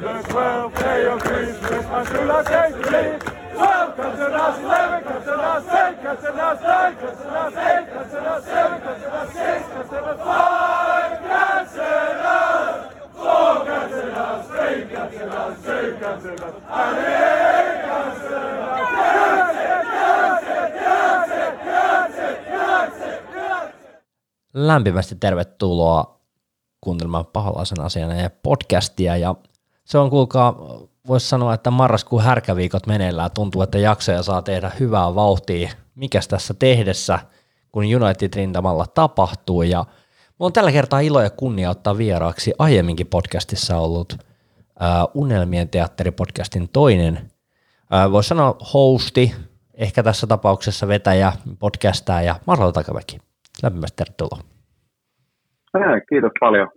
day 0.00 1.06
of 1.06 1.22
Christmas, 1.22 1.86
my 1.86 2.04
me. 2.90 3.20
Eight, 3.56 4.04
nine, 4.64 5.04
eight, 7.66 7.88
seven, 8.50 8.80
six, 9.32 9.62
five, 10.24 11.14
four, 13.14 13.64
three, 14.46 14.80
two, 14.90 16.54
lämpimästi 24.54 25.14
tervetuloa 25.14 26.20
kuuntelemaan 26.80 27.26
paholaisen 27.32 27.80
asian 27.80 28.18
ja 28.18 28.30
podcastia. 28.42 29.16
Ja 29.16 29.34
se 29.84 29.98
on 29.98 30.10
kuulkaa, 30.10 30.56
voisi 31.08 31.28
sanoa, 31.28 31.54
että 31.54 31.70
marraskuun 31.70 32.22
härkäviikot 32.22 32.86
meneillään. 32.86 33.30
Tuntuu, 33.34 33.62
että 33.62 33.78
jaksoja 33.78 34.22
saa 34.22 34.42
tehdä 34.42 34.70
hyvää 34.80 35.14
vauhtia. 35.14 35.70
Mikäs 35.94 36.28
tässä 36.28 36.54
tehdessä, 36.54 37.18
kun 37.72 37.84
United-rintamalla 37.84 38.86
tapahtuu. 38.94 39.62
Ja 39.62 39.84
mulla 40.38 40.48
on 40.48 40.52
tällä 40.52 40.72
kertaa 40.72 41.00
ilo 41.00 41.22
ja 41.22 41.30
kunnia 41.30 41.70
ottaa 41.70 41.98
vieraaksi 41.98 42.52
aiemminkin 42.58 43.06
podcastissa 43.06 43.78
ollut 43.78 44.12
äh, 44.12 44.88
Unelmien 45.14 45.68
teatteripodcastin 45.68 46.68
toinen, 46.68 47.16
äh, 47.94 48.12
voisi 48.12 48.28
sanoa 48.28 48.56
hosti, 48.74 49.34
ehkä 49.74 50.02
tässä 50.02 50.26
tapauksessa 50.26 50.88
vetäjä, 50.88 51.32
podcastaa 51.58 52.22
ja 52.22 52.34
Marlo 52.46 52.72
Takamäki. 52.72 53.18
Lämpimästi 53.62 53.96
tervetuloa. 53.96 54.38
Hei, 55.74 56.00
kiitos 56.08 56.32
paljon. 56.40 56.68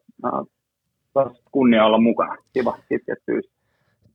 Taas 1.18 1.42
kunnia 1.52 1.86
olla 1.86 1.98
mukana. 1.98 2.36
Kiva, 2.54 2.78
kiitos 2.90 3.50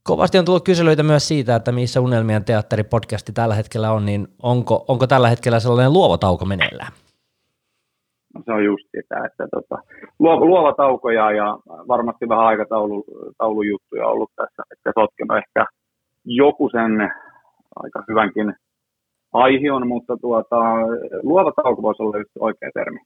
Kovasti 0.02 0.38
on 0.38 0.45
tullut 0.45 0.65
kyselyitä 0.65 1.02
myös 1.02 1.28
siitä, 1.28 1.56
että 1.56 1.73
missä 1.73 2.01
Unelmien 2.01 2.45
teatteripodcasti 2.45 3.33
tällä 3.33 3.55
hetkellä 3.55 3.92
on, 3.92 4.06
niin 4.06 4.28
onko, 4.42 4.84
onko 4.89 5.06
tällä 5.06 5.28
hetkellä 5.28 5.61
sellainen 5.61 5.92
luova 5.92 6.19
tauko 6.19 6.45
meneillään? 6.45 6.92
No 8.34 8.42
se 8.45 8.53
on 8.53 8.64
just 8.64 8.84
sitä, 8.97 9.25
että 9.27 9.48
tota, 9.50 9.83
luova, 10.19 10.45
luova 10.45 10.75
tauko 10.75 11.11
ja, 11.11 11.33
ja 11.33 11.58
varmasti 11.89 12.28
vähän 12.28 12.45
aikataulujuttuja 12.45 14.06
ollut 14.06 14.30
tässä, 14.36 14.62
että 14.73 14.92
sotkenut 15.00 15.36
ehkä 15.36 15.67
joku 16.25 16.69
sen 16.73 17.12
aika 17.77 18.05
hyvänkin 18.08 18.55
aihion, 19.33 19.89
mutta 19.89 20.17
tuota, 20.17 20.56
luova 21.23 21.53
tauko 21.62 21.83
voisi 21.83 22.03
olla 22.03 22.19
just 22.19 22.30
oikea 22.39 22.70
termi. 22.75 23.00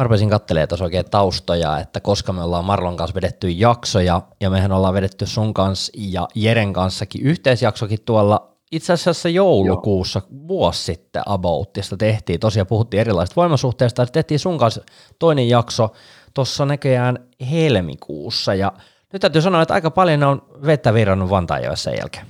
Mä 0.00 0.04
rupesin 0.04 0.30
katselemaan 0.30 0.68
tuossa 0.68 0.84
oikein 0.84 1.10
taustoja, 1.10 1.78
että 1.78 2.00
koska 2.00 2.32
me 2.32 2.42
ollaan 2.42 2.64
Marlon 2.64 2.96
kanssa 2.96 3.14
vedetty 3.14 3.48
jaksoja, 3.48 4.22
ja 4.40 4.50
mehän 4.50 4.72
ollaan 4.72 4.94
vedetty 4.94 5.26
sun 5.26 5.54
kanssa 5.54 5.92
ja 5.96 6.28
Jeren 6.34 6.72
kanssakin 6.72 7.26
yhteisjaksokin 7.26 7.98
tuolla 8.04 8.56
itse 8.72 8.92
asiassa 8.92 9.28
joulukuussa 9.28 10.22
Joo. 10.30 10.48
vuosi 10.48 10.84
sitten 10.84 11.22
Aboutista 11.26 11.96
tehtiin, 11.96 12.40
tosiaan 12.40 12.66
puhuttiin 12.66 13.00
erilaisista 13.00 13.40
voimasuhteista, 13.40 14.06
tehtiin 14.06 14.38
sun 14.38 14.58
kanssa 14.58 14.82
toinen 15.18 15.48
jakso 15.48 15.88
tuossa 16.34 16.64
näköjään 16.64 17.18
helmikuussa, 17.50 18.54
ja 18.54 18.72
nyt 19.12 19.20
täytyy 19.20 19.42
sanoa, 19.42 19.62
että 19.62 19.74
aika 19.74 19.90
paljon 19.90 20.22
on 20.22 20.42
vettä 20.66 20.94
virrannut 20.94 21.30
Vantaajoissa 21.30 21.90
jälkeen. 21.90 22.26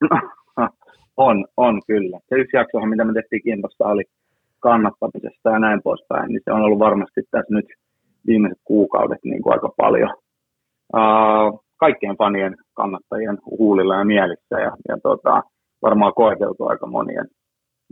On, 1.16 1.44
on 1.56 1.80
kyllä. 1.86 2.18
Se 2.28 2.34
yksi 2.34 2.56
jaksohan, 2.56 2.88
mitä 2.88 3.04
me 3.04 3.12
tehtiin 3.12 3.42
Kimpossa, 3.42 3.84
oli 3.84 4.04
kannattamisesta 4.62 5.50
ja 5.50 5.58
näin 5.58 5.80
poispäin, 5.82 6.28
niin 6.28 6.40
se 6.44 6.52
on 6.52 6.62
ollut 6.62 6.78
varmasti 6.78 7.20
tässä 7.30 7.54
nyt 7.54 7.66
viimeiset 8.26 8.58
kuukaudet 8.64 9.18
niin 9.24 9.42
kuin 9.42 9.52
aika 9.52 9.70
paljon 9.76 10.10
uh, 10.96 11.64
kaikkien 11.76 12.16
fanien 12.16 12.54
kannattajien 12.74 13.38
huulilla 13.58 13.94
ja 13.94 14.04
mielissä 14.04 14.56
ja, 14.66 14.72
ja 14.88 14.96
tota, 15.02 15.42
varmaan 15.82 16.14
koeteltu 16.14 16.64
aika 16.66 16.86
monien, 16.86 17.26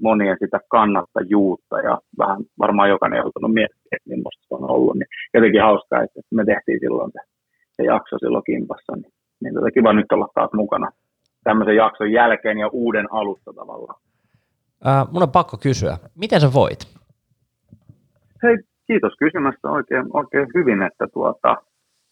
monien 0.02 0.36
sitä 0.40 0.58
kannattajuutta 0.70 1.76
ja 1.80 1.98
vähän 2.18 2.40
varmaan 2.58 2.88
jokainen 2.88 3.18
joutunut 3.18 3.52
miettimään, 3.54 3.96
että 3.96 4.10
millaista 4.10 4.44
se 4.48 4.54
on 4.54 4.70
ollut. 4.70 4.94
Niin 4.94 5.10
jotenkin 5.34 5.62
hauskaa, 5.62 6.02
että 6.02 6.20
me 6.34 6.44
tehtiin 6.44 6.80
silloin 6.80 7.10
se, 7.12 7.20
se 7.76 7.82
jakso 7.84 8.18
silloin 8.18 8.44
kimpassa, 8.44 8.92
niin, 8.96 9.12
niin 9.42 9.54
tota 9.54 9.70
kiva 9.70 9.92
nyt 9.92 10.12
olla 10.12 10.28
taas 10.34 10.50
mukana 10.52 10.88
tämmöisen 11.44 11.76
jakson 11.76 12.12
jälkeen 12.12 12.58
ja 12.58 12.68
uuden 12.72 13.06
alusta 13.10 13.52
tavallaan. 13.52 14.00
Ää, 14.84 15.06
mun 15.10 15.22
on 15.22 15.30
pakko 15.30 15.56
kysyä, 15.56 15.98
miten 16.14 16.40
sä 16.40 16.52
voit? 16.52 16.78
Hei, 18.42 18.56
kiitos 18.86 19.12
kysymästä 19.18 19.70
oikein, 19.70 20.06
oikein 20.12 20.48
hyvin, 20.54 20.82
että 20.82 21.06
tuota, 21.14 21.56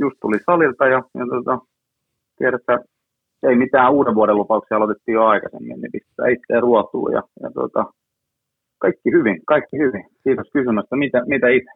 just 0.01 0.17
tuli 0.21 0.39
salilta 0.47 0.87
ja, 0.87 1.03
ja 1.15 1.27
tuota, 1.27 1.59
tiedätte, 2.39 2.79
ei 3.43 3.57
mitään 3.57 3.93
uuden 3.93 4.15
vuoden 4.15 4.37
lupauksia 4.37 4.77
aloitettiin 4.77 5.15
jo 5.15 5.25
aikaisemmin, 5.25 5.81
niin 5.81 5.93
pistää 5.93 6.29
itse 6.29 6.61
ruotuun 6.61 7.13
ja, 7.13 7.23
ja 7.43 7.51
tuota, 7.51 7.85
kaikki 8.79 9.11
hyvin, 9.13 9.41
kaikki 9.47 9.79
hyvin. 9.79 10.05
Kiitos 10.25 10.47
kysymästä. 10.53 10.97
Mitä, 10.97 11.23
mitä 11.27 11.49
itse? 11.49 11.71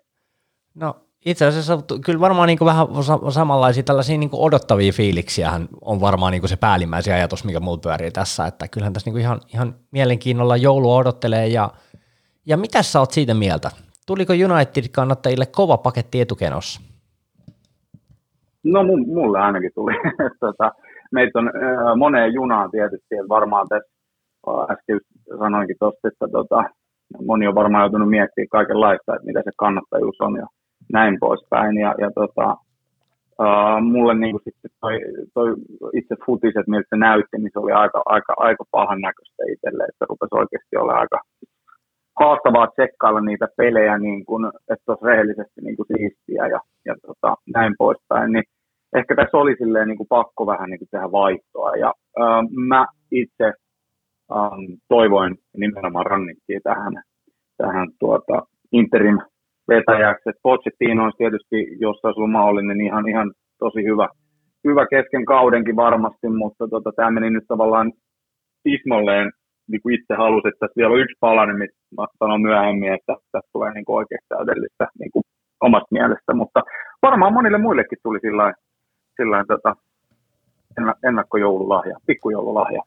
No 0.75 0.95
itse 1.27 1.47
asiassa 1.47 1.79
kyllä 2.05 2.21
varmaan 2.21 2.47
niin 2.47 2.59
vähän 2.65 2.87
samanlaisia 3.29 3.83
tällaisia 3.83 4.19
niin 4.19 4.31
odottavia 4.33 4.93
fiiliksiä 4.93 5.51
on 5.81 6.01
varmaan 6.01 6.33
niin 6.33 6.49
se 6.49 6.57
päällimmäisiä 6.57 7.15
ajatus, 7.15 7.45
mikä 7.45 7.61
mulla 7.61 7.79
pyörii 7.83 8.11
tässä, 8.11 8.47
että 8.47 8.69
kyllähän 8.69 8.93
tässä 8.93 9.11
niin 9.11 9.21
ihan, 9.21 9.41
ihan 9.55 9.75
mielenkiinnolla 9.91 10.57
joulua 10.57 10.97
odottelee 10.97 11.47
ja, 11.47 11.71
ja 12.47 12.57
mitä 12.57 12.83
sä 12.83 13.01
oot 13.01 13.11
siitä 13.11 13.35
mieltä? 13.35 13.71
Tuliko 14.07 14.33
United-kannattajille 14.33 15.47
kova 15.47 15.77
paketti 15.77 16.21
etukenossa? 16.21 16.81
No 18.65 18.83
mulle 19.07 19.39
ainakin 19.39 19.71
tuli. 19.75 19.93
tota, 20.41 20.73
meitä 21.13 21.39
on 21.39 21.49
äh, 21.49 21.97
moneen 21.97 22.33
junaan 22.35 22.71
tietysti, 22.71 23.15
että 23.15 23.29
varmaan 23.29 23.69
tässä 23.69 23.93
äsken 24.71 25.01
sanoinkin 25.39 25.77
tuosta, 25.79 26.09
että 26.09 26.29
tota, 26.33 26.65
moni 27.27 27.47
on 27.47 27.55
varmaan 27.55 27.83
joutunut 27.83 28.11
miettimään 28.11 28.49
kaikenlaista, 28.49 29.15
että 29.15 29.27
mitä 29.27 29.43
se 29.45 29.51
kannattajuus 29.57 30.21
on 30.21 30.37
ja 30.37 30.47
näin 30.93 31.17
poispäin. 31.21 31.77
Ja, 31.77 31.95
ja 31.99 32.11
tota, 32.15 32.57
uh, 33.45 33.83
mulle 33.83 34.15
niin 34.15 34.33
kuin 34.33 34.43
sitten 34.45 34.71
toi, 34.81 35.01
toi 35.35 35.55
itse 35.93 36.15
futiset, 36.27 36.67
miltä 36.67 36.87
se 36.91 36.97
näytti, 36.97 37.39
niin 37.39 37.51
se 37.53 37.59
oli 37.59 37.73
aika, 37.73 38.03
aika, 38.07 38.35
aika 38.37 38.65
pahan 38.71 39.01
näköistä 39.01 39.43
itselle, 39.53 39.85
että 39.85 40.07
rupesi 40.09 40.35
oikeasti 40.35 40.77
olla 40.77 40.93
aika 40.93 41.21
haastavaa 42.21 42.67
tsekkailla 42.67 43.21
niitä 43.21 43.47
pelejä, 43.57 43.99
niin 43.99 44.25
kuin, 44.25 44.47
että 44.47 44.85
olisi 44.89 45.05
rehellisesti 45.05 45.61
niin 45.61 45.77
kuin 45.77 45.87
siistiä 45.87 46.47
ja, 46.47 46.61
ja 46.85 46.95
tota, 47.07 47.37
näin 47.55 47.75
poispäin. 47.79 48.33
Niin 48.33 48.45
ehkä 48.97 49.15
tässä 49.17 49.37
oli 49.37 49.57
silleen 49.59 49.89
niin 49.89 49.97
kuin 49.97 50.09
pakko 50.09 50.47
vähän 50.47 50.71
niin 50.71 50.79
kuin 50.79 50.89
tehdä 50.91 51.13
vaihtoa. 51.13 51.77
Ja 51.77 51.95
uh, 52.21 52.51
mä 52.69 52.87
itse 53.11 53.53
um, 54.31 54.79
toivoin 54.89 55.39
nimenomaan 55.57 56.07
rannikkiä 56.07 56.61
tähän, 56.65 57.03
tähän 57.57 57.89
tuota, 57.99 58.43
interim 58.73 59.19
vetäjäksi. 59.69 60.29
Et 60.31 60.43
Pochettino 60.43 61.05
olisi 61.05 61.19
tietysti, 61.19 61.57
jos 61.81 61.97
olisi 62.03 62.19
ollut 62.21 62.39
mahdollinen, 62.39 62.79
niin 62.79 62.87
ihan, 62.87 63.09
ihan 63.09 63.33
tosi 63.59 63.85
hyvä, 63.85 64.09
hyvä 64.65 64.87
kesken 64.87 65.25
kaudenkin 65.25 65.77
varmasti, 65.77 66.29
mutta 66.29 66.69
tota, 66.69 66.91
tämä 66.97 67.11
meni 67.11 67.31
nyt 67.31 67.45
tavallaan 67.49 67.93
ismolleen 68.65 69.33
niin 69.71 69.83
kuin 69.83 69.95
itse 69.95 70.15
halusi, 70.15 70.49
että 70.49 70.59
tässä 70.61 70.79
vielä 70.79 70.93
on 70.93 71.01
yksi 71.01 71.17
palanen, 71.21 71.59
mitä 71.59 71.75
mä 71.97 72.07
sanon 72.19 72.43
myöhemmin, 72.43 72.93
että 72.93 73.13
tässä 73.33 73.51
tulee 73.53 73.73
niin 73.73 73.85
kuin 73.85 73.97
oikeasti 73.97 74.29
täydellistä 74.29 74.87
niin 74.99 75.11
kuin 75.13 75.23
omasta 75.61 75.89
mielestä, 75.91 76.35
mutta 76.35 76.61
varmaan 77.03 77.33
monille 77.33 77.59
muillekin 77.59 77.99
tuli 78.03 78.19
sillä 78.21 78.55
sillä 79.17 79.45
tota, 79.49 79.77
ennakkojoululahja, 81.09 81.97
pikkujoululahja. 82.07 82.83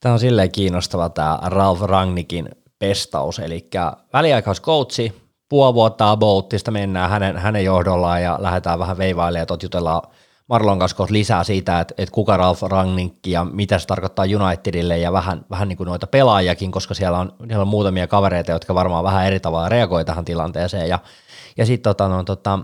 Tämä 0.00 0.12
on 0.12 0.18
silleen 0.18 0.52
kiinnostava 0.52 1.08
tämä 1.08 1.38
Ralf 1.46 1.80
Rangnikin 1.80 2.48
pestaus, 2.78 3.38
eli 3.38 3.68
väliaikaiskoutsi, 4.12 5.25
puoli 5.48 5.74
vuotta 5.74 6.10
Aboutista 6.10 6.70
mennään 6.70 7.10
hänen, 7.10 7.36
hänen 7.36 7.64
johdollaan 7.64 8.22
ja 8.22 8.38
lähdetään 8.40 8.78
vähän 8.78 8.98
veivailemaan, 8.98 9.42
että 9.42 9.56
jutellaan 9.62 10.02
Marlon 10.48 10.78
kanssa 10.78 11.06
lisää 11.10 11.44
siitä, 11.44 11.80
että, 11.80 11.94
että 11.98 12.12
kuka 12.12 12.36
Ralf 12.36 12.62
Rangnick 12.62 13.26
ja 13.26 13.44
mitä 13.44 13.78
se 13.78 13.86
tarkoittaa 13.86 14.24
Unitedille 14.24 14.98
ja 14.98 15.12
vähän, 15.12 15.46
vähän 15.50 15.68
niin 15.68 15.76
kuin 15.76 15.86
noita 15.86 16.06
pelaajakin, 16.06 16.70
koska 16.70 16.94
siellä 16.94 17.18
on, 17.18 17.32
siellä 17.46 17.62
on 17.62 17.68
muutamia 17.68 18.06
kavereita, 18.06 18.52
jotka 18.52 18.74
varmaan 18.74 19.04
vähän 19.04 19.26
eri 19.26 19.40
tavalla 19.40 19.68
reagoi 19.68 20.04
tähän 20.04 20.24
tilanteeseen. 20.24 20.88
Ja, 20.88 20.98
ja 21.56 21.66
sitten 21.66 21.90
tota, 21.90 22.08
no, 22.08 22.24
tota, 22.24 22.58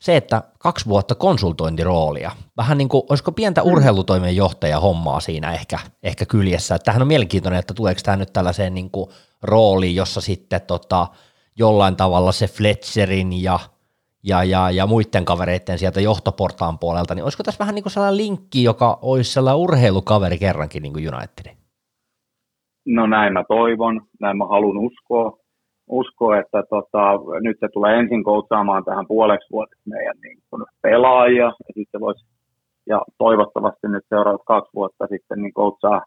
se, 0.00 0.16
että 0.16 0.42
kaksi 0.58 0.86
vuotta 0.86 1.14
konsultointiroolia, 1.14 2.30
vähän 2.56 2.78
niin 2.78 2.88
kuin, 2.88 3.02
olisiko 3.08 3.32
pientä 3.32 3.60
mm. 3.60 3.72
urheilutoimen 3.72 4.36
johtaja 4.36 4.80
hommaa 4.80 5.20
siinä 5.20 5.52
ehkä, 5.52 5.78
ehkä 6.02 6.26
kyljessä, 6.26 6.78
tämähän 6.78 7.02
on 7.02 7.08
mielenkiintoinen, 7.08 7.60
että 7.60 7.74
tuleeko 7.74 8.00
tämä 8.04 8.16
nyt 8.16 8.32
tällaiseen 8.32 8.74
niin 8.74 8.90
kuin 8.90 9.10
rooliin, 9.42 9.96
jossa 9.96 10.20
sitten 10.20 10.60
tota, 10.60 11.06
jollain 11.58 11.96
tavalla 11.96 12.32
se 12.32 12.46
Fletcherin 12.46 13.42
ja, 13.42 13.58
ja, 14.22 14.44
ja, 14.44 14.70
ja 14.70 14.86
muiden 14.86 15.24
kavereiden 15.24 15.78
sieltä 15.78 16.00
johtoportaan 16.00 16.78
puolelta, 16.78 17.14
niin 17.14 17.22
olisiko 17.22 17.42
tässä 17.42 17.58
vähän 17.58 17.74
niin 17.74 17.82
kuin 17.82 17.92
sellainen 17.92 18.16
linkki, 18.16 18.64
joka 18.64 18.98
olisi 19.02 19.32
sellainen 19.32 19.62
urheilukaveri 19.62 20.38
kerrankin 20.38 20.82
niin 20.82 20.92
kuin 20.92 21.14
Unitedin? 21.14 21.56
No 22.86 23.06
näin 23.06 23.32
mä 23.32 23.44
toivon, 23.48 24.00
näin 24.20 24.38
mä 24.38 24.46
haluan 24.46 24.78
uskoa, 24.78 25.38
usko, 25.88 26.34
että 26.34 26.62
tota, 26.70 27.02
nyt 27.40 27.56
se 27.60 27.68
tulee 27.72 27.98
ensin 27.98 28.24
koutsaamaan 28.24 28.84
tähän 28.84 29.06
puoleksi 29.06 29.48
vuodeksi 29.52 29.82
meidän 29.88 30.16
niin 30.22 30.38
kuin 30.50 30.64
pelaajia, 30.82 31.44
ja 31.44 31.72
sitten 31.74 32.00
voisi, 32.00 32.24
ja 32.86 33.02
toivottavasti 33.18 33.88
nyt 33.88 34.04
seuraavat 34.08 34.42
kaksi 34.46 34.70
vuotta 34.74 35.06
sitten 35.06 35.42
niin 35.42 35.54
koutsaa, 35.54 36.02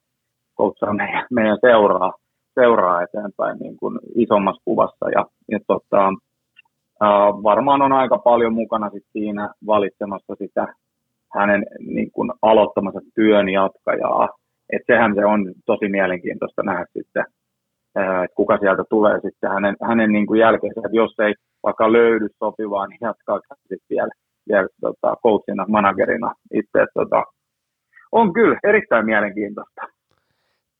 koutsaa 0.53 0.93
meidän, 0.93 1.25
meidän 1.31 1.57
seuraa, 1.61 2.13
seuraa 2.59 3.01
eteenpäin 3.01 3.57
niin 3.59 3.77
kuin 3.77 4.00
isommassa 4.15 4.62
kuvassa, 4.65 5.09
ja, 5.15 5.25
ja 5.51 5.59
tota, 5.68 6.13
ää, 7.01 7.30
varmaan 7.50 7.81
on 7.81 7.94
aika 7.94 8.18
paljon 8.18 8.54
mukana 8.54 8.89
sit 8.89 9.06
siinä 9.13 9.50
valitsemassa 9.65 10.36
sitä 10.36 10.68
hänen 11.36 11.65
niin 11.80 12.12
kuin 12.12 12.31
aloittamansa 12.42 13.00
työn 13.15 13.50
jatkajaa, 13.50 14.30
et 14.74 14.81
sehän 14.88 15.15
se 15.15 15.25
on 15.25 15.54
tosi 15.65 15.89
mielenkiintoista 15.89 16.63
nähdä 16.63 16.86
sitten, 16.94 17.25
että 17.95 18.36
kuka 18.36 18.57
sieltä 18.57 18.83
tulee 18.89 19.19
sitten 19.21 19.51
hänen, 19.51 19.75
hänen 19.83 20.12
niin 20.12 20.27
kuin 20.27 20.39
jälkeensä, 20.39 20.81
että 20.86 20.98
jos 20.98 21.19
ei 21.19 21.33
vaikka 21.63 21.92
löydy 21.92 22.27
sopivaa, 22.39 22.88
niin 22.88 22.98
jatkaa 23.01 23.39
sitten 23.60 23.77
vielä, 23.89 24.12
vielä 24.50 24.68
tota, 24.81 25.15
coachina, 25.24 25.65
managerina 25.68 26.33
itse. 26.53 26.86
Tota, 26.94 27.24
on 28.12 28.33
kyllä 28.33 28.60
erittäin 28.63 29.06
mielenkiintoista. 29.06 29.81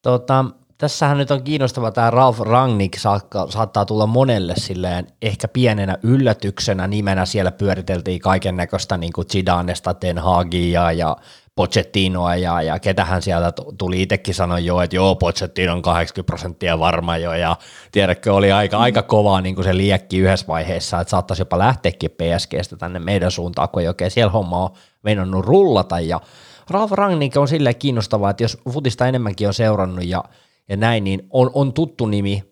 Tota, 0.04 0.46
tässähän 0.78 1.18
nyt 1.18 1.32
on 1.32 1.44
kiinnostava 1.44 1.92
tämä 1.92 2.10
Ralf 2.10 2.40
Rangnick 2.40 3.00
saakka, 3.00 3.48
saattaa 3.50 3.86
tulla 3.86 4.08
monelle 4.08 4.54
silleen 4.58 5.08
ehkä 5.22 5.48
pienenä 5.48 5.98
yllätyksenä 6.04 6.88
nimenä. 6.88 7.26
Siellä 7.26 7.52
pyöriteltiin 7.52 8.20
kaiken 8.20 8.58
näköistä 8.58 8.98
niin 8.98 9.14
kuin 9.14 9.28
Zidanesta, 9.28 9.94
Ten 9.94 10.18
Hagia 10.18 10.92
ja 10.92 11.18
Pochettinoa 11.56 12.36
ja, 12.36 12.62
ja 12.62 12.80
ketähän 12.80 13.22
sieltä 13.22 13.54
tuli 13.78 14.02
itsekin 14.02 14.34
sanoa 14.34 14.60
jo, 14.60 14.82
että 14.82 14.96
joo, 14.96 15.16
Pochettino 15.16 15.74
on 15.74 15.82
80 15.82 16.26
prosenttia 16.26 16.80
varma 16.80 17.18
jo 17.18 17.34
ja 17.34 17.56
tiedätkö, 17.92 18.34
oli 18.34 18.52
aika, 18.52 18.78
aika 18.78 19.02
kovaa 19.02 19.42
niin 19.42 19.56
kuin 19.56 19.66
se 19.66 19.78
liekki 19.78 20.18
yhdessä 20.18 20.48
vaiheessa, 20.48 21.02
että 21.02 21.12
saattaisi 21.12 21.42
jopa 21.42 21.60
lähteäkin 21.60 22.12
PSGstä 22.12 22.78
tänne 22.78 23.00
meidän 23.00 23.32
suuntaan, 23.32 23.70
kun 23.70 23.82
ei 23.82 23.88
oikein 23.88 24.12
siellä 24.12 24.32
homma 24.32 24.64
on 24.64 24.70
meinannut 25.04 25.46
rullata 25.46 26.00
ja 26.00 26.22
Ralf 26.70 26.92
Rangnick 26.92 27.38
on 27.38 27.48
silleen 27.48 27.76
kiinnostavaa, 27.76 28.30
että 28.30 28.44
jos 28.44 28.58
futista 28.70 29.08
enemmänkin 29.08 29.48
on 29.48 29.54
seurannut 29.54 30.06
ja, 30.06 30.24
ja 30.70 30.78
näin, 30.78 31.04
niin 31.04 31.28
on, 31.30 31.52
on 31.54 31.74
tuttu 31.74 32.06
nimi, 32.06 32.44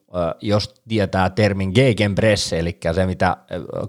jos 0.42 0.74
tietää 0.88 1.30
termin 1.30 1.72
Gegenpresse, 1.76 2.60
eli 2.60 2.78
se 2.96 3.06
mitä 3.06 3.38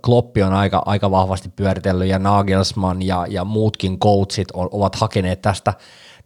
Kloppi 0.04 0.42
on 0.42 0.52
aika, 0.52 0.82
aika 0.86 1.10
vahvasti 1.10 1.48
pyöritellyt 1.56 2.08
ja 2.08 2.18
Nagelsmann 2.18 3.02
ja, 3.02 3.26
ja 3.28 3.44
muutkin 3.44 3.98
coachit 3.98 4.48
on, 4.52 4.68
ovat 4.72 4.94
hakeneet 4.94 5.42
tästä, 5.42 5.74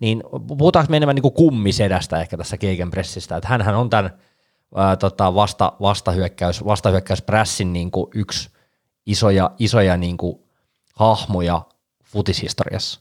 niin 0.00 0.23
puhutaanko 0.58 0.91
me 0.91 0.97
enemmän 0.97 1.14
niin 1.14 1.23
kuin 1.23 1.35
kummisedästä 1.35 2.20
ehkä 2.20 2.37
tässä 2.37 2.58
Gegenpressistä, 2.58 3.37
että 3.37 3.49
hänhän 3.49 3.75
on 3.75 3.91
tämän 3.91 4.11
ää, 4.75 4.96
tota, 4.96 5.35
vasta, 5.35 5.73
vastahyökkäys, 5.81 6.64
vastahyökkäysprässin 6.64 7.73
niin 7.73 7.91
kuin 7.91 8.06
yksi 8.14 8.50
isoja, 9.06 9.50
isoja 9.58 9.96
niin 9.96 10.17
kuin 10.17 10.38
hahmoja 10.96 11.62
futishistoriassa. 12.05 13.00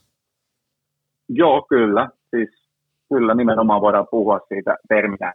Joo, 1.29 1.65
kyllä. 1.69 2.09
Kyllä 3.09 3.33
nimenomaan 3.35 3.81
voidaan 3.81 4.07
puhua 4.11 4.39
siitä 4.47 4.75
terminä 4.89 5.33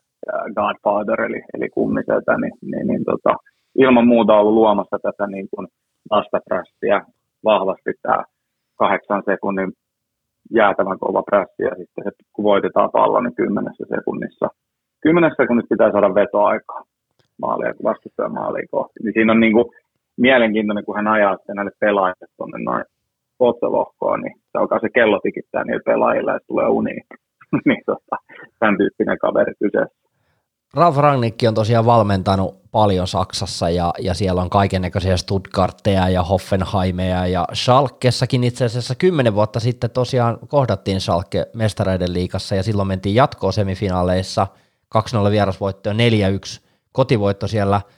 Godfather, 0.54 1.20
eli, 1.20 1.42
eli 1.54 1.68
kummiseltä, 1.68 2.38
niin, 2.38 2.52
niin, 2.62 2.86
niin 2.86 3.04
tota, 3.04 3.36
ilman 3.74 4.06
muuta 4.06 4.34
ollut 4.34 4.54
luomassa 4.54 4.98
tätä 5.02 5.26
niin 5.26 5.48
kuin 5.54 5.66
vastaprässiä 6.10 7.00
vahvasti 7.44 7.92
tämä 8.02 8.24
kahdeksan 8.78 9.22
sekunnin 9.26 9.72
jäätävän 10.50 10.98
kova 10.98 11.22
prässi, 11.22 11.62
ja 11.62 11.70
sitten 11.78 12.12
kun 12.32 12.44
voitetaan 12.44 12.90
pallo, 12.92 13.20
niin 13.20 13.34
kymmenessä 13.34 13.84
sekunnissa. 13.96 14.48
Kymmenessä 15.00 15.42
sekunnissa 15.42 15.74
pitää 15.74 15.92
saada 15.92 16.14
vetoaikaa 16.14 16.82
maalia, 17.42 17.74
vastustajan 17.84 18.32
maalia 18.32 18.66
kohti. 18.70 19.00
Niin 19.02 19.12
siinä 19.14 19.32
on 19.32 19.40
niin 19.40 19.52
kuin 19.52 19.64
mielenkiintoinen, 20.16 20.84
kun 20.84 20.96
hän 20.96 21.08
ajaa 21.08 21.36
sitten 21.36 21.56
näille 21.56 21.72
pelaajille 21.80 22.26
tuonne 22.36 22.58
noin 22.64 22.84
niin 24.22 24.34
se 24.52 24.58
alkaa 24.58 24.78
se 24.80 24.88
kello 24.94 25.20
tikittää 25.22 25.64
niille 25.64 25.82
pelaajille, 25.84 26.30
että 26.30 26.46
tulee 26.46 26.68
uniin. 26.68 27.04
niin 27.66 27.82
tota, 27.86 28.16
tämän 28.58 28.78
tyyppinen 28.78 29.18
kaveri 29.18 29.54
kyseessä. 29.54 30.04
Ralf 30.74 30.96
Rangnick 30.96 31.38
on 31.48 31.54
tosiaan 31.54 31.86
valmentanut 31.86 32.70
paljon 32.70 33.06
Saksassa 33.06 33.70
ja, 33.70 33.92
ja 33.98 34.14
siellä 34.14 34.42
on 34.42 34.50
näköisiä 34.80 35.16
Stuttgartteja 35.16 36.08
ja 36.08 36.22
Hoffenheimeja 36.22 37.26
ja 37.26 37.46
Schalkessakin 37.54 38.44
itse 38.44 38.64
asiassa 38.64 38.94
kymmenen 38.94 39.34
vuotta 39.34 39.60
sitten 39.60 39.90
tosiaan 39.90 40.38
kohdattiin 40.48 41.00
Schalke 41.00 41.46
mestareiden 41.54 42.12
liikassa 42.12 42.54
ja 42.54 42.62
silloin 42.62 42.88
mentiin 42.88 43.14
jatkoon 43.14 43.52
semifinaaleissa 43.52 44.46
2-0 44.98 45.30
vierasvoitto 45.30 45.90
4-1 45.90 45.94
kotivoitto 46.92 47.46
siellä– 47.46 47.80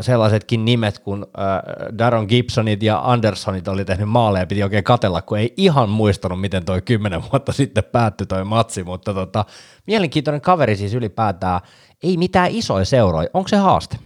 sellaisetkin 0.00 0.64
nimet 0.64 0.98
kuin 0.98 1.22
äh, 1.22 1.98
Daron 1.98 2.26
Gibsonit 2.28 2.82
ja 2.82 3.00
Andersonit 3.04 3.68
oli 3.68 3.84
tehnyt 3.84 4.08
maaleja, 4.08 4.46
piti 4.46 4.62
oikein 4.62 4.84
katella, 4.84 5.22
kun 5.22 5.38
ei 5.38 5.54
ihan 5.56 5.88
muistanut, 5.88 6.40
miten 6.40 6.64
toi 6.64 6.82
kymmenen 6.82 7.22
vuotta 7.32 7.52
sitten 7.62 7.84
päättyi 7.92 8.26
toi 8.26 8.44
matsi, 8.44 8.84
mutta 8.84 9.14
tota, 9.14 9.44
mielenkiintoinen 9.86 10.40
kaveri 10.40 10.76
siis 10.76 10.94
ylipäätään, 10.94 11.60
ei 12.02 12.16
mitään 12.16 12.50
isoja 12.50 12.84
seuroja, 12.84 13.28
onko 13.34 13.48
se 13.48 13.56
haaste? 13.56 13.96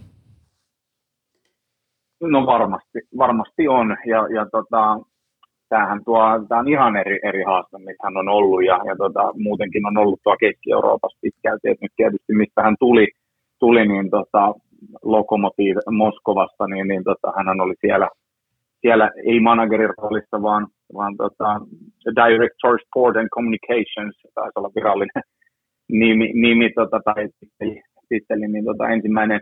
No 2.21 2.45
varmasti, 2.45 2.99
varmasti 3.17 3.67
on, 3.67 3.97
ja, 4.05 4.27
ja 4.27 4.45
tota, 4.51 4.99
tämähän 5.69 6.03
tuo, 6.05 6.19
tämä 6.49 6.61
on 6.61 6.67
ihan 6.67 6.95
eri, 6.95 7.19
eri 7.23 7.43
haaste, 7.43 7.77
missä 7.77 8.03
hän 8.03 8.17
on 8.17 8.29
ollut, 8.29 8.65
ja, 8.65 8.79
ja 8.85 8.95
tota, 8.97 9.33
muutenkin 9.37 9.85
on 9.85 9.97
ollut 9.97 10.19
tuo 10.23 10.37
Keski-Euroopassa 10.39 11.19
pitkälti, 11.21 11.69
että 11.69 11.85
nyt 11.85 11.91
tietysti 11.95 12.33
mistä 12.33 12.61
hän 12.61 12.75
tuli, 12.79 13.07
tuli 13.59 13.87
niin 13.87 14.09
tota, 14.09 14.53
Lokomotiv 15.03 15.75
Moskovasta, 15.91 16.67
niin, 16.67 16.87
niin 16.87 17.03
tota, 17.03 17.33
hän 17.37 17.61
oli 17.61 17.73
siellä, 17.81 18.09
siellä 18.81 19.11
ei 19.25 19.39
managerin 19.39 19.93
roolissa, 19.97 20.41
vaan, 20.41 20.67
vaan 20.93 21.17
tota, 21.17 21.61
Director 22.15 22.79
Sport 22.85 23.17
and 23.17 23.29
Communications, 23.29 24.15
taisi 24.35 24.51
olla 24.55 24.71
virallinen 24.75 25.23
nimi, 25.91 26.31
nimi 26.33 26.69
tota, 26.75 26.99
tai 27.05 27.27
titteli, 28.09 28.47
niin 28.47 28.65
tota, 28.65 28.89
ensimmäinen 28.89 29.41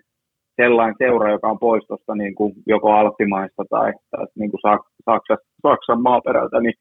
sellainen 0.56 0.96
seura, 0.98 1.32
joka 1.32 1.48
on 1.48 1.60
pois 1.60 1.84
tuosta 1.88 2.16
niin 2.16 2.36
kuin 2.36 2.54
joko 2.68 2.92
Alppimaista 2.92 3.64
tai, 3.70 3.94
tai 4.12 4.26
niin 4.40 4.52
kuin 4.52 4.62
Saksan, 5.06 5.38
Saksan 5.62 6.02
maaperältä, 6.02 6.60
niin 6.60 6.74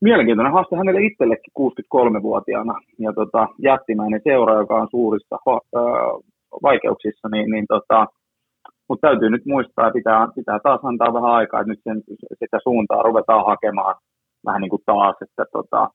mielenkiintoinen 0.00 0.52
haaste 0.52 0.76
hänelle 0.76 1.00
itsellekin 1.02 1.52
63-vuotiaana 1.60 2.74
ja 2.98 3.12
tota, 3.12 3.48
jättimäinen 3.58 4.20
seura, 4.24 4.54
joka 4.54 4.74
on 4.76 4.88
suurissa 4.90 5.36
vaikeuksissa, 6.62 7.28
niin, 7.28 7.50
niin 7.50 7.66
tota, 7.68 8.06
mutta 8.88 9.08
täytyy 9.08 9.30
nyt 9.30 9.46
muistaa, 9.46 9.86
että 9.86 9.98
pitää, 9.98 10.28
pitää 10.34 10.58
taas 10.62 10.80
antaa 10.82 11.14
vähän 11.14 11.30
aikaa, 11.30 11.60
että 11.60 11.70
nyt 11.72 11.80
sen, 11.84 12.02
sitä 12.38 12.58
suuntaa 12.62 13.02
ruvetaan 13.02 13.46
hakemaan 13.46 13.94
vähän 14.46 14.60
niin 14.60 14.70
kuin 14.70 14.82
taas, 14.86 15.16
että 15.20 15.44
tota, 15.52 15.88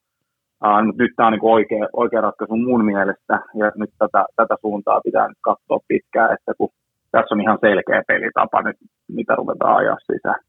ää, 0.63 0.81
nyt 0.81 1.11
tämä 1.15 1.27
on 1.27 1.33
niin 1.33 1.39
kuin 1.39 1.53
oikea, 1.53 1.87
oikea 1.93 2.21
ratkaisu 2.21 2.55
mun 2.55 2.85
mielestä, 2.85 3.33
ja 3.59 3.71
nyt 3.75 3.89
tätä, 3.99 4.25
tätä 4.35 4.55
suuntaa 4.61 5.01
pitää 5.01 5.27
nyt 5.27 5.37
katsoa 5.41 5.79
pitkään, 5.87 6.33
että 6.33 6.51
kun 6.57 6.69
tässä 7.11 7.35
on 7.35 7.41
ihan 7.41 7.57
selkeä 7.61 8.03
pelitapa 8.07 8.61
nyt, 8.61 8.77
mitä 9.07 9.35
ruvetaan 9.35 9.77
ajaa 9.77 9.97
sisään. 10.11 10.39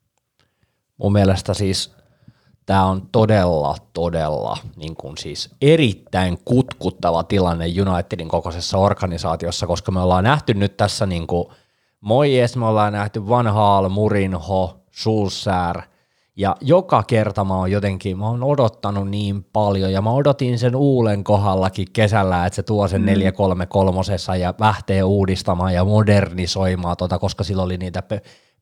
Mun 0.99 1.13
mielestä 1.13 1.55
siis 1.55 1.99
tämä 2.69 2.85
on 2.85 3.09
todella, 3.13 3.77
todella 3.93 4.57
niin 4.77 4.97
kuin 4.97 5.19
siis 5.19 5.51
erittäin 5.63 6.39
kutkuttava 6.45 7.25
tilanne 7.25 7.67
Unitedin 7.89 8.29
kokoisessa 8.29 8.79
organisaatiossa, 8.79 9.67
koska 9.67 9.93
me 9.93 10.01
ollaan 10.01 10.25
nähty 10.25 10.55
nyt 10.55 10.77
tässä 10.77 11.07
niin 11.07 11.27
kuin 11.27 11.49
Moyes, 12.01 12.57
me 12.57 12.67
ollaan 12.67 12.93
nähty 12.93 13.29
Van 13.29 13.47
Haal, 13.47 13.89
Murinho, 13.89 14.81
Schulzär, 14.93 15.83
ja 16.39 16.57
joka 16.61 17.03
kerta 17.03 17.45
mä 17.45 17.57
oon 17.57 17.71
jotenkin, 17.71 18.19
mä 18.19 18.27
oon 18.29 18.43
odottanut 18.43 19.11
niin 19.11 19.47
paljon, 19.53 19.93
ja 19.93 20.03
mä 20.03 20.11
odotin 20.11 20.59
sen 20.59 20.77
Uulen 20.77 21.25
kohdallakin 21.25 21.87
kesällä, 21.93 22.47
että 22.47 22.55
se 22.57 22.63
tuo 22.63 22.89
sen 22.89 23.01
mm. 23.01 23.07
433 23.07 24.01
ja 24.41 24.55
lähtee 24.61 25.03
uudistamaan 25.03 25.75
ja 25.75 25.85
modernisoimaan, 25.85 26.97
tota, 26.97 27.19
koska 27.19 27.45
sillä 27.45 27.63
oli 27.63 27.77
niitä 27.77 28.03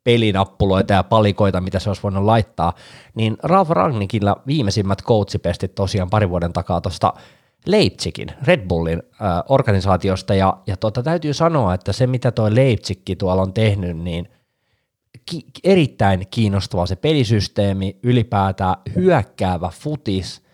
pelinappuloita 0.05 0.93
ja 0.93 1.03
palikoita, 1.03 1.61
mitä 1.61 1.79
se 1.79 1.91
olisi 1.91 2.03
voinut 2.03 2.25
laittaa, 2.25 2.73
niin 3.15 3.37
Ralf 3.43 3.71
Rangnickilla 3.71 4.43
viimeisimmät 4.47 5.03
coachipestit 5.03 5.75
tosiaan 5.75 6.11
pari 6.11 6.31
vuoden 6.31 6.53
takaa 6.53 6.81
tuosta 6.81 7.13
Leipzigin, 7.67 8.29
Red 8.43 8.69
Bullin 8.69 9.03
äh, 9.13 9.43
organisaatiosta, 9.49 10.35
ja, 10.35 10.59
ja 10.67 10.77
tota, 10.77 11.03
täytyy 11.03 11.35
sanoa, 11.35 11.75
että 11.75 11.93
se 11.93 12.07
mitä 12.07 12.31
tuo 12.31 12.49
Leipzigki 12.51 13.17
tuolla 13.17 13.43
on 13.43 13.53
tehnyt, 13.53 13.99
niin 13.99 14.29
ki- 15.31 15.47
erittäin 15.65 16.27
kiinnostava 16.31 16.87
se 16.87 16.97
pelisysteemi, 16.97 17.99
ylipäätään 18.03 18.77
hyökkäävä 18.95 19.71
futis, 19.75 20.47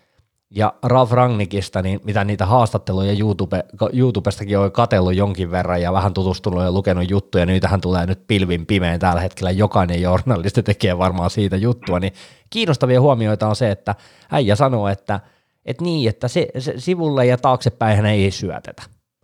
ja 0.55 0.73
Ralf 0.83 1.11
Rangnickista, 1.11 1.81
niin 1.81 1.99
mitä 2.03 2.23
niitä 2.23 2.45
haastatteluja 2.45 3.15
YouTube, 3.19 3.63
YouTubestakin 3.93 4.59
on 4.59 4.71
katellut 4.71 5.15
jonkin 5.15 5.51
verran 5.51 5.81
ja 5.81 5.93
vähän 5.93 6.13
tutustunut 6.13 6.63
ja 6.63 6.71
lukenut 6.71 7.09
juttuja, 7.09 7.45
niin 7.45 7.53
niitähän 7.53 7.81
tulee 7.81 8.05
nyt 8.05 8.27
pilvin 8.27 8.65
pimeän 8.65 8.99
tällä 8.99 9.21
hetkellä, 9.21 9.51
jokainen 9.51 10.01
journalisti 10.01 10.63
tekee 10.63 10.97
varmaan 10.97 11.29
siitä 11.29 11.57
juttua, 11.57 11.99
niin 11.99 12.13
kiinnostavia 12.49 13.01
huomioita 13.01 13.47
on 13.47 13.55
se, 13.55 13.71
että 13.71 13.95
äijä 14.31 14.55
sanoo, 14.55 14.87
että, 14.87 15.19
että 15.65 15.83
niin, 15.83 16.09
että 16.09 16.27
se, 16.27 16.47
se 16.59 16.73
sivulle 16.77 17.25
ja 17.25 17.37
taaksepäin 17.37 18.05
ei 18.05 18.31
syötetä. 18.31 18.83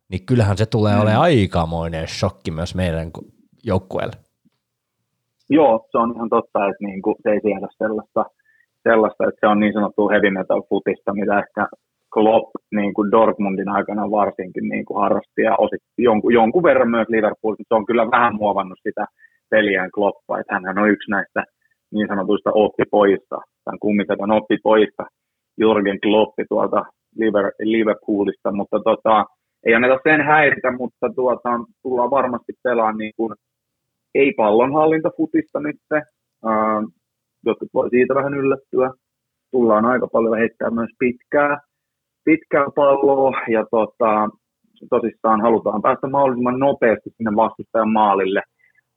niin 0.09 0.25
kyllähän 0.25 0.57
se 0.57 0.65
tulee 0.65 0.95
mm. 0.95 1.01
olemaan 1.01 1.21
aikamoinen 1.21 2.07
shokki 2.07 2.51
myös 2.51 2.75
meidän 2.75 3.11
joukkueelle. 3.63 4.15
Joo, 5.49 5.87
se 5.91 5.97
on 5.97 6.13
ihan 6.15 6.29
totta, 6.29 6.67
että 6.69 6.85
niin 6.85 7.01
kuin, 7.01 7.15
se 7.23 7.29
ei 7.29 7.41
siedä 7.41 7.67
sellaista, 7.77 8.25
sellaista, 8.83 9.27
että 9.27 9.39
se 9.39 9.47
on 9.47 9.59
niin 9.59 9.73
sanottu 9.73 10.09
heavy 10.09 10.29
metal 10.29 10.61
futista, 10.69 11.13
mitä 11.13 11.39
ehkä 11.39 11.67
Klopp 12.13 12.49
niin 12.75 12.93
kuin 12.93 13.11
Dortmundin 13.11 13.69
aikana 13.69 14.11
varsinkin 14.11 14.69
niin 14.69 14.85
kuin 14.85 15.01
harrasti 15.01 15.41
ja 15.41 15.55
osit, 15.57 15.81
jonkun, 15.97 16.33
jonkun 16.33 16.63
verran 16.63 16.89
myös 16.89 17.07
Liverpool, 17.09 17.55
se 17.67 17.75
on 17.75 17.85
kyllä 17.85 18.11
vähän 18.11 18.35
muovannut 18.35 18.79
sitä 18.83 19.05
peliään 19.49 19.91
Kloppa, 19.91 20.39
että 20.39 20.53
hän 20.53 20.77
on 20.77 20.89
yksi 20.89 21.11
näistä 21.11 21.43
niin 21.93 22.07
sanotuista 22.07 22.49
oppipojista, 22.53 23.37
tämän 23.65 23.79
kummisetan 23.79 24.31
oppipojista, 24.31 25.03
Jürgen 25.61 25.99
Kloppi 26.03 26.43
tuolta 26.49 26.85
Liverpoolista, 27.59 28.51
mutta 28.51 28.79
tota, 28.79 29.25
ei 29.65 29.73
anneta 29.75 29.99
sen 30.03 30.21
häiritä, 30.21 30.71
mutta 30.71 31.07
tuota, 31.15 31.49
tullaan 31.83 32.11
varmasti 32.11 32.53
pelaamaan 32.63 32.97
niin 32.97 33.13
kuin, 33.17 33.33
ei 34.15 34.33
pallonhallintafutista 34.37 35.59
nyt, 35.59 35.75
uh, 36.45 36.93
jotkut 37.45 37.69
voi 37.73 37.89
siitä 37.89 38.15
vähän 38.15 38.33
yllättyä. 38.33 38.91
Tullaan 39.51 39.85
aika 39.85 40.07
paljon 40.07 40.37
heittää 40.37 40.69
myös 40.69 40.89
pitkää, 40.99 41.57
pitkää 42.23 42.65
palloa 42.75 43.31
ja 43.47 43.65
tota, 43.71 44.29
tosissaan 44.89 45.41
halutaan 45.41 45.81
päästä 45.81 46.07
mahdollisimman 46.07 46.59
nopeasti 46.59 47.09
sinne 47.09 47.35
vastustajan 47.35 47.91
maalille, 47.91 48.41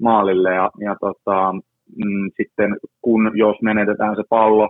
maalille 0.02 0.54
ja, 0.54 0.70
ja 0.80 0.96
tota, 1.00 1.52
mm, 2.04 2.30
sitten 2.36 2.76
kun 3.02 3.30
jos 3.34 3.56
menetetään 3.62 4.16
se 4.16 4.22
pallo 4.28 4.68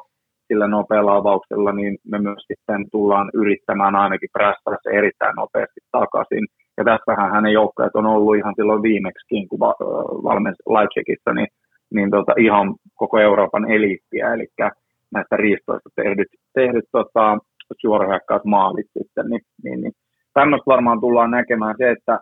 sillä 0.49 0.69
nopealla 0.69 1.17
avauksella, 1.17 1.73
niin 1.73 1.99
me 2.11 2.19
myös 2.19 2.43
sitten 2.47 2.91
tullaan 2.91 3.31
yrittämään 3.35 3.95
ainakin 3.97 4.29
se 4.83 4.91
erittäin 4.91 5.35
nopeasti 5.37 5.81
takaisin. 5.93 6.47
Ja 6.77 6.85
tässähän 6.85 7.33
hänen 7.33 7.53
joukkueet 7.53 7.97
on 7.97 8.07
ollut 8.07 8.37
ihan 8.37 8.55
silloin 8.57 8.83
viimeksikin, 8.83 9.49
kun 9.49 9.59
valmens 10.29 10.59
Leipzigissä, 10.69 11.33
niin, 11.35 11.49
niin 11.95 12.11
tota, 12.11 12.33
ihan 12.39 12.75
koko 12.95 13.19
Euroopan 13.19 13.71
eliittiä, 13.71 14.35
eli 14.35 14.47
näistä 15.15 15.37
riistoista 15.37 15.91
tehdyt, 15.97 16.29
tehdyt 16.55 16.85
tota, 16.93 17.39
suorahyökkäysmaalit 17.81 18.87
sitten, 18.99 19.27
niin, 19.31 19.43
niin, 19.65 19.81
niin. 19.81 19.93
Tämmöistä 20.35 20.67
varmaan 20.67 21.01
tullaan 21.01 21.31
näkemään 21.31 21.75
se, 21.79 21.91
että, 21.91 22.19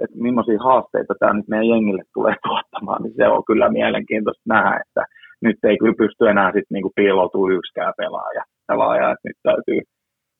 että 0.00 0.16
millaisia 0.18 0.58
haasteita 0.58 1.14
tämä 1.20 1.32
nyt 1.32 1.48
meidän 1.48 1.68
jengille 1.68 2.02
tulee 2.14 2.34
tuottamaan, 2.46 3.02
niin 3.02 3.14
se 3.16 3.28
on 3.28 3.44
kyllä 3.46 3.68
mielenkiintoista 3.68 4.42
nähdä, 4.48 4.80
että 4.86 5.04
nyt 5.40 5.56
ei 5.64 5.78
kyllä 5.78 5.94
pysty 5.98 6.28
enää 6.28 6.46
sitten 6.46 6.74
niinku 6.74 6.92
piiloutumaan 6.96 7.52
yksikään 7.52 7.94
pelaaja, 7.96 8.42
pelaaja 8.68 9.10
että 9.10 9.28
nyt 9.28 9.36
täytyy, 9.42 9.80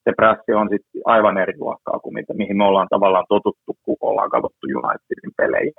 se 0.06 0.12
prässi 0.16 0.52
on 0.52 0.68
sitten 0.70 1.02
aivan 1.04 1.38
eri 1.38 1.58
luokkaa 1.58 1.98
kuin 1.98 2.14
mitä, 2.14 2.34
mihin 2.34 2.56
me 2.56 2.64
ollaan 2.64 2.88
tavallaan 2.90 3.26
totuttu, 3.28 3.76
kun 3.82 3.96
ollaan 4.00 4.30
katsottu 4.30 4.66
Unitedin 4.66 5.32
pelejä. 5.36 5.72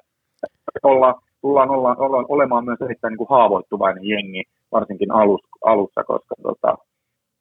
Ollaan, 0.83 1.15
tullaan 1.41 1.69
olla, 1.69 1.95
olla, 1.95 2.25
olemaan 2.29 2.65
myös 2.65 2.81
erittäin 2.81 3.11
niin 3.11 3.17
kuin 3.17 3.29
haavoittuvainen 3.29 4.05
jengi, 4.05 4.43
varsinkin 4.71 5.11
alus, 5.11 5.41
alussa, 5.65 6.03
koska 6.03 6.35
tota, 6.43 6.77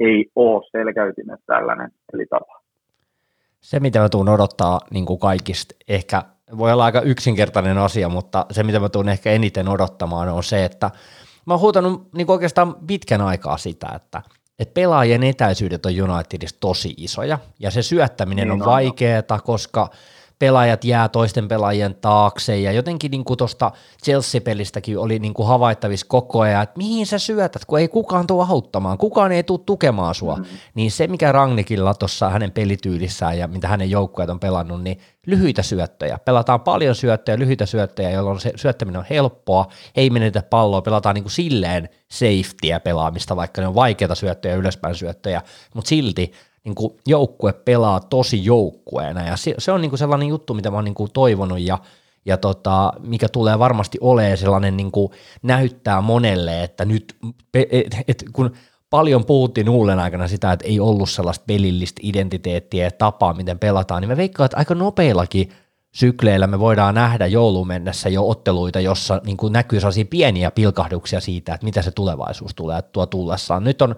ei 0.01 0.27
ole 0.37 0.65
selkäytimet 0.73 1.41
tällainen 1.47 1.91
pelitapa. 2.13 2.61
Se, 3.61 3.81
mitä 3.81 3.99
mä 3.99 4.09
tuun 4.09 4.29
odottaa 4.29 4.81
niin 4.91 5.07
kuin 5.07 5.19
kaikista, 5.19 5.75
ehkä 5.89 6.23
voi 6.59 6.73
olla 6.73 6.85
aika 6.85 7.01
yksinkertainen 7.01 7.79
asia, 7.79 8.09
mutta 8.09 8.47
se, 8.51 8.63
mitä 8.63 8.81
mä 8.81 8.89
tuun 8.89 9.09
ehkä 9.09 9.31
eniten 9.31 9.69
odottamaan, 9.69 10.29
on 10.29 10.43
se, 10.43 10.65
että 10.65 10.91
mä 11.47 11.55
oon 11.55 11.61
huutanut 11.61 12.09
niin 12.15 12.31
oikeastaan 12.31 12.75
pitkän 12.87 13.21
aikaa 13.21 13.57
sitä, 13.57 13.87
että, 13.97 14.23
että 14.59 14.75
pelaajien 14.75 15.23
etäisyydet 15.23 15.87
on 15.87 16.11
Unitedissa 16.11 16.57
tosi 16.61 16.95
isoja, 16.97 17.39
ja 17.59 17.71
se 17.71 17.83
syöttäminen 17.83 18.49
niin 18.49 18.53
on, 18.53 18.63
on 18.63 18.67
vaikeaa, 18.67 19.41
koska– 19.45 19.89
pelaajat 20.39 20.85
jää 20.85 21.09
toisten 21.09 21.49
pelaajien 21.49 21.95
taakse 21.95 22.61
ja 22.61 22.73
jotenkin 22.73 23.11
niin 23.11 23.25
kuin 23.25 23.39
tuosta 23.39 23.73
Chelsea-pelistäkin 24.05 24.99
oli 24.99 25.19
niin 25.19 25.35
kuin 25.35 25.49
havaittavissa 25.49 26.07
koko 26.09 26.41
ajan, 26.41 26.63
että 26.63 26.79
mihin 26.79 27.07
sä 27.07 27.19
syötät, 27.19 27.65
kun 27.65 27.79
ei 27.79 27.89
kukaan 27.89 28.27
tule 28.27 28.47
auttamaan, 28.49 28.99
kukaan 28.99 29.33
ei 29.33 29.43
tule 29.43 29.61
tukemaan 29.67 30.15
sua, 30.15 30.37
mm-hmm. 30.37 30.59
niin 30.75 30.91
se 30.91 31.07
mikä 31.07 31.33
Rangnikilla 31.33 31.95
tuossa 31.95 32.31
hänen 32.31 32.53
pelityylissään 32.53 33.39
ja 33.39 33.49
mitä 33.49 33.69
hänen 33.69 33.91
joukkueet 33.91 34.31
on 34.31 34.41
pelannut, 34.41 34.83
niin 34.83 35.01
lyhyitä 35.27 35.63
syöttöjä, 35.63 36.19
pelataan 36.19 36.61
paljon 36.61 36.95
syöttöjä, 36.95 37.39
lyhyitä 37.39 37.67
syöttöjä, 37.67 38.11
jolloin 38.11 38.41
se 38.41 38.53
syöttäminen 38.57 38.99
on 38.99 39.07
helppoa, 39.11 39.67
ei 39.97 40.11
menetä 40.11 40.43
palloa, 40.43 40.83
pelataan 40.83 41.15
niin 41.15 41.25
kuin 41.25 41.33
silleen 41.33 41.89
safetyä 42.11 42.81
pelaamista, 42.81 43.37
vaikka 43.37 43.61
ne 43.61 43.69
on 43.69 43.75
vaikeita 43.75 44.15
syöttöjä, 44.15 44.55
ylöspäin 44.55 44.95
syöttöjä, 44.95 45.43
mutta 45.75 45.89
silti 45.89 46.33
niin 46.67 46.75
kuin 46.75 46.97
joukkue 47.07 47.53
pelaa 47.53 48.01
tosi 48.01 48.45
joukkueena 48.45 49.27
ja 49.27 49.37
se, 49.37 49.55
se 49.59 49.73
on 49.73 49.81
niin 49.81 49.91
kuin 49.91 49.99
sellainen 49.99 50.29
juttu, 50.29 50.55
mitä 50.55 50.71
mä 50.71 50.77
oon 50.77 50.85
niin 50.85 50.95
kuin 50.95 51.13
toivonut 51.13 51.61
ja, 51.61 51.79
ja 52.25 52.37
tota, 52.37 52.93
mikä 53.01 53.29
tulee 53.29 53.59
varmasti 53.59 53.99
olemaan 54.01 54.37
sellainen 54.37 54.77
niin 54.77 54.91
kuin 54.91 55.13
näyttää 55.43 56.01
monelle, 56.01 56.63
että 56.63 56.85
nyt 56.85 57.17
et, 57.55 57.97
et, 58.09 58.25
kun 58.33 58.53
paljon 58.91 59.25
puhuttiin 59.25 59.69
Uulen 59.69 59.99
aikana 59.99 60.29
sitä, 60.29 60.53
että 60.53 60.67
ei 60.67 60.81
ollut 60.81 61.11
sellaista 61.11 61.45
pelillistä 61.47 62.01
identiteettiä 62.05 62.85
ja 62.85 62.91
tapaa, 62.91 63.35
miten 63.35 63.59
pelataan, 63.59 64.03
niin 64.03 64.09
me 64.09 64.17
veikkaan, 64.17 64.45
että 64.45 64.57
aika 64.57 64.75
nopeillakin 64.75 65.53
sykleillä 65.95 66.47
me 66.47 66.59
voidaan 66.59 66.95
nähdä 66.95 67.27
jouluun 67.27 67.67
mennessä 67.67 68.09
jo 68.09 68.29
otteluita, 68.29 68.81
jossa 68.81 69.21
niin 69.27 69.37
kuin 69.37 69.53
näkyy 69.53 69.81
sellaisia 69.81 70.05
pieniä 70.05 70.51
pilkahduksia 70.51 71.21
siitä, 71.21 71.55
että 71.55 71.65
mitä 71.65 71.83
se 71.83 71.91
tulevaisuus 71.91 72.55
tulee 72.55 72.83
tuo 72.83 73.07
tullessaan. 73.07 73.65
Nyt 73.65 73.83
on 73.83 73.97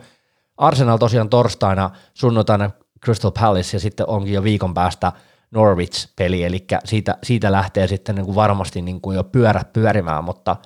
Arsenal 0.58 0.98
tosiaan 0.98 1.28
torstaina, 1.28 1.90
sunnuntaina 2.14 2.70
Crystal 3.04 3.30
Palace 3.40 3.76
ja 3.76 3.80
sitten 3.80 4.08
onkin 4.08 4.34
jo 4.34 4.42
viikon 4.42 4.74
päästä 4.74 5.12
Norwich-peli, 5.50 6.44
eli 6.44 6.66
siitä, 6.84 7.18
siitä 7.22 7.52
lähtee 7.52 7.86
sitten 7.86 8.14
niin 8.14 8.24
kuin 8.24 8.34
varmasti 8.34 8.82
niin 8.82 9.00
kuin 9.00 9.16
jo 9.16 9.24
pyörät 9.24 9.72
pyörimään, 9.72 10.24
mutta 10.24 10.56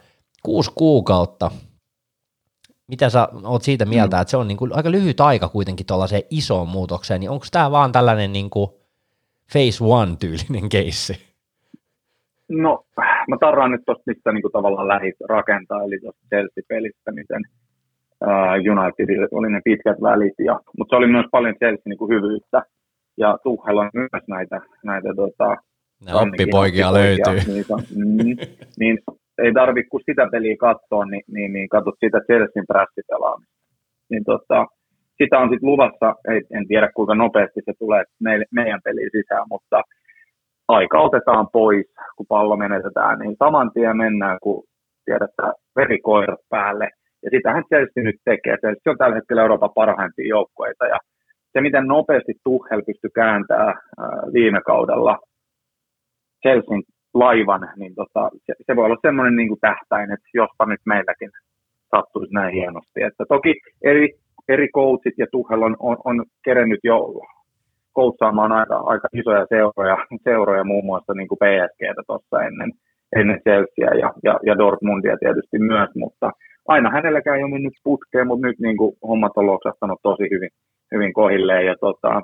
kuusi 0.42 0.72
kuukautta, 0.74 1.50
mitä 2.88 3.10
sä 3.10 3.28
oot 3.44 3.62
siitä 3.62 3.84
mieltä, 3.84 4.16
mm. 4.16 4.20
että 4.20 4.30
se 4.30 4.36
on 4.36 4.48
niin 4.48 4.58
kuin 4.58 4.76
aika 4.76 4.90
lyhyt 4.90 5.20
aika 5.20 5.48
kuitenkin 5.48 5.86
tuollaiseen 5.86 6.22
isoon 6.30 6.68
muutokseen, 6.68 7.20
niin 7.20 7.30
onko 7.30 7.46
tämä 7.52 7.70
vaan 7.70 7.92
tällainen 7.92 8.32
niin 8.32 8.50
kuin 8.50 8.70
phase 9.52 9.84
one 9.84 10.16
tyylinen 10.16 10.68
keissi? 10.68 11.32
No, 12.48 12.84
mä 13.28 13.36
tarraan 13.40 13.70
nyt 13.70 13.82
tuosta, 13.86 14.02
mistä 14.06 14.32
niin 14.32 14.42
kuin 14.42 14.52
tavallaan 14.52 14.88
lähit 14.88 15.16
rakentaa, 15.28 15.82
eli 15.82 16.00
tuosta 16.00 16.22
Chelsea-pelistä, 16.28 17.12
miten– 17.12 17.42
Unitedille 18.72 19.28
oli 19.32 19.50
ne 19.50 19.60
pitkät 19.64 20.02
välit, 20.02 20.34
ja, 20.38 20.60
mutta 20.78 20.92
se 20.92 20.98
oli 20.98 21.06
myös 21.06 21.26
paljon 21.30 21.54
Chelsea 21.54 21.82
niin 21.86 21.98
kuin 21.98 22.14
hyvyyttä, 22.14 22.62
ja 23.16 23.38
Tuchel 23.42 23.78
on 23.78 23.90
myös 23.94 24.24
näitä, 24.28 24.60
näitä 24.84 25.08
tota, 25.16 25.56
ne 26.06 26.14
oppipoikia 26.14 26.92
löytyy. 26.92 27.38
Niin, 27.52 27.66
mm, 27.96 28.36
niin 28.78 28.98
ei 29.38 29.52
tarvitse 29.52 29.88
kun 29.88 30.00
sitä 30.06 30.28
peliä 30.32 30.56
katsoa, 30.56 31.04
niin, 31.04 31.22
niin, 31.32 31.52
niin 31.52 31.68
katsot 31.68 31.94
sitä 32.04 32.20
Chelsean 32.20 32.66
prässipelaamista. 32.68 33.54
Niin 34.10 34.24
tota, 34.24 34.66
sitä 35.22 35.38
on 35.38 35.48
sitten 35.50 35.70
luvassa, 35.70 36.14
ei, 36.30 36.42
en 36.50 36.68
tiedä 36.68 36.88
kuinka 36.96 37.14
nopeasti 37.14 37.60
se 37.64 37.72
tulee 37.78 38.04
meille, 38.20 38.44
meidän 38.50 38.80
peliin 38.84 39.10
sisään, 39.12 39.46
mutta 39.50 39.82
aika 40.68 41.00
otetaan 41.00 41.48
pois, 41.52 41.86
kun 42.16 42.26
pallo 42.28 42.56
menetetään, 42.56 43.18
niin 43.18 43.36
saman 43.38 43.70
tien 43.74 43.96
mennään, 43.96 44.38
kun 44.42 44.64
tiedätte, 45.04 45.42
verikoirat 45.76 46.40
päälle– 46.50 46.90
ja 47.22 47.30
sitähän 47.30 47.64
Chelsea 47.64 48.02
nyt 48.02 48.20
tekee. 48.24 48.56
Chelsea 48.56 48.92
on 48.92 48.98
tällä 48.98 49.16
hetkellä 49.16 49.42
Euroopan 49.42 49.70
parhaimpia 49.74 50.28
joukkueita 50.28 50.86
ja 50.86 50.98
se, 51.52 51.60
miten 51.60 51.86
nopeasti 51.86 52.32
Tuchel 52.44 52.82
pystyi 52.86 53.10
kääntämään 53.14 53.74
viime 54.32 54.60
kaudella 54.66 55.18
Chelsean 56.42 56.82
laivan, 57.14 57.68
niin 57.76 57.94
tota, 57.94 58.30
se, 58.46 58.54
se, 58.66 58.76
voi 58.76 58.84
olla 58.84 58.96
semmoinen 59.02 59.36
niin 59.36 59.60
tähtäin, 59.60 60.12
että 60.12 60.28
jospa 60.34 60.66
nyt 60.66 60.80
meilläkin 60.86 61.30
sattuisi 61.96 62.34
näin 62.34 62.54
hienosti. 62.54 63.02
Että 63.02 63.24
toki 63.28 63.54
eri, 63.84 64.08
eri 64.48 64.68
coachit 64.68 65.14
ja 65.18 65.26
Tuchel 65.32 65.62
on, 65.62 65.76
on, 65.78 65.96
on 66.04 66.24
kerennyt 66.44 66.80
jo 66.84 66.96
koutsaamaan 67.92 68.52
aika, 68.52 68.76
aika 68.76 69.08
isoja 69.12 69.46
seuroja, 69.48 69.96
seuroja 70.24 70.64
muun 70.64 70.84
muassa 70.84 71.14
niin 71.14 71.28
PSGtä 71.28 72.02
tuossa 72.06 72.42
ennen, 72.42 72.70
ennen 73.16 73.40
Chelsea 73.42 73.94
ja, 73.94 74.12
ja, 74.24 74.40
ja 74.46 74.58
Dortmundia 74.58 75.16
tietysti 75.16 75.58
myös, 75.58 75.90
mutta 75.94 76.30
aina 76.68 76.90
hänelläkään 76.90 77.36
ei 77.36 77.44
ole 77.44 77.52
mennyt 77.52 77.72
putkeen, 77.84 78.26
mutta 78.26 78.46
nyt 78.46 78.58
niin 78.58 78.76
kuin, 78.76 78.96
hommat 79.08 79.32
on 79.36 79.46
loksahtanut 79.46 80.00
tosi 80.02 80.26
hyvin, 80.30 80.50
hyvin 80.94 81.12
kohilleen. 81.12 81.66
Ja 81.66 81.74
tota, 81.80 82.22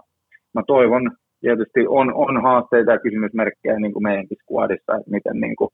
mä 0.55 0.63
toivon, 0.67 1.11
tietysti 1.41 1.81
on, 1.89 2.15
on 2.15 2.43
haasteita 2.43 2.93
ja 2.93 2.99
kysymysmerkkejä 2.99 3.79
niin 3.79 3.93
kuin 3.93 4.03
meidänkin 4.03 4.39
skuadissa, 4.43 4.97
että 4.97 5.11
miten, 5.11 5.41
niin 5.41 5.57
kuin, 5.57 5.71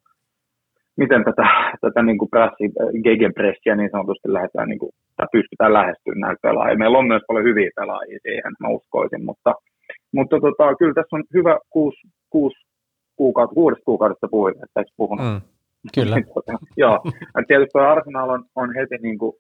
miten 0.97 1.25
tätä, 1.25 1.47
tätä 1.81 2.03
niin 2.03 2.19
kuin 2.19 2.31
pressi, 2.31 2.65
gegenpressiä 3.05 3.77
niin 3.77 3.91
sanotusti 3.93 4.33
lähdetään, 4.33 4.69
niin 4.69 4.79
kuin, 4.79 4.93
tai 5.17 5.27
pystytään 5.33 5.73
lähestymään 5.73 6.21
näitä 6.21 6.43
pelaajia. 6.43 6.79
Meillä 6.79 6.99
on 6.99 7.09
myös 7.09 7.23
paljon 7.29 7.45
hyviä 7.45 7.71
pelaajia 7.77 8.19
siihen, 8.23 8.53
mä 8.61 8.69
uskoisin, 8.69 9.25
mutta, 9.25 9.55
mutta 10.15 10.37
tota, 10.41 10.75
kyllä 10.79 10.95
tässä 10.95 11.17
on 11.17 11.25
hyvä 11.35 11.59
kuusi, 11.71 12.01
kuusi 12.31 12.59
kuukautta, 13.17 13.55
kuudesta 13.55 13.85
kuukaudesta 13.85 14.29
puhuin, 14.31 14.55
että 14.55 14.81
eikö 14.81 14.91
puhunut? 14.97 15.27
Mm. 15.27 15.54
Kyllä. 15.95 16.17
Joo, 16.77 17.01
tietysti 17.47 17.71
tuo 17.73 17.83
Arsenal 17.83 18.31
on, 18.31 18.45
on 18.55 18.75
heti 18.75 18.99
niin 19.03 19.19
kuin 19.19 19.33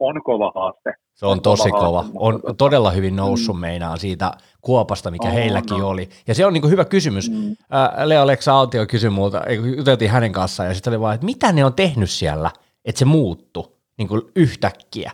on 0.00 0.22
kova 0.22 0.52
haaste. 0.54 0.94
Se 1.14 1.26
on, 1.26 1.32
on 1.32 1.40
tosi 1.40 1.70
kova. 1.70 1.86
kova. 1.86 2.04
On 2.14 2.40
tota, 2.40 2.54
todella 2.54 2.90
hyvin 2.90 3.16
noussut 3.16 3.56
mm. 3.56 3.60
meinaan 3.60 3.98
siitä 3.98 4.32
kuopasta, 4.60 5.10
mikä 5.10 5.28
oh, 5.28 5.34
heilläkin 5.34 5.78
no. 5.78 5.88
oli. 5.88 6.08
Ja 6.26 6.34
se 6.34 6.46
on 6.46 6.52
niin 6.52 6.70
hyvä 6.70 6.84
kysymys. 6.84 7.30
Mm. 7.30 7.56
Leo 8.04 8.22
Aleksa 8.22 8.52
Autio 8.52 8.86
kysyi 8.86 9.10
multa, 9.10 9.42
juteltiin 9.76 10.10
hänen 10.10 10.32
kanssaan, 10.32 10.68
ja 10.68 10.74
sitten 10.74 10.90
oli 10.90 11.00
vaan, 11.00 11.14
että 11.14 11.26
mitä 11.26 11.52
ne 11.52 11.64
on 11.64 11.74
tehnyt 11.74 12.10
siellä, 12.10 12.50
että 12.84 12.98
se 12.98 13.04
muuttu 13.04 13.76
niin 13.98 14.08
yhtäkkiä. 14.36 15.12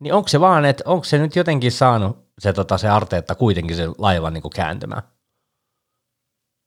Niin 0.00 0.14
onko 0.14 0.28
se 0.28 0.40
vaan, 0.40 0.64
että 0.64 0.84
onko 0.86 1.04
se 1.04 1.18
nyt 1.18 1.36
jotenkin 1.36 1.72
saanut 1.72 2.18
se, 2.38 2.52
tota, 2.52 2.78
se 2.78 2.88
Arteetta 2.88 3.34
kuitenkin 3.34 3.76
se 3.76 3.88
laiva 3.98 4.30
niin 4.30 4.42
kääntymään? 4.54 5.02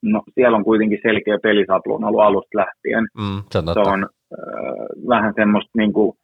No 0.04 0.22
siellä 0.34 0.56
on 0.56 0.64
kuitenkin 0.64 0.98
selkeä 1.02 1.38
pelisapluun 1.42 2.04
ollut 2.04 2.20
alusta 2.20 2.58
lähtien. 2.58 3.04
Mm, 3.18 3.42
se 3.50 3.58
on, 3.58 3.64
se 3.74 3.80
on 3.80 4.02
äh, 4.04 5.08
vähän 5.08 5.32
semmoista 5.36 5.70
niin 5.76 5.92
kuin, 5.92 6.16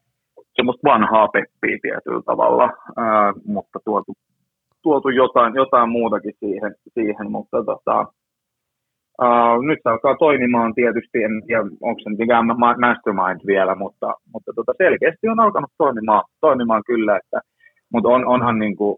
semmoista 0.57 0.91
vanhaa 0.91 1.29
peppiä 1.29 1.79
tietyllä 1.83 2.23
tavalla, 2.27 2.65
ää, 2.97 3.33
mutta 3.47 3.79
tuotu, 3.85 4.13
tuotu 4.83 5.09
jotain, 5.09 5.55
jotain 5.55 5.91
muutakin 5.91 6.35
siihen, 6.39 6.75
siihen 6.95 7.31
mutta 7.31 7.65
tota, 7.65 8.07
ää, 9.21 9.59
nyt 9.69 9.79
se 9.83 9.91
alkaa 9.91 10.17
toimimaan 10.17 10.75
tietysti, 10.75 11.23
en 11.23 11.43
tiedä 11.47 11.63
onko 11.63 12.01
se 12.03 12.11
mikään 12.11 12.47
mastermind 12.87 13.41
vielä, 13.47 13.75
mutta, 13.75 14.15
mutta 14.33 14.53
tota 14.55 14.73
selkeästi 14.79 15.29
on 15.29 15.41
alkanut 15.41 15.71
toimimaan, 15.79 16.25
toimimaan 16.41 16.83
kyllä, 16.87 17.17
että, 17.17 17.41
mutta 17.93 18.09
on, 18.09 18.27
onhan 18.27 18.59
niin 18.59 18.77
kuin 18.77 18.97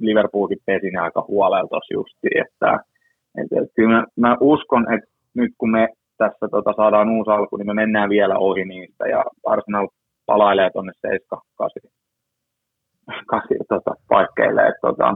Liverpoolkin 0.00 0.58
pesin 0.66 0.98
aika 0.98 1.24
huolella 1.28 1.68
tuossa 1.68 1.94
justiin, 1.94 2.40
että, 2.46 2.80
että, 3.38 3.56
että 3.62 3.74
kyllä 3.76 3.96
mä, 3.96 4.04
mä 4.16 4.36
uskon, 4.40 4.92
että 4.92 5.10
nyt 5.34 5.52
kun 5.58 5.70
me 5.70 5.88
tässä 6.18 6.48
tota, 6.50 6.72
saadaan 6.76 7.10
uusi 7.10 7.30
alku, 7.30 7.56
niin 7.56 7.66
me 7.66 7.74
mennään 7.74 8.10
vielä 8.10 8.38
ohi 8.38 8.64
niistä 8.64 9.08
ja 9.08 9.24
Arsenal 9.46 9.88
palailee 10.26 10.70
tuonne 10.70 10.92
7 10.94 11.42
8, 11.56 11.82
8 13.26 13.56
tota, 13.68 13.90
paikkeille. 14.08 14.66
Et, 14.66 14.74
tota, 14.80 15.14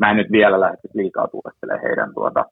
mä 0.00 0.10
en 0.10 0.16
nyt 0.16 0.32
vielä 0.32 0.60
lähtisi 0.60 0.98
liikaa 0.98 1.28
tuulettelemaan 1.28 1.82
heidän 1.82 2.14
tuota, 2.14 2.44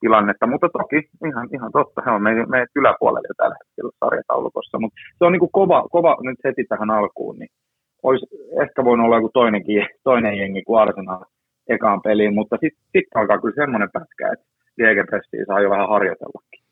tilannetta, 0.00 0.46
mutta 0.46 0.68
toki 0.68 1.08
ihan, 1.28 1.48
ihan 1.54 1.72
totta, 1.72 2.02
he 2.06 2.10
on 2.10 2.22
meidän, 2.22 2.50
meidän 2.50 2.68
yläpuolella 2.76 3.34
tällä 3.36 3.56
hetkellä 3.60 3.92
sarjataulukossa, 4.00 4.78
mutta 4.78 4.96
se 5.18 5.24
on 5.24 5.32
niin 5.32 5.44
kuin 5.44 5.56
kova, 5.60 5.88
kova 5.90 6.16
nyt 6.20 6.38
heti 6.44 6.64
tähän 6.64 6.90
alkuun, 6.90 7.38
niin 7.38 7.48
olisi 8.02 8.26
ehkä 8.62 8.84
voinut 8.84 9.06
olla 9.06 9.16
joku 9.16 9.30
toinenkin, 9.34 9.86
toinen 10.04 10.38
jengi 10.38 10.62
kuin 10.62 10.80
Arsenal 10.82 11.24
ekaan 11.68 12.02
peliin, 12.02 12.34
mutta 12.34 12.56
sitten 12.60 12.84
sit 12.92 13.04
alkaa 13.14 13.40
kyllä 13.40 13.54
semmoinen 13.54 13.90
pätkä, 13.92 14.32
että 14.32 14.46
Gegenpressiä 14.76 15.44
saa 15.46 15.60
jo 15.60 15.70
vähän 15.70 15.88
harjoitellakin. 15.88 16.62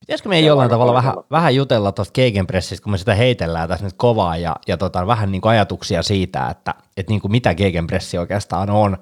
Pitäisikö 0.00 0.28
meidän 0.28 0.46
jollain 0.46 0.70
tavalla 0.70 0.94
vähän, 0.94 1.14
vähän 1.30 1.54
jutella 1.54 1.92
tuosta 1.92 2.12
Gegenpressistä, 2.12 2.84
kun 2.84 2.92
me 2.92 2.98
sitä 2.98 3.14
heitellään 3.14 3.68
tässä 3.68 3.84
nyt 3.84 3.94
kovaa 3.96 4.36
ja, 4.36 4.56
ja 4.68 4.76
tota, 4.76 5.06
vähän 5.06 5.32
niin 5.32 5.40
kuin 5.40 5.50
ajatuksia 5.50 6.02
siitä, 6.02 6.48
että, 6.50 6.74
että 6.96 7.12
niin 7.12 7.20
kuin 7.20 7.32
mitä 7.32 7.54
Gegenpressi 7.54 8.18
oikeastaan 8.18 8.70
on, 8.70 8.96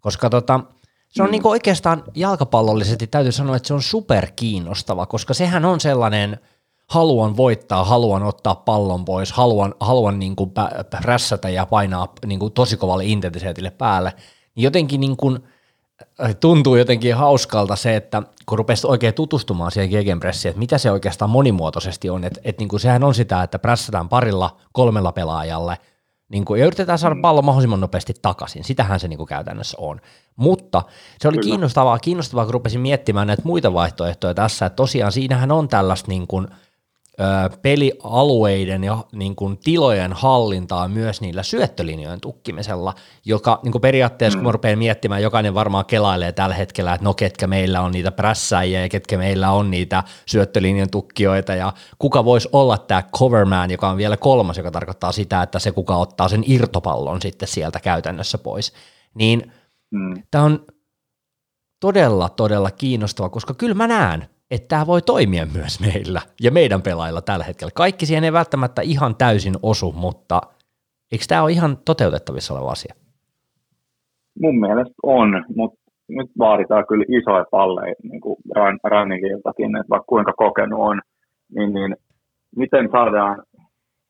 koska 0.00 0.30
tota, 0.30 0.60
se 1.08 1.22
on 1.22 1.28
mm. 1.28 1.32
niin 1.32 1.42
kuin 1.42 1.50
oikeastaan 1.50 2.02
jalkapallollisesti 2.14 3.06
täytyy 3.06 3.32
sanoa, 3.32 3.56
että 3.56 3.68
se 3.68 3.74
on 3.74 3.82
super 3.82 4.26
kiinnostava, 4.36 5.06
koska 5.06 5.34
sehän 5.34 5.64
on 5.64 5.80
sellainen 5.80 6.38
haluan 6.90 7.36
voittaa, 7.36 7.84
haluan 7.84 8.22
ottaa 8.22 8.54
pallon 8.54 9.04
pois, 9.04 9.32
haluan, 9.32 9.74
haluan 9.80 10.18
niin 10.18 10.36
kuin 10.36 10.50
prässätä 11.02 11.48
ja 11.48 11.66
painaa 11.66 12.12
niin 12.26 12.40
kuin 12.40 12.52
tosi 12.52 12.76
kovalle 12.76 13.04
intensiteetille 13.04 13.70
päälle, 13.70 14.12
jotenkin 14.62 15.00
niin 15.00 15.16
kuin– 15.16 15.38
tuntuu 16.40 16.76
jotenkin 16.76 17.16
hauskalta 17.16 17.76
se, 17.76 17.96
että 17.96 18.22
kun 18.46 18.58
rupesi 18.58 18.86
oikein 18.86 19.14
tutustumaan 19.14 19.70
siihen 19.70 19.90
gegenpressiin, 19.90 20.50
että 20.50 20.58
mitä 20.58 20.78
se 20.78 20.90
oikeastaan 20.90 21.30
monimuotoisesti 21.30 22.10
on, 22.10 22.24
että, 22.24 22.40
että 22.44 22.60
niin 22.60 22.68
kuin 22.68 22.80
sehän 22.80 23.04
on 23.04 23.14
sitä, 23.14 23.42
että 23.42 23.58
prässätään 23.58 24.08
parilla, 24.08 24.56
kolmella 24.72 25.12
pelaajalle, 25.12 25.78
niin 26.28 26.44
kuin, 26.44 26.60
ja 26.60 26.66
yritetään 26.66 26.98
saada 26.98 27.14
mm. 27.14 27.22
pallo 27.22 27.42
mahdollisimman 27.42 27.80
nopeasti 27.80 28.14
takaisin. 28.22 28.64
Sitähän 28.64 29.00
se 29.00 29.08
niin 29.08 29.16
kuin 29.16 29.28
käytännössä 29.28 29.76
on. 29.80 30.00
Mutta 30.36 30.82
se 31.20 31.28
oli 31.28 31.36
Kyllä. 31.36 31.50
kiinnostavaa, 31.50 31.98
kiinnostavaa, 31.98 32.44
kun 32.44 32.54
rupesin 32.54 32.80
miettimään 32.80 33.26
näitä 33.26 33.42
muita 33.44 33.72
vaihtoehtoja 33.72 34.34
tässä, 34.34 34.66
että 34.66 34.76
tosiaan 34.76 35.12
siinähän 35.12 35.52
on 35.52 35.68
tällaista 35.68 36.08
niin 36.08 36.26
kuin– 36.26 36.48
pelialueiden 37.62 38.84
ja 38.84 39.04
niin 39.12 39.36
kuin, 39.36 39.58
tilojen 39.58 40.12
hallintaa 40.12 40.88
myös 40.88 41.20
niillä 41.20 41.42
syöttölinjojen 41.42 42.20
tukkimisella, 42.20 42.94
joka 43.24 43.60
niin 43.62 43.72
kuin 43.72 43.82
periaatteessa, 43.82 44.38
mm. 44.38 44.40
kun 44.40 44.48
mä 44.48 44.52
rupean 44.52 44.78
miettimään, 44.78 45.22
jokainen 45.22 45.54
varmaan 45.54 45.86
kelailee 45.86 46.32
tällä 46.32 46.54
hetkellä, 46.54 46.94
että 46.94 47.04
no 47.04 47.14
ketkä 47.14 47.46
meillä 47.46 47.80
on 47.80 47.92
niitä 47.92 48.12
prässäjiä 48.12 48.80
ja 48.80 48.88
ketkä 48.88 49.18
meillä 49.18 49.50
on 49.50 49.70
niitä 49.70 50.04
syöttölinjan 50.26 50.90
tukkijoita 50.90 51.54
ja 51.54 51.72
kuka 51.98 52.24
voisi 52.24 52.48
olla 52.52 52.78
tämä 52.78 53.02
coverman, 53.02 53.70
joka 53.70 53.90
on 53.90 53.96
vielä 53.96 54.16
kolmas, 54.16 54.56
joka 54.56 54.70
tarkoittaa 54.70 55.12
sitä, 55.12 55.42
että 55.42 55.58
se 55.58 55.72
kuka 55.72 55.96
ottaa 55.96 56.28
sen 56.28 56.44
irtopallon 56.46 57.22
sitten 57.22 57.48
sieltä 57.48 57.80
käytännössä 57.80 58.38
pois. 58.38 58.72
Niin 59.14 59.52
mm. 59.90 60.22
tämä 60.30 60.44
on 60.44 60.66
todella, 61.80 62.28
todella 62.28 62.70
kiinnostava, 62.70 63.28
koska 63.28 63.54
kyllä 63.54 63.74
mä 63.74 63.86
näen, 63.86 64.28
että 64.50 64.68
tämä 64.68 64.86
voi 64.86 65.02
toimia 65.02 65.46
myös 65.54 65.80
meillä 65.80 66.20
ja 66.40 66.50
meidän 66.50 66.82
pelaajilla 66.82 67.22
tällä 67.22 67.44
hetkellä. 67.44 67.70
Kaikki 67.74 68.06
siihen 68.06 68.24
ei 68.24 68.32
välttämättä 68.32 68.82
ihan 68.82 69.16
täysin 69.16 69.54
osu, 69.62 69.92
mutta 69.92 70.40
eikö 71.12 71.24
tämä 71.28 71.42
ole 71.42 71.52
ihan 71.52 71.76
toteutettavissa 71.84 72.54
oleva 72.54 72.70
asia? 72.70 72.94
Mun 74.40 74.60
mielestä 74.60 74.94
on, 75.02 75.44
mutta 75.56 75.80
nyt 76.08 76.30
vaaditaan 76.38 76.86
kyllä 76.86 77.04
isoja 77.08 77.44
palleja, 77.50 77.94
niin 78.02 78.20
kuin 78.20 78.36
Ranningiltakin, 78.84 79.76
että 79.76 79.90
vaikka 79.90 80.06
kuinka 80.06 80.32
kokenut 80.32 80.80
on, 80.80 81.00
niin, 81.54 81.72
niin 81.74 81.96
miten 82.56 82.88
saadaan 82.92 83.42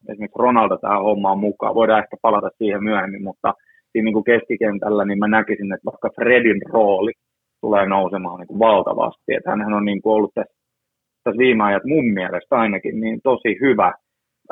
esimerkiksi 0.09 0.39
Ronaldo 0.39 0.79
tähän 0.79 1.03
hommaan 1.03 1.39
mukaan. 1.39 1.75
Voidaan 1.75 2.03
ehkä 2.03 2.17
palata 2.23 2.51
siihen 2.59 2.85
myöhemmin, 2.85 3.25
mutta 3.25 3.55
siinä 3.93 4.05
niin 4.05 4.13
kuin 4.15 4.25
keskikentällä 4.25 5.05
niin 5.05 5.19
mä 5.19 5.29
näkisin, 5.29 5.73
että 5.73 5.85
vaikka 5.85 6.11
Fredin 6.15 6.63
rooli 6.73 7.13
tulee 7.61 7.87
nousemaan 7.87 8.41
niin 8.41 8.49
kuin 8.49 8.59
valtavasti. 8.59 9.35
Että 9.35 9.51
hänhän 9.51 9.73
on 9.73 9.85
niin 9.85 10.03
kuin 10.03 10.15
ollut 10.15 10.35
tässä, 10.35 10.55
tässä 11.25 11.39
viime 11.39 11.65
ajat 11.65 11.85
mun 11.85 12.05
mielestä 12.05 12.57
ainakin 12.57 13.01
niin 13.01 13.21
tosi 13.23 13.57
hyvä. 13.61 13.93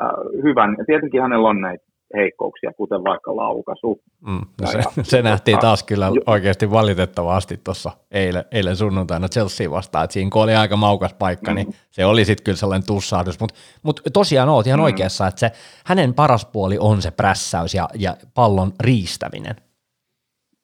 Äh, 0.01 0.09
hyvän. 0.43 0.75
Ja 0.77 0.85
tietenkin 0.85 1.21
hänellä 1.21 1.49
on 1.49 1.61
näitä 1.61 1.83
heikkouksia, 2.15 2.71
kuten 2.77 3.03
vaikka 3.03 3.35
laukaisu. 3.35 4.01
Mm, 4.27 4.41
no 4.61 4.67
se, 4.67 4.77
ja, 4.77 5.03
se 5.03 5.21
nähtiin 5.21 5.55
ja, 5.55 5.59
taas 5.59 5.83
kyllä 5.83 6.05
jo, 6.05 6.21
oikeasti 6.25 6.71
valitettavasti 6.71 7.59
tuossa 7.63 7.91
eilen, 8.11 8.43
eilen 8.51 8.75
sunnuntaina 8.75 9.27
Chelsea 9.27 9.71
vastaan, 9.71 10.03
että 10.03 10.13
siinä 10.13 10.29
kun 10.33 10.43
oli 10.43 10.55
aika 10.55 10.77
maukas 10.77 11.13
paikka, 11.13 11.53
niin 11.53 11.67
mm. 11.67 11.71
niin 11.71 11.81
se 11.91 12.05
oli 12.05 12.25
sitten 12.25 12.43
kyllä 12.43 12.55
sellainen 12.55 12.87
tussahdus, 12.87 13.39
mutta 13.39 13.55
mut 13.83 14.01
tosiaan 14.13 14.49
oot 14.49 14.67
ihan 14.67 14.79
mm. 14.79 14.83
oikeassa, 14.83 15.27
että 15.27 15.39
se 15.39 15.51
hänen 15.85 16.13
paras 16.13 16.45
puoli 16.45 16.77
on 16.79 17.01
se 17.01 17.11
prässäys 17.11 17.73
ja, 17.73 17.89
ja 17.95 18.15
pallon 18.33 18.71
riistäminen 18.79 19.55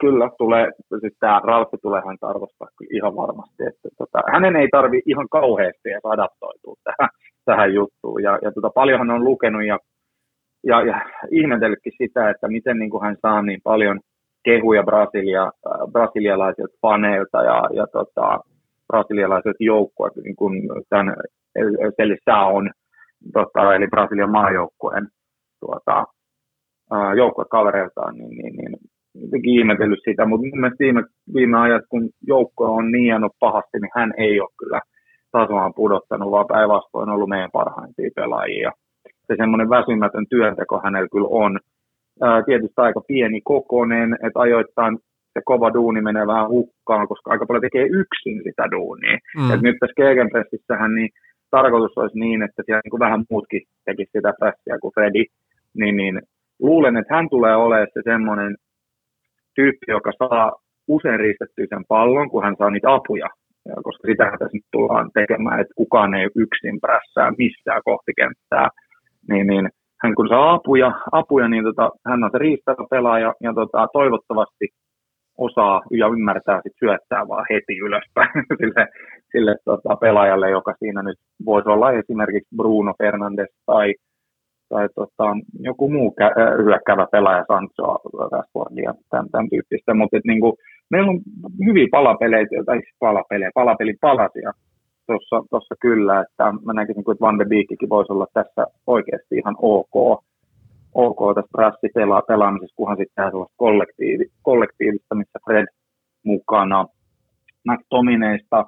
kyllä 0.02 0.30
tulee, 0.38 0.72
siis 1.00 1.14
tämä 1.20 1.42
Ralfi 1.44 1.78
tulee 1.82 2.02
hän 2.06 2.18
arvostaa 2.22 2.68
kyllä 2.78 2.90
ihan 2.94 3.16
varmasti, 3.16 3.64
että 3.68 3.90
tota, 3.98 4.20
hänen 4.34 4.56
ei 4.56 4.68
tarvi 4.72 5.02
ihan 5.06 5.30
kauheasti 5.30 5.90
ja 5.90 6.00
adaptoitua 6.04 6.76
tähän, 6.84 7.10
tähän 7.46 7.74
juttuun. 7.74 8.24
Ja, 8.24 8.40
ja 8.42 8.52
tota, 8.52 8.70
paljonhan 8.70 9.10
on 9.10 9.24
lukenut 9.24 9.66
ja, 9.66 9.80
ja, 10.64 10.82
ja 10.82 11.02
ihmetellytkin 11.32 11.94
sitä, 11.98 12.30
että 12.30 12.48
miten 12.48 12.80
niin 12.80 12.90
kuin 12.90 13.04
hän 13.04 13.18
saa 13.22 13.42
niin 13.42 13.62
paljon 13.64 14.00
kehuja 14.44 14.84
Brasilia, 14.84 15.44
äh, 15.44 15.92
brasilialaisilta 15.92 16.78
faneilta 16.82 17.44
ja, 17.44 17.70
ja 17.74 17.88
tota, 17.88 18.40
brasilialaisilta 18.88 19.64
joukkueilta, 19.64 20.22
niin 20.22 20.36
kuin 20.36 20.70
tämän 20.90 21.16
Selissä 21.98 22.36
on, 22.36 22.72
tota, 23.34 23.76
eli 23.76 23.88
Brasilian 23.88 24.32
maajoukkueen 24.32 25.08
tuota, 25.60 26.06
äh, 26.94 27.14
joukkuekavereiltaan, 27.18 28.16
niin, 28.18 28.38
niin, 28.38 28.56
niin 28.56 28.78
jotenkin 29.22 29.60
ihmetellyt 29.60 30.00
sitä, 30.10 30.26
mutta 30.26 30.48
mun 30.48 30.60
mielestä 30.60 30.84
viime, 30.84 31.04
viime 31.34 31.58
ajat, 31.58 31.84
kun 31.90 32.10
joukko 32.28 32.64
on 32.76 32.92
niin 32.92 33.06
jäänyt 33.06 33.32
pahasti, 33.40 33.78
niin 33.80 33.96
hän 33.96 34.14
ei 34.18 34.42
ole 34.42 34.50
kyllä 34.60 34.82
tasoaan 35.32 35.74
pudottanut, 35.74 36.32
vaan 36.32 36.48
päinvastoin 36.48 37.10
ollut 37.10 37.30
meidän 37.30 37.52
parhaimpia 37.54 38.10
pelaajia. 38.16 38.72
Se 39.28 39.36
semmoinen 39.38 39.70
väsymätön 39.70 40.26
työnteko 40.30 40.82
hänellä 40.84 41.08
kyllä 41.12 41.28
on. 41.30 41.60
Ää, 42.22 42.44
tietysti 42.44 42.78
aika 42.78 43.02
pieni 43.08 43.42
kokonen, 43.42 44.14
että 44.14 44.40
ajoittain 44.40 44.98
se 45.34 45.42
kova 45.46 45.74
duuni 45.74 46.02
menee 46.02 46.28
vähän 46.28 46.50
hukkaan, 46.50 47.08
koska 47.08 47.32
aika 47.32 47.46
paljon 47.46 47.62
tekee 47.62 47.86
yksin 48.02 48.38
sitä 48.44 48.64
duunia. 48.72 49.18
Mm. 49.38 49.52
Et 49.54 49.62
nyt 49.62 49.78
tässä 49.80 50.00
Gegenpressissähän 50.02 50.96
niin 50.96 51.10
tarkoitus 51.52 51.98
olisi 51.98 52.20
niin, 52.20 52.42
että 52.42 52.64
siellä 52.66 52.82
niin 52.84 52.92
kuin 52.92 53.06
vähän 53.06 53.24
muutkin 53.30 53.62
tekisi 53.86 54.12
sitä 54.12 54.34
pressiä 54.40 54.78
kuin 54.82 54.94
Fredi, 54.94 55.24
niin, 55.80 55.96
niin 55.98 56.22
luulen, 56.60 56.98
että 56.98 57.16
hän 57.16 57.30
tulee 57.30 57.56
olemaan 57.56 57.88
se 57.94 58.02
semmoinen 58.04 58.56
tyyppi, 59.56 59.86
joka 59.88 60.12
saa 60.20 60.52
usein 60.88 61.20
riistettyä 61.20 61.66
sen 61.70 61.86
pallon, 61.88 62.30
kun 62.30 62.44
hän 62.44 62.56
saa 62.58 62.70
niitä 62.70 62.94
apuja, 62.94 63.30
koska 63.84 64.08
sitähän 64.08 64.40
tässä 64.40 64.58
nyt 64.58 64.66
tullaan 64.72 65.10
tekemään, 65.14 65.60
että 65.60 65.74
kukaan 65.76 66.14
ei 66.14 66.28
yksin 66.36 66.82
prässää 66.82 67.32
missään 67.38 67.82
kohti 67.86 68.12
kenttää, 68.18 68.70
niin, 69.30 69.48
niin 69.48 69.70
hän 70.04 70.16
kun 70.16 70.28
saa 70.28 70.54
apuja, 70.54 70.92
apuja 71.12 71.48
niin 71.48 71.64
tota, 71.64 71.92
hän 72.08 72.24
on 72.24 72.30
se 72.32 72.38
riistävä 72.38 72.88
pelaaja 72.90 73.34
ja 73.44 73.54
tota, 73.54 73.88
toivottavasti 73.94 74.68
osaa 75.38 75.82
ja 75.92 76.08
ymmärtää 76.08 76.62
sit 76.64 76.74
syöttää 76.80 77.28
vaan 77.28 77.46
heti 77.50 77.78
ylöspäin 77.78 78.46
sille, 78.60 78.88
sille 79.32 79.56
tota, 79.66 79.96
pelaajalle, 79.96 80.50
joka 80.50 80.74
siinä 80.80 81.02
nyt 81.04 81.18
voisi 81.46 81.70
olla 81.70 81.92
esimerkiksi 81.92 82.56
Bruno 82.56 82.94
Fernandes 82.98 83.50
tai 83.66 83.94
tai 84.70 84.90
tota, 84.96 85.38
joku 85.60 85.90
muu 85.90 86.16
kä- 86.22 86.64
hyökkäävä 86.64 87.08
pelaaja, 87.12 87.46
Sancho, 87.48 87.84
Rashfordia, 88.32 88.94
tämän, 89.10 89.30
tämän 89.30 89.50
tyyppistä, 89.50 89.94
mutta 89.94 90.18
niin 90.24 90.42
meillä 90.90 91.12
on 91.12 91.20
hyviä 91.66 91.88
palapelejä, 91.92 92.46
tai 92.66 92.78
siis 92.78 92.96
palapelejä, 93.00 93.52
palapelin 93.54 93.98
palasia 94.02 94.52
tuossa 95.50 95.76
kyllä, 95.80 96.22
että 96.22 96.44
mä 96.66 96.74
näkisin, 96.74 97.00
että 97.00 97.22
Van 97.22 97.40
de 97.40 97.46
Beekikin 97.46 97.90
voisi 97.90 98.14
olla 98.14 98.28
tässä 98.34 98.68
oikeasti 98.88 99.36
ihan 99.36 99.56
ok, 99.62 99.96
ok 100.94 101.36
tässä 101.36 101.52
prassipelaamisessa, 101.52 102.76
kunhan 102.76 102.98
sitten 102.98 103.16
tehdään 103.16 103.32
sellaista 103.32 103.56
kollektiivi, 103.58 104.26
kollektiivista, 104.42 105.16
missä 105.16 105.40
Fred 105.46 105.66
mukana. 106.24 106.86
McTominaysta, 107.68 108.66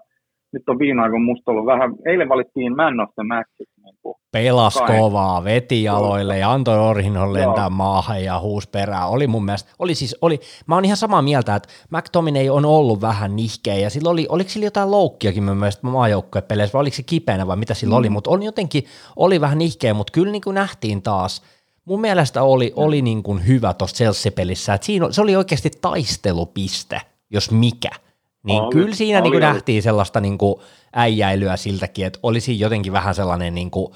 nyt 0.53 0.69
on 0.69 0.79
viime 0.79 1.01
aikoina 1.01 1.25
musta 1.25 1.51
ollut 1.51 1.65
vähän, 1.65 1.95
eilen 2.05 2.29
valittiin 2.29 2.75
Man 2.75 2.99
of 2.99 3.09
the 3.15 3.23
Match. 3.23 3.51
Niin 3.59 4.15
Pelas 4.31 4.75
kai. 4.75 4.99
kovaa, 4.99 5.43
veti 5.43 5.83
jaloille 5.83 6.37
ja 6.37 6.51
antoi 6.51 6.79
Orhinon 6.79 7.33
lentää 7.33 7.69
maahan 7.69 8.23
ja 8.23 8.39
huus 8.39 8.67
perään. 8.67 9.09
Oli 9.09 9.27
mun 9.27 9.45
mielestä, 9.45 9.69
oli 9.79 9.95
siis, 9.95 10.15
oli, 10.21 10.39
mä 10.67 10.75
oon 10.75 10.85
ihan 10.85 10.97
samaa 10.97 11.21
mieltä, 11.21 11.55
että 11.55 11.69
McTominay 11.89 12.49
on 12.49 12.65
ollut 12.65 13.01
vähän 13.01 13.35
nihkeä 13.35 13.75
ja 13.75 13.89
sillä 13.89 14.09
oli, 14.09 14.25
oliko 14.29 14.49
sillä 14.49 14.65
jotain 14.65 14.91
loukkiakin 14.91 15.43
mun 15.43 15.57
mielestä 15.57 15.87
maajoukkuepeleissä 15.87 16.73
vai 16.73 16.81
oliko 16.81 16.95
se 16.95 17.03
kipeänä 17.03 17.47
vai 17.47 17.57
mitä 17.57 17.73
sillä 17.73 17.93
mm. 17.93 17.97
oli, 17.97 18.09
mutta 18.09 18.29
on 18.29 18.43
jotenkin, 18.43 18.83
oli 19.15 19.41
vähän 19.41 19.57
nihkeä, 19.57 19.93
mutta 19.93 20.11
kyllä 20.11 20.31
niin 20.31 20.41
kuin 20.41 20.55
nähtiin 20.55 21.01
taas, 21.01 21.41
mun 21.85 22.01
mielestä 22.01 22.43
oli, 22.43 22.73
oli 22.75 23.01
niin 23.01 23.23
kuin 23.23 23.47
hyvä 23.47 23.73
tuossa 23.73 23.95
Chelsea-pelissä, 23.95 24.73
että 24.73 24.85
siinä, 24.85 25.11
se 25.11 25.21
oli 25.21 25.35
oikeasti 25.35 25.71
taistelupiste, 25.81 27.01
jos 27.29 27.51
mikä– 27.51 27.89
niin 28.47 28.61
oli, 28.63 28.71
kyllä 28.71 28.95
siinä 28.95 29.17
oli, 29.17 29.23
niin 29.23 29.31
kuin 29.31 29.43
oli. 29.43 29.53
nähtiin 29.53 29.81
sellaista 29.81 30.19
niin 30.19 30.37
kuin 30.37 30.55
äijäilyä 30.93 31.55
siltäkin, 31.55 32.05
että 32.05 32.19
olisi 32.23 32.59
jotenkin 32.59 32.93
vähän 32.93 33.15
sellainen 33.15 33.55
niin 33.55 33.71
kuin, 33.71 33.87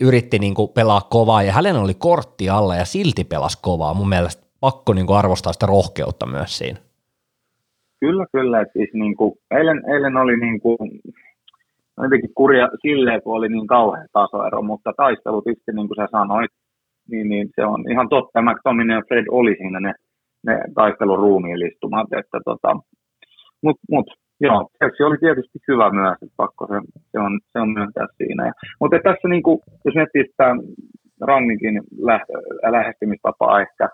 yritti 0.00 0.38
niin 0.38 0.54
kuin 0.54 0.72
pelaa 0.74 1.00
kovaa 1.10 1.42
ja 1.42 1.52
hänellä 1.52 1.80
oli 1.80 1.94
kortti 1.94 2.48
alla 2.48 2.76
ja 2.76 2.84
silti 2.84 3.24
pelasi 3.24 3.58
kovaa. 3.62 3.94
Mun 3.94 4.08
mielestä 4.08 4.46
pakko 4.60 4.92
niin 4.92 5.06
kuin 5.06 5.18
arvostaa 5.18 5.52
sitä 5.52 5.66
rohkeutta 5.66 6.26
myös 6.26 6.58
siinä. 6.58 6.78
Kyllä, 8.00 8.26
kyllä. 8.32 8.60
Että 8.60 8.72
siis 8.72 8.90
niin 8.92 9.16
kuin, 9.16 9.32
eilen, 9.50 9.82
eilen 9.94 10.16
oli 10.16 10.36
niin 10.36 10.60
kuin, 10.60 10.78
jotenkin 12.02 12.30
kurja 12.34 12.68
silleen, 12.82 13.22
kun 13.22 13.36
oli 13.36 13.48
niin 13.48 13.66
kauhean 13.66 14.08
tasoero, 14.12 14.62
mutta 14.62 14.92
taistelu 14.96 15.42
tietysti 15.42 15.72
niin 15.72 15.88
kuin 15.88 15.96
sä 15.96 16.08
sanoit, 16.10 16.50
niin, 17.10 17.28
niin 17.28 17.48
se 17.54 17.64
on 17.64 17.90
ihan 17.90 18.08
totta. 18.08 18.42
McTominay 18.42 18.96
ja 18.96 19.02
Fred 19.08 19.26
oli 19.30 19.54
siinä 19.58 19.80
ne, 19.80 19.92
ne 20.46 20.60
taisteluruumiillistumat, 20.74 22.08
että 22.12 22.38
tota, 22.44 22.76
mutta 23.64 23.82
mut, 23.90 24.06
joo, 24.40 24.68
se 24.96 25.04
oli 25.04 25.18
tietysti 25.18 25.58
hyvä 25.68 25.90
myös, 25.90 26.18
että 26.22 26.34
pakko 26.36 26.66
se, 26.66 26.74
se, 27.12 27.18
on, 27.18 27.40
se 27.52 27.58
on 27.58 27.70
myöntää 27.78 28.06
siinä. 28.16 28.46
Ja, 28.46 28.52
mutta 28.80 28.96
tässä 29.04 29.28
niin 29.28 29.42
kuin, 29.42 29.58
jos 29.84 29.94
miettii 29.94 30.24
sitä 30.30 30.48
Ranninkin 31.20 31.80
lähestymistapaa 32.62 33.60
ehkä, 33.60 33.88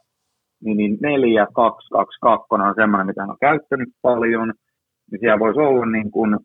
niin, 0.65 0.77
niin 0.77 0.99
4, 1.03 1.47
2, 1.55 1.89
2, 1.89 2.19
2 2.21 2.47
on 2.51 2.75
semmoinen, 2.77 3.07
mitä 3.07 3.21
hän 3.23 3.31
on 3.31 3.47
käyttänyt 3.49 3.89
paljon, 4.03 4.53
niin 5.11 5.21
siellä 5.21 5.39
voisi 5.39 5.61
olla 5.61 5.87
niin 5.87 6.11
kuin 6.11 6.39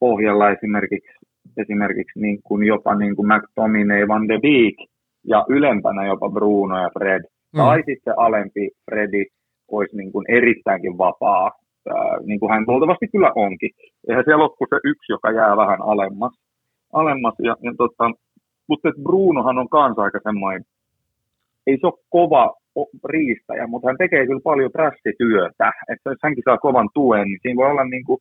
pohjalla 0.00 0.50
esimerkiksi, 0.50 1.12
esimerkiksi 1.56 2.20
niin 2.20 2.38
kuin 2.42 2.66
jopa 2.66 2.94
niin 2.94 3.16
kuin 3.16 3.28
McTominay, 3.28 4.08
Van 4.08 4.28
de 4.28 4.38
Beek 4.38 4.88
ja 5.26 5.44
ylempänä 5.48 6.06
jopa 6.06 6.30
Bruno 6.30 6.82
ja 6.82 6.90
Fred. 6.98 7.22
Mm. 7.52 7.58
Tai 7.58 7.82
sitten 7.86 8.14
alempi 8.16 8.70
Fredi 8.84 9.24
olisi 9.70 9.96
niin 9.96 10.12
kuin 10.12 10.24
erittäinkin 10.28 10.98
vapaa 10.98 11.50
ää, 11.90 12.16
niin 12.26 12.40
kuin 12.40 12.52
hän 12.52 12.64
luultavasti 12.68 13.08
kyllä 13.12 13.32
onkin. 13.34 13.70
Eihän 14.08 14.24
siellä 14.24 14.44
ole 14.44 14.68
se 14.70 14.80
yksi, 14.84 15.12
joka 15.12 15.30
jää 15.30 15.56
vähän 15.56 15.82
alemmas. 15.82 16.32
alemmas 16.92 17.34
ja, 17.38 17.56
ja 17.62 17.72
tota, 17.78 18.10
mutta 18.68 18.88
Brunohan 19.02 19.58
on 19.58 19.68
kanssa 19.68 20.02
aika 20.02 20.20
semmoinen, 20.22 20.62
ei 21.66 21.78
se 21.80 21.86
ole 21.86 22.04
kova 22.10 22.54
riistäjä, 23.04 23.66
mutta 23.66 23.88
hän 23.88 23.96
tekee 23.98 24.26
kyllä 24.26 24.40
paljon 24.44 24.72
prässityötä. 24.72 25.72
Että 25.92 26.10
jos 26.10 26.18
hänkin 26.22 26.44
saa 26.44 26.58
kovan 26.58 26.88
tuen, 26.94 27.28
niin 27.28 27.38
siinä 27.42 27.56
voi 27.56 27.70
olla 27.70 27.84
niin 27.84 28.04
kuin 28.04 28.20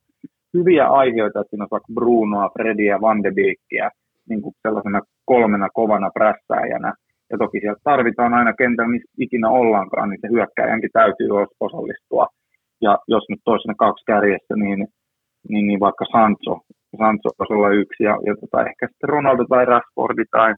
hyviä 0.53 0.87
aiheita, 0.87 1.39
että 1.39 1.49
siinä 1.49 1.63
on 1.63 1.75
vaikka 1.75 1.93
Brunoa, 1.93 2.49
Fredia 2.57 2.91
ja 2.95 3.01
Van 3.01 3.23
de 3.23 3.31
Beekia 3.31 3.89
niin 4.29 4.41
kuin 4.41 4.55
sellaisena 4.61 5.01
kolmena 5.25 5.69
kovana 5.73 6.09
prässäjänä. 6.13 6.93
Ja 7.31 7.37
toki 7.37 7.59
sieltä 7.59 7.81
tarvitaan 7.83 8.33
aina 8.33 8.53
kentällä, 8.53 8.91
missä 8.91 9.11
ikinä 9.19 9.49
ollaankaan, 9.49 10.09
niin 10.09 10.19
se 10.21 10.27
hyökkäjänkin 10.27 10.89
täytyy 10.93 11.27
osallistua 11.59 12.27
ja 12.81 12.97
jos 13.07 13.23
nyt 13.29 13.39
toisena 13.43 13.73
kaksi 13.77 14.03
kärjessä, 14.05 14.55
niin, 14.55 14.87
niin, 15.49 15.67
niin 15.67 15.79
vaikka 15.79 16.05
Sancho, 16.11 16.59
Sancho 16.97 17.29
voisi 17.39 17.53
olla 17.53 17.69
yksi, 17.69 18.03
ja, 18.03 18.13
ja 18.27 18.33
tota, 18.41 18.69
ehkä 18.69 18.87
sitten 18.87 19.09
Ronaldo 19.09 19.45
tai 19.49 19.65
Rashfordi 19.65 20.23
tai 20.31 20.53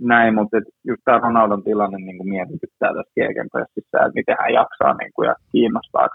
näin, 0.00 0.34
mutta 0.34 0.58
et 0.58 0.64
just 0.86 1.02
tämä 1.04 1.18
Ronaldon 1.18 1.64
tilanne 1.64 1.98
niin 1.98 2.18
kuin 2.18 2.28
mietityttää 2.28 2.90
tässä 2.94 3.12
Gegenpressissä, 3.20 3.96
että 3.98 4.18
miten 4.18 4.36
hän 4.40 4.52
jaksaa 4.60 4.94
niin 4.94 5.12
kuin, 5.14 5.26
ja 5.26 5.34
kiinnostaako 5.52 6.14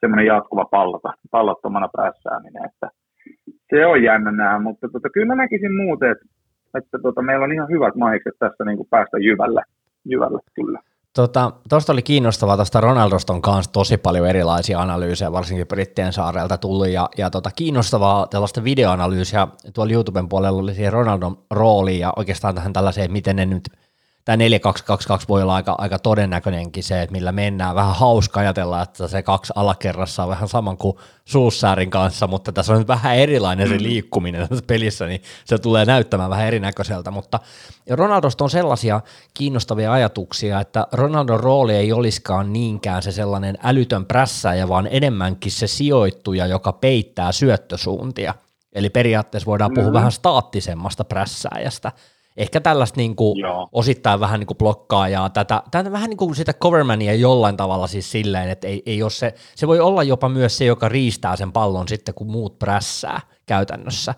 semmoinen 0.00 0.26
jatkuva 0.26 0.64
pallota, 0.64 1.12
pallottomana 1.30 1.88
päässääminen, 1.96 2.64
että 2.64 2.88
se 3.70 3.86
on 3.86 4.02
jännä 4.02 4.32
nähdä, 4.32 4.58
mutta 4.58 4.88
tota, 4.88 5.08
kyllä 5.14 5.26
mä 5.26 5.34
näkisin 5.34 5.74
muuten, 5.74 6.10
että, 6.10 6.26
että 6.78 6.98
tota, 7.02 7.22
meillä 7.22 7.44
on 7.44 7.52
ihan 7.52 7.68
hyvät 7.68 7.94
mahikset 7.94 8.34
tässä 8.38 8.64
niin 8.64 8.76
kuin 8.76 8.88
päästä 8.90 9.18
jyvälle, 9.18 9.62
jyvälle 10.04 10.40
kyllä. 10.54 10.80
Tuosta 11.14 11.52
tota, 11.68 11.92
oli 11.92 12.02
kiinnostavaa, 12.02 12.56
tuosta 12.56 12.80
Ronaldosta 12.80 13.32
on 13.32 13.42
kanssa 13.42 13.72
tosi 13.72 13.96
paljon 13.96 14.26
erilaisia 14.26 14.80
analyysejä, 14.80 15.32
varsinkin 15.32 15.66
Brittien 15.66 16.12
saarelta 16.12 16.58
tullut, 16.58 16.88
ja, 16.88 17.08
ja 17.18 17.30
tota, 17.30 17.50
kiinnostavaa 17.50 18.26
tällaista 18.26 18.64
videoanalyysiä 18.64 19.48
tuolla 19.74 19.92
YouTuben 19.92 20.28
puolella 20.28 20.60
oli 20.60 20.74
siihen 20.74 20.92
Ronaldon 20.92 21.38
rooliin, 21.50 22.00
ja 22.00 22.12
oikeastaan 22.16 22.54
tähän 22.54 22.72
tällaiseen, 22.72 23.12
miten 23.12 23.36
ne 23.36 23.46
nyt– 23.46 23.68
tämä 24.24 24.36
4222 24.36 25.28
voi 25.28 25.42
olla 25.42 25.54
aika, 25.54 25.74
aika 25.78 25.98
todennäköinenkin 25.98 26.82
se, 26.82 27.02
että 27.02 27.12
millä 27.12 27.32
mennään. 27.32 27.74
Vähän 27.74 27.94
hauska 27.94 28.40
ajatella, 28.40 28.82
että 28.82 29.08
se 29.08 29.22
kaksi 29.22 29.52
alakerrassa 29.56 30.22
on 30.22 30.28
vähän 30.28 30.48
saman 30.48 30.76
kuin 30.76 30.96
Suussäärin 31.24 31.90
kanssa, 31.90 32.26
mutta 32.26 32.52
tässä 32.52 32.72
on 32.72 32.78
nyt 32.78 32.88
vähän 32.88 33.16
erilainen 33.16 33.68
se 33.68 33.74
mm. 33.74 33.82
liikkuminen 33.82 34.48
tässä 34.48 34.64
pelissä, 34.66 35.06
niin 35.06 35.22
se 35.44 35.58
tulee 35.58 35.84
näyttämään 35.84 36.30
vähän 36.30 36.46
erinäköiseltä, 36.46 37.10
mutta 37.10 37.40
Ronaldosta 37.90 38.44
on 38.44 38.50
sellaisia 38.50 39.00
kiinnostavia 39.34 39.92
ajatuksia, 39.92 40.60
että 40.60 40.86
Ronaldon 40.92 41.40
rooli 41.40 41.74
ei 41.74 41.92
olisikaan 41.92 42.52
niinkään 42.52 43.02
se 43.02 43.12
sellainen 43.12 43.58
älytön 43.62 44.06
prässäjä, 44.06 44.68
vaan 44.68 44.88
enemmänkin 44.90 45.52
se 45.52 45.66
sijoittuja, 45.66 46.46
joka 46.46 46.72
peittää 46.72 47.32
syöttösuuntia. 47.32 48.34
Eli 48.72 48.90
periaatteessa 48.90 49.46
voidaan 49.46 49.74
puhua 49.74 49.90
mm. 49.90 49.94
vähän 49.94 50.12
staattisemmasta 50.12 51.04
prässääjästä, 51.04 51.92
ehkä 52.36 52.60
tällaista 52.60 52.96
niin 52.96 53.16
kuin 53.16 53.36
osittain 53.72 54.20
vähän 54.20 54.40
niin 54.40 54.46
kuin 54.46 54.58
blokkaajaa, 54.58 55.30
tätä, 55.30 55.62
tätä 55.70 55.92
vähän 55.92 56.10
niin 56.10 56.16
kuin 56.16 56.34
sitä 56.34 56.52
covermania 56.52 57.14
jollain 57.14 57.56
tavalla 57.56 57.86
siis 57.86 58.10
silleen, 58.10 58.50
että 58.50 58.68
ei, 58.68 58.82
ei 58.86 59.02
ole 59.02 59.10
se, 59.10 59.34
se 59.54 59.66
voi 59.66 59.80
olla 59.80 60.02
jopa 60.02 60.28
myös 60.28 60.58
se, 60.58 60.64
joka 60.64 60.88
riistää 60.88 61.36
sen 61.36 61.52
pallon 61.52 61.88
sitten, 61.88 62.14
kun 62.14 62.30
muut 62.30 62.58
prässää 62.58 63.20
käytännössä. 63.46 64.14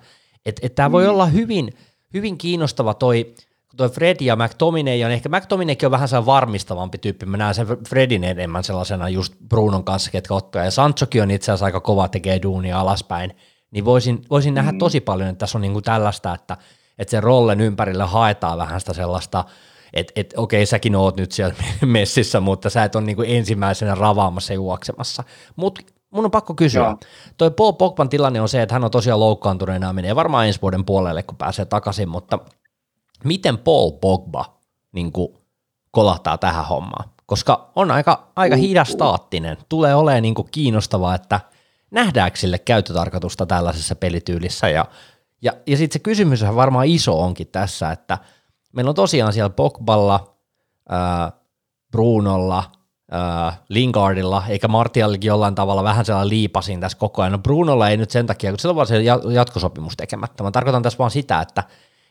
Että 0.46 0.66
et 0.66 0.74
tämä 0.74 0.88
mm. 0.88 0.92
voi 0.92 1.06
olla 1.06 1.26
hyvin, 1.26 1.72
hyvin 2.14 2.38
kiinnostava 2.38 2.94
toi, 2.94 3.34
toi 3.76 3.88
Fred 3.88 4.16
ja 4.20 4.36
McTominay 4.36 5.04
on 5.04 5.10
ehkä, 5.10 5.28
McTominaykin 5.28 5.86
on 5.86 5.90
vähän 5.90 6.08
sellainen 6.08 6.26
varmistavampi 6.26 6.98
tyyppi, 6.98 7.26
mä 7.26 7.36
näen 7.36 7.54
sen 7.54 7.66
Fredin 7.88 8.24
enemmän 8.24 8.64
sellaisena 8.64 9.08
just 9.08 9.34
Brunon 9.48 9.84
kanssa, 9.84 10.10
ketkä 10.10 10.34
ottaa, 10.34 10.64
ja 10.64 10.70
Sanchokin 10.70 11.22
on 11.22 11.30
itse 11.30 11.52
asiassa 11.52 11.66
aika 11.66 11.80
kova, 11.80 12.08
tekee 12.08 12.42
duunia 12.42 12.80
alaspäin, 12.80 13.36
niin 13.70 13.84
voisin, 13.84 14.22
voisin 14.30 14.54
nähdä 14.54 14.72
mm. 14.72 14.78
tosi 14.78 15.00
paljon, 15.00 15.28
että 15.28 15.38
tässä 15.38 15.58
on 15.58 15.62
niinku 15.62 15.82
tällaista, 15.82 16.34
että 16.34 16.56
että 16.98 17.10
sen 17.10 17.22
rollen 17.22 17.60
ympärille 17.60 18.04
haetaan 18.04 18.58
vähän 18.58 18.80
sitä 18.80 18.92
sellaista, 18.92 19.44
että 19.92 20.12
et, 20.16 20.34
okei, 20.36 20.66
säkin 20.66 20.96
oot 20.96 21.16
nyt 21.16 21.32
siellä 21.32 21.54
messissä, 21.86 22.40
mutta 22.40 22.70
sä 22.70 22.84
et 22.84 22.96
ole 22.96 23.04
niinku 23.04 23.22
ensimmäisenä 23.22 23.94
ravaamassa 23.94 24.52
ja 24.52 24.54
juoksemassa. 24.54 25.24
Mutta 25.56 25.82
mun 26.10 26.24
on 26.24 26.30
pakko 26.30 26.54
kysyä. 26.54 26.84
Joo. 26.84 26.98
Toi 27.36 27.50
Paul 27.50 27.72
Pogban 27.72 28.08
tilanne 28.08 28.40
on 28.40 28.48
se, 28.48 28.62
että 28.62 28.74
hän 28.74 28.84
on 28.84 28.90
tosiaan 28.90 29.20
loukkaantuneena 29.20 29.86
ja 29.86 29.92
menee 29.92 30.16
varmaan 30.16 30.46
ensi 30.46 30.62
vuoden 30.62 30.84
puolelle, 30.84 31.22
kun 31.22 31.36
pääsee 31.36 31.64
takaisin, 31.64 32.08
mutta 32.08 32.38
miten 33.24 33.58
Paul 33.58 33.90
Pogba 33.90 34.58
niin 34.92 35.12
kuin, 35.12 35.28
kolahtaa 35.90 36.38
tähän 36.38 36.66
hommaan? 36.66 37.10
Koska 37.26 37.72
on 37.76 37.90
aika, 37.90 38.32
aika 38.36 38.56
hidastaattinen. 38.56 39.56
Tulee 39.68 39.94
olemaan 39.94 40.22
niin 40.22 40.34
kuin, 40.34 40.48
kiinnostavaa, 40.50 41.14
että 41.14 41.40
nähdäänkö 41.90 42.38
sille 42.38 42.58
käyttötarkoitusta 42.58 43.46
tällaisessa 43.46 43.96
pelityylissä 43.96 44.68
ja 44.68 44.84
ja, 45.46 45.52
ja 45.66 45.76
sitten 45.76 45.92
se 45.92 45.98
kysymys 45.98 46.42
on 46.42 46.56
varmaan 46.56 46.86
iso 46.86 47.20
onkin 47.20 47.46
tässä, 47.46 47.90
että 47.90 48.18
meillä 48.72 48.88
on 48.88 48.94
tosiaan 48.94 49.32
siellä 49.32 49.50
Pogballa, 49.50 50.34
ää, 50.88 51.32
Brunolla, 51.90 52.64
ää, 53.10 53.56
Lingardilla, 53.68 54.42
eikä 54.48 54.68
Martiallikin 54.68 55.28
jollain 55.28 55.54
tavalla 55.54 55.84
vähän 55.84 56.04
sellainen 56.04 56.28
liipasin 56.28 56.80
tässä 56.80 56.98
koko 56.98 57.22
ajan. 57.22 57.32
No 57.32 57.38
Brunolla 57.38 57.88
ei 57.88 57.96
nyt 57.96 58.10
sen 58.10 58.26
takia, 58.26 58.50
kun 58.50 58.58
sillä 58.58 58.72
on 58.72 58.76
vaan 58.76 58.86
se 58.86 59.02
jatkosopimus 59.32 59.96
tekemättä. 59.96 60.42
Mä 60.42 60.50
tarkoitan 60.50 60.82
tässä 60.82 60.98
vaan 60.98 61.10
sitä, 61.10 61.40
että, 61.40 61.62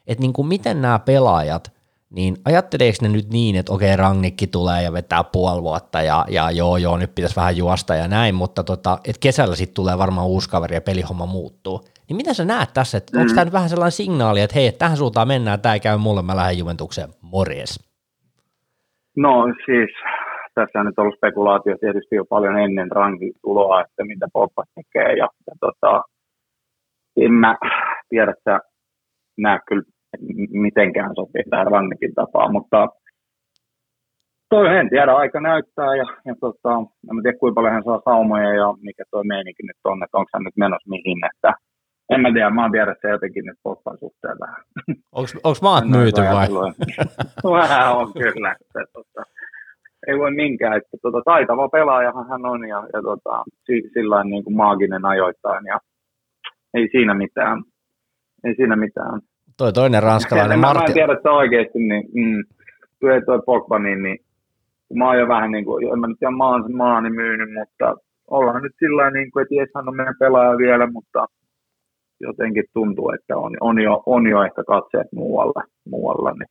että 0.08 0.21
niin 0.21 0.34
kuin 0.34 0.48
miten 0.48 0.82
nämä 0.82 1.00
pelaajat, 1.00 1.74
niin 2.10 2.38
ajatteleeko 2.45 2.98
ne 3.02 3.10
nyt 3.10 3.30
niin, 3.30 3.56
että 3.56 3.74
okei, 3.74 3.95
Rangnikki 3.95 4.48
tulee 4.48 4.84
ja 4.84 4.93
vetää 4.93 5.24
puoli 5.24 5.62
vuotta 5.62 6.02
ja, 6.02 6.26
ja 6.30 6.52
joo, 6.52 6.78
joo, 6.78 6.98
nyt 6.98 7.15
pitäisi 7.15 7.36
vähän 7.36 7.58
juosta 7.58 7.95
ja 7.95 8.08
näin, 8.08 8.36
mutta 8.36 8.63
tota, 8.63 9.00
että 9.04 9.19
kesällä 9.19 9.56
sitten 9.56 9.76
tulee 9.76 9.98
varmaan 9.98 10.28
uusi 10.28 10.50
kaveri 10.50 10.76
ja 10.76 10.82
pelihomma 10.82 11.26
muuttuu 11.26 11.86
Niin 12.10 12.18
mitä 12.18 12.34
sä 12.34 12.46
näet 12.46 12.70
tässä, 12.74 12.98
että 12.98 13.18
mm. 13.18 13.22
onko 13.22 13.34
tämä 13.34 13.46
nyt 13.46 13.54
vähän 13.54 13.70
sellainen 13.70 13.91
signaali, 13.91 14.41
että 14.41 14.56
hei, 14.56 14.72
tähän 14.72 14.98
suuntaan 14.98 15.28
mennään, 15.28 15.62
tämä 15.62 15.74
ei 15.74 15.80
käy 15.80 15.98
mulle, 15.98 16.22
mä 16.22 16.36
lähden 16.36 16.58
Juventukseen, 16.58 17.10
morjes. 17.22 17.72
No 19.18 19.46
siis 19.65 19.89
tässä 20.56 20.80
on 20.80 20.86
nyt 20.86 21.00
ollut 21.00 21.15
spekulaatio 21.18 21.78
tietysti 21.78 22.15
jo 22.15 22.26
paljon 22.26 22.60
ennen 22.60 22.91
rankin 22.91 23.34
tuloa, 23.41 23.82
että 23.82 24.06
mitä 24.06 24.28
Pogba 24.34 24.63
tekee 24.76 25.13
ja, 25.13 25.28
ja 25.48 25.54
tota, 25.60 26.04
en 27.18 27.34
mä 27.34 27.58
tiedä, 28.10 28.32
että 28.32 28.60
näe 29.38 29.60
kyllä 29.68 29.84
mitenkään 30.50 31.12
sopii 31.15 31.44
tähän 31.50 31.68
rannikin 31.68 32.13
tapaan, 32.15 32.52
mutta 32.52 32.88
toi 34.50 34.78
en 34.78 34.89
tiedä, 34.89 35.13
aika 35.15 35.39
näyttää 35.39 35.96
ja, 35.96 36.06
ja 36.26 36.36
tota, 36.39 36.72
en 37.12 37.24
tiedä 37.24 37.38
kuinka 37.38 37.56
paljon 37.56 37.74
hän 37.74 37.84
saa 37.84 38.02
saumoja 38.06 38.54
ja 38.54 38.68
mikä 38.82 39.04
toi 39.12 39.24
meininki 39.26 39.63
nyt 39.63 39.82
on, 39.84 40.04
että 40.04 40.18
onko 40.18 40.30
hän 40.34 40.44
nyt 40.44 40.58
menossa 40.58 40.89
mihin, 40.89 41.20
että 41.32 41.54
en 42.10 42.22
mä 42.22 42.34
tiedä, 42.34 42.50
mä 42.50 42.62
oon 42.62 42.72
tiedä, 42.72 42.91
että 42.91 43.08
se 43.08 43.12
jotenkin 43.12 43.46
nyt 43.46 43.60
Pogban 43.63 43.98
suhteen 43.98 44.38
vähän. 44.39 44.63
Onko 45.12 45.60
maat 45.62 45.89
myyty 45.89 46.22
vai? 46.22 46.48
Vähän 47.62 47.98
on 47.98 48.13
kyllä, 48.13 48.56
että 48.62 48.80
tota, 48.94 49.24
ei 50.08 50.20
voi 50.20 50.32
minkään, 50.32 50.78
että 50.78 50.98
tota, 51.02 51.22
taitava 51.26 51.70
pelaajahan 51.70 52.30
hän 52.30 52.46
on 52.46 52.68
ja, 52.68 52.88
ja 52.94 53.02
tota, 53.02 53.44
sillä 53.94 54.24
niin 54.24 54.44
kuin 54.44 54.56
maaginen 54.56 55.06
ajoittain 55.06 55.65
ja 55.65 55.80
ei 56.74 56.88
siinä 56.91 57.13
mitään. 57.13 57.63
Ei 58.44 58.56
siinä 58.56 58.76
mitään. 58.76 59.22
Toi 59.58 59.74
toinen 59.74 60.04
ranskalainen 60.04 60.60
Martin. 60.65 60.82
Mä 60.82 60.88
en 60.88 60.94
tiedä, 60.94 61.13
että 61.13 61.32
oikeasti, 61.32 61.80
niin 61.80 62.04
mm, 62.13 62.44
tuo 63.00 63.10
toi 63.26 63.41
Pogba, 63.46 63.80
niin, 63.80 64.04
niin 64.04 64.18
mä 64.94 65.08
oon 65.08 65.20
jo 65.20 65.28
vähän 65.28 65.52
niin 65.52 65.65
kuin, 65.65 65.94
en 65.94 66.00
mä 66.00 66.08
nyt 66.08 66.20
tiedä 66.20 66.32
maan 66.32 66.76
maani 66.76 67.10
myynyt, 67.10 67.50
mutta 67.54 67.96
ollaan 68.28 68.63
nyt 68.63 68.76
sillä 68.80 69.12
niin 69.12 69.32
kuin, 69.32 69.44
että 69.44 69.56
jes, 69.56 69.70
hän 69.76 69.88
on 69.88 69.96
meidän 69.96 70.15
pelaaja 70.20 70.58
vielä, 70.58 70.88
mutta 70.88 71.26
jotenkin 72.19 72.63
tuntuu, 72.73 73.12
että 73.12 73.38
on, 73.38 73.58
on, 73.62 73.82
jo, 73.82 74.04
on 74.06 74.28
jo 74.28 74.43
ehkä 74.43 74.63
katseet 74.63 75.08
muualla, 75.13 75.63
muualla 75.86 76.32
niin 76.32 76.49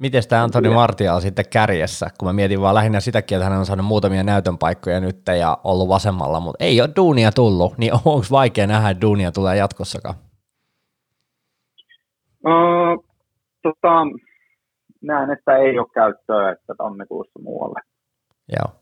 Miten 0.00 0.22
tämä 0.28 0.42
Antoni 0.42 0.68
Martial 0.68 1.20
sitten 1.20 1.44
kärjessä, 1.52 2.06
kun 2.18 2.28
mä 2.28 2.32
mietin 2.32 2.60
vaan 2.60 2.74
lähinnä 2.74 3.00
sitäkin, 3.00 3.36
että 3.36 3.48
hän 3.48 3.58
on 3.58 3.66
saanut 3.66 3.86
muutamia 3.86 4.22
näytön 4.22 4.58
paikkoja 4.58 5.00
nyt 5.00 5.16
ja 5.38 5.58
ollut 5.64 5.88
vasemmalla, 5.88 6.40
mutta 6.40 6.64
ei 6.64 6.80
ole 6.80 6.90
duunia 6.96 7.32
tullut, 7.32 7.78
niin 7.78 7.92
onko 8.04 8.26
vaikea 8.30 8.66
nähdä, 8.66 8.90
että 8.90 9.00
duunia 9.00 9.32
tulee 9.32 9.56
jatkossakaan? 9.56 10.14
Uh, 12.46 13.04
tota, 13.62 14.06
näen, 15.02 15.30
että 15.30 15.56
ei 15.56 15.78
ole 15.78 15.86
käyttöä, 15.94 16.50
että 16.50 16.74
tammikuussa 16.78 17.40
muualle. 17.42 17.80
Joo. 18.48 18.79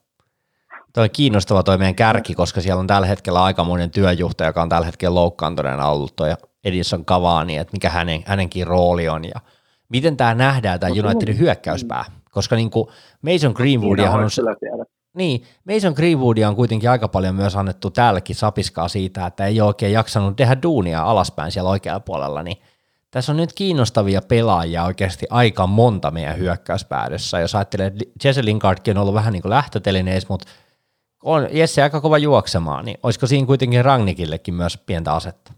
Tuo 0.95 1.03
on 1.03 1.11
kiinnostava 1.11 1.63
toi 1.63 1.79
meidän 1.79 1.95
kärki, 1.95 2.35
koska 2.35 2.61
siellä 2.61 2.81
on 2.81 2.87
tällä 2.87 3.07
hetkellä 3.07 3.43
aikamoinen 3.43 3.91
työjohtaja, 3.91 4.49
joka 4.49 4.63
on 4.63 4.69
tällä 4.69 4.87
hetkellä 4.87 5.15
loukkaantuneena 5.15 5.89
ollut. 5.89 6.17
Toi 6.17 6.35
Edison 6.65 7.05
Cavani, 7.05 7.57
että 7.57 7.73
mikä 7.73 7.91
hänen, 7.91 8.23
hänenkin 8.27 8.67
rooli 8.67 9.09
on 9.09 9.25
ja 9.25 9.41
miten 9.89 10.17
tämä 10.17 10.35
nähdään, 10.35 10.81
tämä 10.81 10.93
Unitedin 10.93 11.39
hyökkäyspää, 11.39 12.05
koska 12.31 12.57
niin 12.57 12.71
kuin 12.71 12.89
Mason 13.23 13.53
Greenwoodia 13.53 14.11
on... 14.11 14.31
Niin, 15.15 15.43
Mason 15.75 15.93
Greenwoodia 15.93 16.49
on 16.49 16.57
kuitenkin 16.57 16.91
aika 16.91 17.09
paljon 17.09 17.35
myös 17.35 17.57
annettu 17.57 17.91
täälläkin 17.91 18.37
sapiskaa 18.37 18.89
siitä, 18.89 19.27
että 19.27 19.47
ei 19.47 19.61
ole 19.61 19.69
oikein 19.69 19.93
jaksanut 19.93 20.37
tehdä 20.37 20.57
duunia 20.63 21.03
alaspäin 21.03 21.53
siellä 21.53 21.71
oikealla 21.71 22.01
puolella, 22.01 22.43
niin 22.43 22.57
tässä 23.11 23.33
on 23.33 23.37
nyt 23.37 23.53
kiinnostavia 23.53 24.23
pelaajia 24.23 24.85
oikeasti 24.85 25.27
aika 25.31 25.67
monta 25.67 26.11
meidän 26.11 26.39
hyökkäyspäädössä. 26.39 27.41
Jos 27.41 27.55
ajattelee, 27.55 27.87
että 27.87 28.05
Jesse 28.25 28.45
Lingardkin 28.45 28.97
on 28.97 29.01
ollut 29.01 29.15
vähän 29.15 29.33
niin 29.33 29.43
kuin 29.43 29.51
lähtötelineissä, 29.51 30.27
mutta 30.31 30.49
on 31.25 31.49
Jesse 31.53 31.83
aika 31.83 32.01
kova 32.01 32.19
juoksemaan, 32.19 32.85
niin 32.85 32.99
olisiko 33.03 33.27
siinä 33.27 33.47
kuitenkin 33.47 33.85
Rangnikillekin 33.85 34.55
myös 34.55 34.85
pientä 34.87 35.13
asetta? 35.13 35.53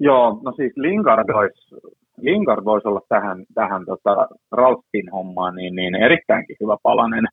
Joo, 0.00 0.40
no 0.44 0.52
siis 0.56 0.72
Lingard 0.76 1.28
olisi, 1.30 1.74
Lingard 2.16 2.64
voisi 2.64 2.88
olla 2.88 3.00
tähän, 3.08 3.44
tähän 3.54 3.86
tota 3.86 4.28
Ralstin 4.52 5.10
hommaan 5.12 5.54
niin, 5.54 5.74
niin 5.74 5.94
erittäinkin 5.94 6.56
hyvä 6.62 6.76
palanen, 6.82 7.24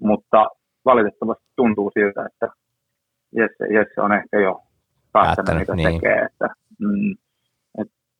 mutta 0.00 0.46
valitettavasti 0.84 1.44
tuntuu 1.56 1.90
siltä, 1.94 2.26
että 2.26 2.48
Jesse, 3.36 3.74
Jesse 3.74 4.00
on 4.00 4.12
ehkä 4.12 4.40
jo 4.40 4.60
päättänyt, 5.12 5.60
mitä 5.60 5.74
niin. 5.74 5.92
tekee. 5.92 6.22
Että, 6.22 6.48
mm, 6.78 7.14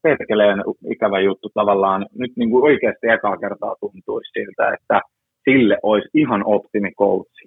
perkeleen 0.02 0.58
ikävä 0.94 1.20
juttu 1.20 1.48
tavallaan. 1.54 2.06
Nyt 2.14 2.32
niin 2.36 2.50
kuin 2.50 2.64
oikeasti 2.64 3.06
ekaa 3.16 3.36
kertaa 3.36 3.74
tuntuisi 3.80 4.30
siltä, 4.32 4.74
että 4.74 5.00
sille 5.44 5.78
olisi 5.82 6.08
ihan 6.14 6.42
optimi 6.46 6.92
coachi. 6.98 7.44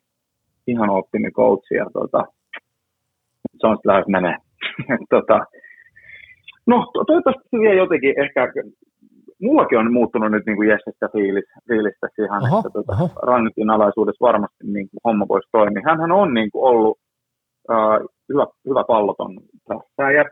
Ihan 0.67 0.89
optimi 0.89 1.31
coachi 1.31 1.75
ja 1.75 1.85
tota, 1.93 2.23
se 3.59 3.67
on 3.67 3.75
sitten 3.75 3.91
lähes 3.91 4.07
menee. 4.07 4.37
tota, 5.15 5.45
no 6.65 6.85
to- 6.93 7.03
toivottavasti 7.05 7.49
se 7.51 7.57
vie 7.59 7.75
jotenkin 7.75 8.13
ehkä, 8.23 8.53
mullakin 9.41 9.77
on 9.77 9.93
muuttunut 9.93 10.31
nyt 10.31 10.45
niin 10.45 10.57
kuin 10.57 10.69
Jessestä 10.69 11.09
fiilis, 11.13 11.45
fiilistä 11.67 12.07
siihen, 12.15 12.43
oho, 12.43 12.57
että 12.57 12.69
tota, 12.73 12.93
Rannitin 13.23 13.69
alaisuudessa 13.69 14.25
varmasti 14.25 14.63
niin 14.63 14.89
kuin 14.89 15.01
homma 15.05 15.25
voisi 15.29 15.49
toimia. 15.51 15.81
Hänhän 15.85 16.11
on 16.11 16.33
niin 16.33 16.51
kuin 16.51 16.63
ollut 16.69 16.97
uh, 17.71 18.09
hyvä, 18.29 18.45
hyvä 18.69 18.83
palloton 18.87 19.39
tässä 19.67 20.11
ja 20.11 20.23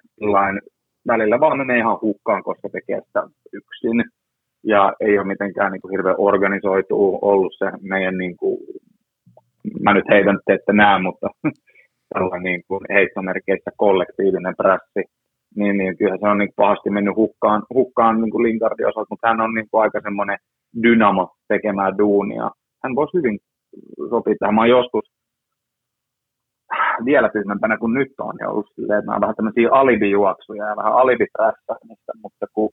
välillä 1.08 1.40
vaan 1.40 1.58
menee 1.58 1.78
ihan 1.78 2.02
hukkaan, 2.02 2.44
koska 2.44 2.70
tekee 2.70 3.02
sitä 3.08 3.24
yksin. 3.54 4.04
Ja 4.66 4.94
ei 5.00 5.18
ole 5.18 5.28
mitenkään 5.28 5.72
niin 5.72 5.82
kuin 5.82 5.92
hirveän 5.92 6.16
organisoitu 6.18 7.20
ollut 7.22 7.54
se 7.58 7.66
meidän, 7.82 8.18
niin 8.18 8.38
kuin, 8.38 8.58
mä 9.84 9.94
nyt 9.94 10.06
heitän 10.10 10.40
te 10.46 10.54
ette 10.54 10.74
näe, 10.74 11.02
mutta 11.02 11.28
tällainen 12.14 12.44
niin 12.44 12.62
kuin 12.68 12.82
heittomerkeissä 12.94 13.72
kollektiivinen 13.78 14.56
prässi, 14.58 15.04
niin, 15.56 15.78
niin 15.78 15.98
kyllä 15.98 16.18
se 16.18 16.28
on 16.28 16.38
niin 16.38 16.54
pahasti 16.56 16.90
mennyt 16.90 17.16
hukkaan, 17.16 17.64
hukkaan 17.74 18.22
niin 18.22 18.32
kuin 18.32 18.44
Lingardin 18.44 18.88
osalta, 18.88 19.08
mutta 19.10 19.28
hän 19.28 19.42
on 19.42 19.54
niin 19.54 19.68
kuin 19.72 19.82
aika 19.82 20.00
semmoinen 20.04 20.38
dynamo 20.84 21.30
tekemään 21.48 21.98
duunia. 21.98 22.52
Hän 22.84 22.96
voisi 22.96 23.18
hyvin 23.18 23.40
sopia 24.10 24.36
tähän. 24.40 24.56
Mä 24.56 24.62
oon 24.62 24.70
joskus 24.70 25.06
vielä 27.06 27.30
tyhmempänä 27.30 27.78
kuin 27.78 27.94
nyt 27.94 28.14
on, 28.20 28.34
ja 28.40 28.50
ollut 28.50 28.70
silleen, 28.76 29.00
että 29.00 29.06
nämä 29.06 29.16
on 29.16 29.22
vähän 29.22 29.36
tämmöisiä 29.36 29.70
alibijuoksuja 29.72 30.66
ja 30.66 30.76
vähän 30.76 30.94
alibiprässämistä, 30.94 32.12
mutta 32.24 32.46
kun 32.54 32.70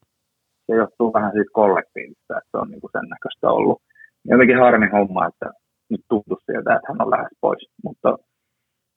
se 0.72 0.78
johtuu 0.78 1.12
vähän 1.12 1.32
siitä 1.32 1.50
kollektiivista, 1.52 2.38
että 2.38 2.50
se 2.50 2.58
on 2.58 2.68
niin 2.70 2.80
kuin 2.80 2.90
sen 2.92 3.08
näköistä 3.14 3.50
ollut. 3.50 3.78
Jotenkin 4.24 4.58
harmi 4.58 4.88
homma, 4.92 5.26
että 5.26 5.46
nyt 5.90 6.00
tuntuu 6.08 6.38
sieltä, 6.46 6.74
että 6.74 6.88
hän 6.88 7.02
on 7.02 7.10
lähes 7.10 7.32
pois, 7.40 7.62
mutta 7.84 8.18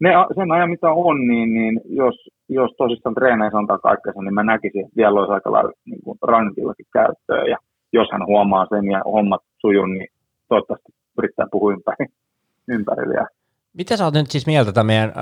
ne, 0.03 0.09
sen 0.35 0.51
ajan 0.51 0.69
mitä 0.69 0.89
on, 0.91 1.27
niin, 1.27 1.53
niin 1.53 1.81
jos, 1.85 2.15
jos 2.49 2.71
tosissaan 2.77 3.15
treeneissä 3.15 3.57
antaa 3.57 3.88
kaikkensa, 3.89 4.21
niin 4.21 4.33
mä 4.33 4.43
näkisin, 4.43 4.85
että 4.85 4.97
vielä 4.97 5.19
olisi 5.19 5.33
aika 5.33 5.51
lailla 5.51 5.71
niin 5.85 6.01
kuin 6.03 6.17
rankillakin 6.21 6.85
käyttöä, 6.93 7.43
ja 7.51 7.57
jos 7.93 8.07
hän 8.11 8.25
huomaa 8.25 8.65
sen 8.69 8.85
ja 8.91 9.01
hommat 9.05 9.41
sujun, 9.61 9.93
niin 9.93 10.07
toivottavasti 10.49 10.91
yrittää 11.17 11.47
puhua 11.51 11.73
ympäri, 11.73 12.05
ympärillä. 12.67 13.27
Mitä 13.77 13.97
sä 13.97 14.05
oot 14.05 14.13
nyt 14.13 14.31
siis 14.31 14.45
mieltä 14.45 14.71
tämän 14.71 14.85
meidän 14.85 15.13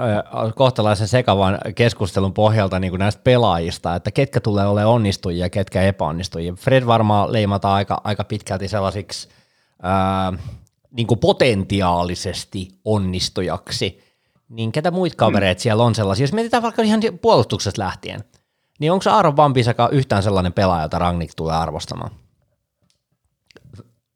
kohtalaisen 0.56 1.08
sekavan 1.08 1.58
keskustelun 1.76 2.34
pohjalta 2.34 2.80
niin 2.80 2.92
kuin 2.92 3.00
näistä 3.00 3.22
pelaajista, 3.24 3.96
että 3.96 4.12
ketkä 4.12 4.40
tulee 4.40 4.68
olemaan 4.68 4.94
onnistujia 4.94 5.46
ja 5.46 5.50
ketkä 5.50 5.82
epäonnistujia? 5.82 6.54
Fred 6.54 6.86
varmaan 6.86 7.34
leimataan 7.34 7.74
aika, 7.74 8.02
aika 8.04 8.24
pitkälti 8.24 8.68
sellaisiksi 8.68 9.30
ää, 9.82 10.34
niin 10.92 11.08
kuin 11.08 11.20
potentiaalisesti 11.20 12.68
onnistujaksi, 12.86 14.04
niin 14.50 14.72
ketä 14.72 14.92
muita 14.92 15.16
kavereita 15.16 15.60
mm. 15.60 15.62
siellä 15.62 15.84
on 15.84 15.96
sellaisia? 15.96 16.24
Jos 16.24 16.34
mietitään 16.34 16.64
vaikka 16.64 16.82
ihan 16.82 17.02
puolustuksesta 17.22 17.82
lähtien, 17.82 18.24
niin 18.80 18.92
onko 18.92 19.10
Aaron 19.10 19.38
Vampisaka 19.38 19.90
yhtään 19.92 20.24
sellainen 20.24 20.54
pelaaja, 20.54 20.84
jota 20.84 21.00
Rangnick 21.00 21.34
tulee 21.36 21.56
arvostamaan? 21.56 22.12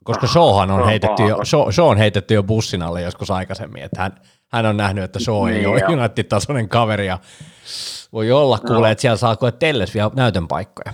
Koska 0.07 0.27
Shawhan 0.27 0.71
on, 0.71 0.85
heitetty 0.85 1.23
jo, 1.23 1.39
Shaw, 1.43 1.71
Shaw 1.71 1.89
on 1.89 1.97
heitetty 1.97 2.33
jo 2.33 2.43
bussin 2.43 2.81
alle 2.81 3.01
joskus 3.01 3.31
aikaisemmin, 3.31 3.83
että 3.83 4.01
hän, 4.01 4.11
hän 4.51 4.65
on 4.65 4.77
nähnyt, 4.77 5.03
että 5.03 5.19
Shaw 5.19 5.47
ei 5.47 5.53
niin, 5.53 5.67
ole 5.67 5.81
United-tasoinen 5.87 6.69
kaveri 6.69 7.07
ja 7.07 7.17
voi 8.13 8.31
olla 8.31 8.57
no. 8.57 8.67
kuulee, 8.67 8.91
että 8.91 9.01
siellä 9.01 9.17
saa 9.17 9.35
koe 9.35 9.51
Telles 9.51 9.93
vielä 9.93 10.11
näytön 10.15 10.47
paikkoja. 10.47 10.93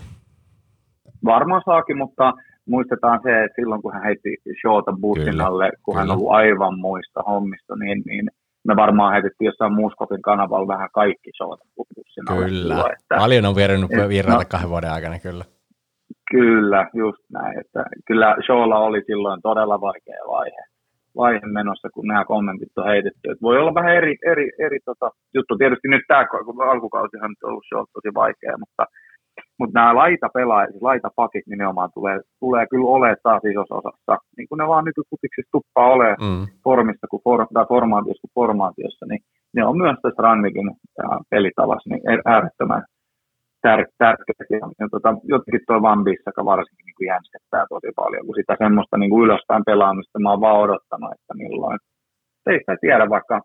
Varmaan 1.25 1.61
saakin, 1.65 1.97
mutta 1.97 2.33
muistetaan 2.65 3.19
se, 3.23 3.43
että 3.43 3.61
silloin 3.61 3.81
kun 3.81 3.93
hän 3.93 4.03
heitti 4.03 4.37
Shawta 4.61 4.93
bussin 5.01 5.25
Kyllä. 5.25 5.45
alle, 5.45 5.71
kun 5.83 5.93
Kyllä. 5.93 6.01
hän 6.01 6.11
on 6.11 6.17
ollut 6.17 6.31
aivan 6.31 6.79
muista 6.79 7.21
hommista, 7.27 7.75
niin, 7.75 8.03
niin 8.05 8.29
me 8.67 8.75
varmaan 8.75 9.13
heitettiin 9.13 9.45
jossain 9.45 9.73
Muskotin 9.73 10.21
kanavalla 10.21 10.67
vähän 10.67 10.89
kaikki 10.93 11.31
Shawta 11.37 11.63
bussin 11.75 12.23
alle. 12.29 12.45
Kyllä, 12.45 12.75
että, 12.75 13.15
paljon 13.17 13.45
on 13.45 13.55
vienyt 13.55 13.91
virrata 14.09 14.37
no, 14.37 14.45
kahden 14.49 14.69
vuoden 14.69 14.91
aikana, 14.91 15.19
kyllä. 15.19 15.45
Kyllä, 16.31 16.89
just 16.93 17.23
näin. 17.33 17.59
Että 17.59 17.85
kyllä 18.07 18.35
showlla 18.45 18.79
oli 18.79 19.01
silloin 19.05 19.41
todella 19.41 19.81
vaikea 19.81 20.21
vaihe, 20.27 20.63
vaihe 21.17 21.45
menossa, 21.45 21.89
kun 21.93 22.07
nämä 22.07 22.25
kommentit 22.25 22.77
on 22.77 22.85
heitetty. 22.85 23.31
Että 23.31 23.41
voi 23.41 23.57
olla 23.57 23.73
vähän 23.73 23.95
eri, 23.95 24.15
eri, 24.25 24.51
eri 24.59 24.79
tota, 24.85 25.11
juttu. 25.35 25.57
Tietysti 25.57 25.87
nyt 25.87 26.01
tämä 26.07 26.25
alkukausihan 26.71 27.31
on 27.43 27.49
ollut 27.49 27.63
show 27.69 27.83
tosi 27.93 28.13
vaikea, 28.13 28.57
mutta, 28.59 28.85
mutta 29.59 29.79
nämä 29.79 29.95
laitapelaajat, 29.95 30.69
siis 30.71 30.81
laitapakit 30.81 31.47
nimenomaan 31.47 31.89
tulee, 31.93 32.19
tulee 32.39 32.65
kyllä 32.67 32.87
olemaan 32.87 33.17
taas 33.23 33.45
isossa 33.51 33.75
osassa. 33.75 34.13
Niin 34.37 34.47
kuin 34.47 34.57
ne 34.57 34.67
vaan 34.67 34.85
nykykutiksissa 34.85 35.51
tuppaa 35.51 35.93
olemaan 35.93 36.17
mm. 36.21 36.47
formista 36.63 37.07
kuin 37.07 37.23
for, 37.23 37.47
tai 37.53 37.65
formaatiossa 37.65 38.21
kuin 38.21 38.35
formaatiossa, 38.39 39.05
niin 39.09 39.21
ne 39.55 39.65
on 39.65 39.77
myös 39.77 39.97
tässä 40.01 40.23
Rannikin 40.23 40.71
pelitavassa 41.29 41.89
niin 41.89 42.01
äärettömän 42.25 42.83
tär, 43.65 43.79
tärkeät. 43.97 44.49
Ja, 44.49 44.67
ja 44.79 44.87
tota, 44.93 45.09
jotenkin 45.33 45.63
tuo 45.67 45.81
Van 45.81 46.03
Bissaka 46.03 46.45
varsinkin 46.45 46.85
niin 46.85 47.11
jänskettää 47.13 47.65
tosi 47.69 47.91
paljon, 48.01 48.25
kun 48.25 48.35
sitä 48.39 48.55
semmoista 48.63 48.97
niin 48.97 49.11
kuin 49.11 49.23
ylöspäin 49.25 49.63
pelaamista 49.69 50.19
mä 50.19 50.31
oon 50.31 50.41
vaan 50.41 50.63
odottanut, 50.65 51.11
että 51.15 51.33
milloin. 51.41 51.79
Ei 52.47 52.59
tiedä, 52.81 53.09
vaikka, 53.09 53.41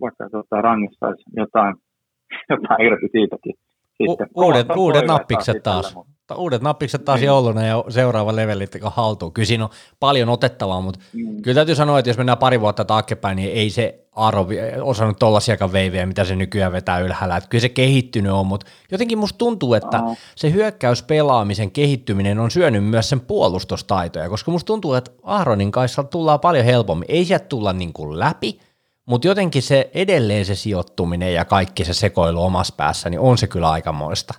vaikka 0.00 0.24
tota, 0.30 0.62
rangissa 0.66 1.06
olisi 1.06 1.24
jotain, 1.36 1.74
jotain 2.52 2.80
irti 2.86 3.08
siitäkin. 3.12 3.54
Sitten, 3.98 4.26
U- 4.36 4.44
uudet, 4.44 4.66
uudet 4.76 5.06
nappikset 5.06 5.62
taas. 5.62 5.94
Mutta 5.94 6.34
uudet 6.36 6.62
nappikset 6.62 7.04
taas 7.04 7.20
niin. 7.20 7.26
jouluna 7.26 7.62
ja 7.66 7.84
seuraava 7.88 8.36
leveli 8.36 8.64
haltuun. 8.82 9.32
Kyllä 9.32 9.46
siinä 9.46 9.64
on 9.64 9.70
paljon 10.00 10.28
otettavaa, 10.28 10.80
mutta 10.80 11.00
mm. 11.12 11.42
kyllä 11.42 11.54
täytyy 11.54 11.74
sanoa, 11.74 11.98
että 11.98 12.10
jos 12.10 12.18
mennään 12.18 12.38
pari 12.38 12.60
vuotta 12.60 12.84
taaksepäin, 12.84 13.36
niin 13.36 13.52
ei 13.52 13.70
se 13.70 14.01
Aro 14.16 14.46
osannut 14.82 15.18
tollasiakaan 15.18 15.72
veivejä, 15.72 16.06
mitä 16.06 16.24
se 16.24 16.36
nykyään 16.36 16.72
vetää 16.72 16.98
ylhäällä. 16.98 17.36
Että 17.36 17.48
kyllä 17.48 17.62
se 17.62 17.68
kehittynyt 17.68 18.32
on, 18.32 18.46
mutta 18.46 18.66
jotenkin 18.90 19.18
musta 19.18 19.38
tuntuu, 19.38 19.74
että 19.74 20.02
oh. 20.02 20.16
se 20.36 20.52
hyökkäyspelaamisen 20.52 21.70
kehittyminen 21.70 22.38
on 22.38 22.50
syönyt 22.50 22.84
myös 22.84 23.08
sen 23.08 23.20
puolustustaitoja, 23.20 24.28
koska 24.28 24.50
musta 24.50 24.66
tuntuu, 24.66 24.94
että 24.94 25.10
Aaronin 25.22 25.72
kanssa 25.72 26.04
tullaan 26.04 26.40
paljon 26.40 26.64
helpommin. 26.64 27.06
Ei 27.08 27.24
sieltä 27.24 27.44
tulla 27.44 27.72
niin 27.72 27.92
kuin 27.92 28.18
läpi, 28.18 28.58
mutta 29.06 29.28
jotenkin 29.28 29.62
se 29.62 29.90
edelleen 29.94 30.44
se 30.44 30.54
sijoittuminen 30.54 31.34
ja 31.34 31.44
kaikki 31.44 31.84
se 31.84 31.94
sekoilu 31.94 32.42
omassa 32.42 32.74
päässä, 32.76 33.10
niin 33.10 33.20
on 33.20 33.38
se 33.38 33.46
kyllä 33.46 33.70
aikamoista. 33.70 34.34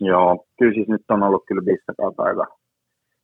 Joo, 0.00 0.46
kyllä 0.58 0.74
siis 0.74 0.88
nyt 0.88 1.02
on 1.08 1.22
ollut 1.22 1.44
kyllä 1.46 1.62
Bissakalta 1.62 2.22
aika 2.22 2.46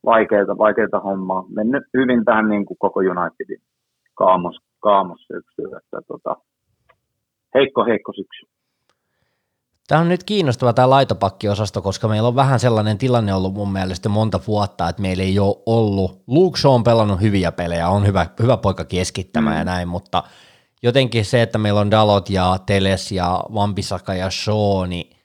vaikeita, 0.05 0.59
vaikeita 0.59 1.01
hommaa. 1.01 1.45
Mennyt 1.49 1.85
hyvin 1.95 2.25
tähän 2.25 2.49
niin 2.49 2.67
kuin 2.67 2.79
koko 2.79 3.01
Unitedin 3.01 3.63
kaamos, 4.15 4.57
kaamos 4.87 5.21
syksy, 5.21 5.63
että 5.63 5.99
tota, 6.09 6.37
heikko, 7.55 7.85
heikko 7.85 8.13
syksy. 8.13 8.47
Tämä 9.89 10.01
on 10.01 10.09
nyt 10.09 10.25
kiinnostava 10.25 10.73
tämä 10.73 10.91
laitopakkiosasto, 10.91 11.83
koska 11.83 12.09
meillä 12.09 12.29
on 12.29 12.37
vähän 12.37 12.61
sellainen 12.61 12.99
tilanne 12.99 13.35
ollut 13.35 13.55
mun 13.55 13.73
mielestä 13.73 14.09
monta 14.09 14.41
vuotta, 14.47 14.89
että 14.89 15.03
meillä 15.03 15.23
ei 15.23 15.39
ole 15.39 15.63
ollut, 15.67 16.23
Luke 16.27 16.59
Shaw 16.59 16.75
on 16.75 16.85
pelannut 16.85 17.21
hyviä 17.21 17.53
pelejä, 17.53 17.89
on 17.89 18.07
hyvä, 18.07 18.27
hyvä 18.43 18.57
poika 18.57 18.85
keskittämään 18.85 19.57
mm. 19.57 19.59
ja 19.59 19.65
näin, 19.65 19.89
mutta 19.89 20.23
jotenkin 20.83 21.25
se, 21.25 21.43
että 21.43 21.59
meillä 21.59 21.81
on 21.81 21.91
Dalot 21.91 22.31
ja 22.31 22.59
Teles 22.67 23.13
ja 23.13 23.41
Vampisaka 23.55 24.15
ja 24.15 24.31
Shaw, 24.31 24.89
niin 24.89 25.17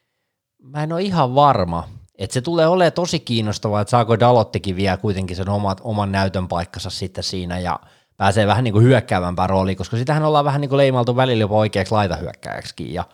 mä 0.62 0.82
en 0.82 0.92
ole 0.92 1.02
ihan 1.02 1.34
varma, 1.34 1.88
että 2.18 2.34
se 2.34 2.40
tulee 2.40 2.66
olemaan 2.66 2.92
tosi 2.92 3.20
kiinnostavaa, 3.20 3.80
että 3.80 3.90
saako 3.90 4.20
Dalottikin 4.20 4.76
vielä 4.76 4.96
kuitenkin 4.96 5.36
sen 5.36 5.48
omat, 5.48 5.80
oman 5.84 6.12
näytön 6.12 6.48
paikkansa 6.48 6.90
sitten 6.90 7.24
siinä 7.24 7.58
ja 7.58 7.80
pääsee 8.22 8.46
vähän 8.46 8.64
niin 8.64 8.72
kuin 8.72 8.84
hyökkäävämpään 8.84 9.50
rooliin, 9.50 9.76
koska 9.76 9.96
sitähän 9.96 10.24
ollaan 10.24 10.44
vähän 10.44 10.60
niin 10.60 10.68
kuin 10.68 10.76
leimaltu 10.76 11.16
välillä 11.16 11.40
jopa 11.40 11.54
oikeaksi 11.54 11.92
laitahyökkääjäksikin 11.92 12.94
ja 12.94 13.04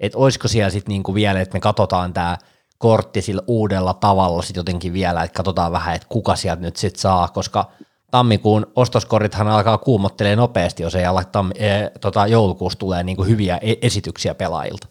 että 0.00 0.18
olisiko 0.18 0.48
siellä 0.48 0.70
sitten 0.70 0.92
niin 0.92 1.02
kuin 1.02 1.14
vielä, 1.14 1.40
että 1.40 1.56
me 1.56 1.60
katsotaan 1.60 2.12
tämä 2.12 2.38
kortti 2.78 3.22
sillä 3.22 3.42
uudella 3.46 3.94
tavalla 3.94 4.42
sitten 4.42 4.60
jotenkin 4.60 4.92
vielä, 4.92 5.22
että 5.22 5.36
katsotaan 5.36 5.72
vähän, 5.72 5.94
että 5.94 6.06
kuka 6.08 6.36
sieltä 6.36 6.62
nyt 6.62 6.76
sitten 6.76 7.00
saa, 7.00 7.28
koska 7.28 7.70
tammikuun 8.10 8.66
ostoskorithan 8.76 9.48
alkaa 9.48 9.78
kuumottelee 9.78 10.36
nopeasti, 10.36 10.82
jos 10.82 10.94
ei 10.94 11.04
ala 11.04 11.24
tammi, 11.24 11.54
e, 11.58 11.90
tota, 12.00 12.26
joulukuussa 12.26 12.78
tulee 12.78 13.02
niin 13.02 13.16
kuin 13.16 13.28
hyviä 13.28 13.58
e- 13.62 13.74
esityksiä 13.82 14.34
pelaajilta. 14.34 14.88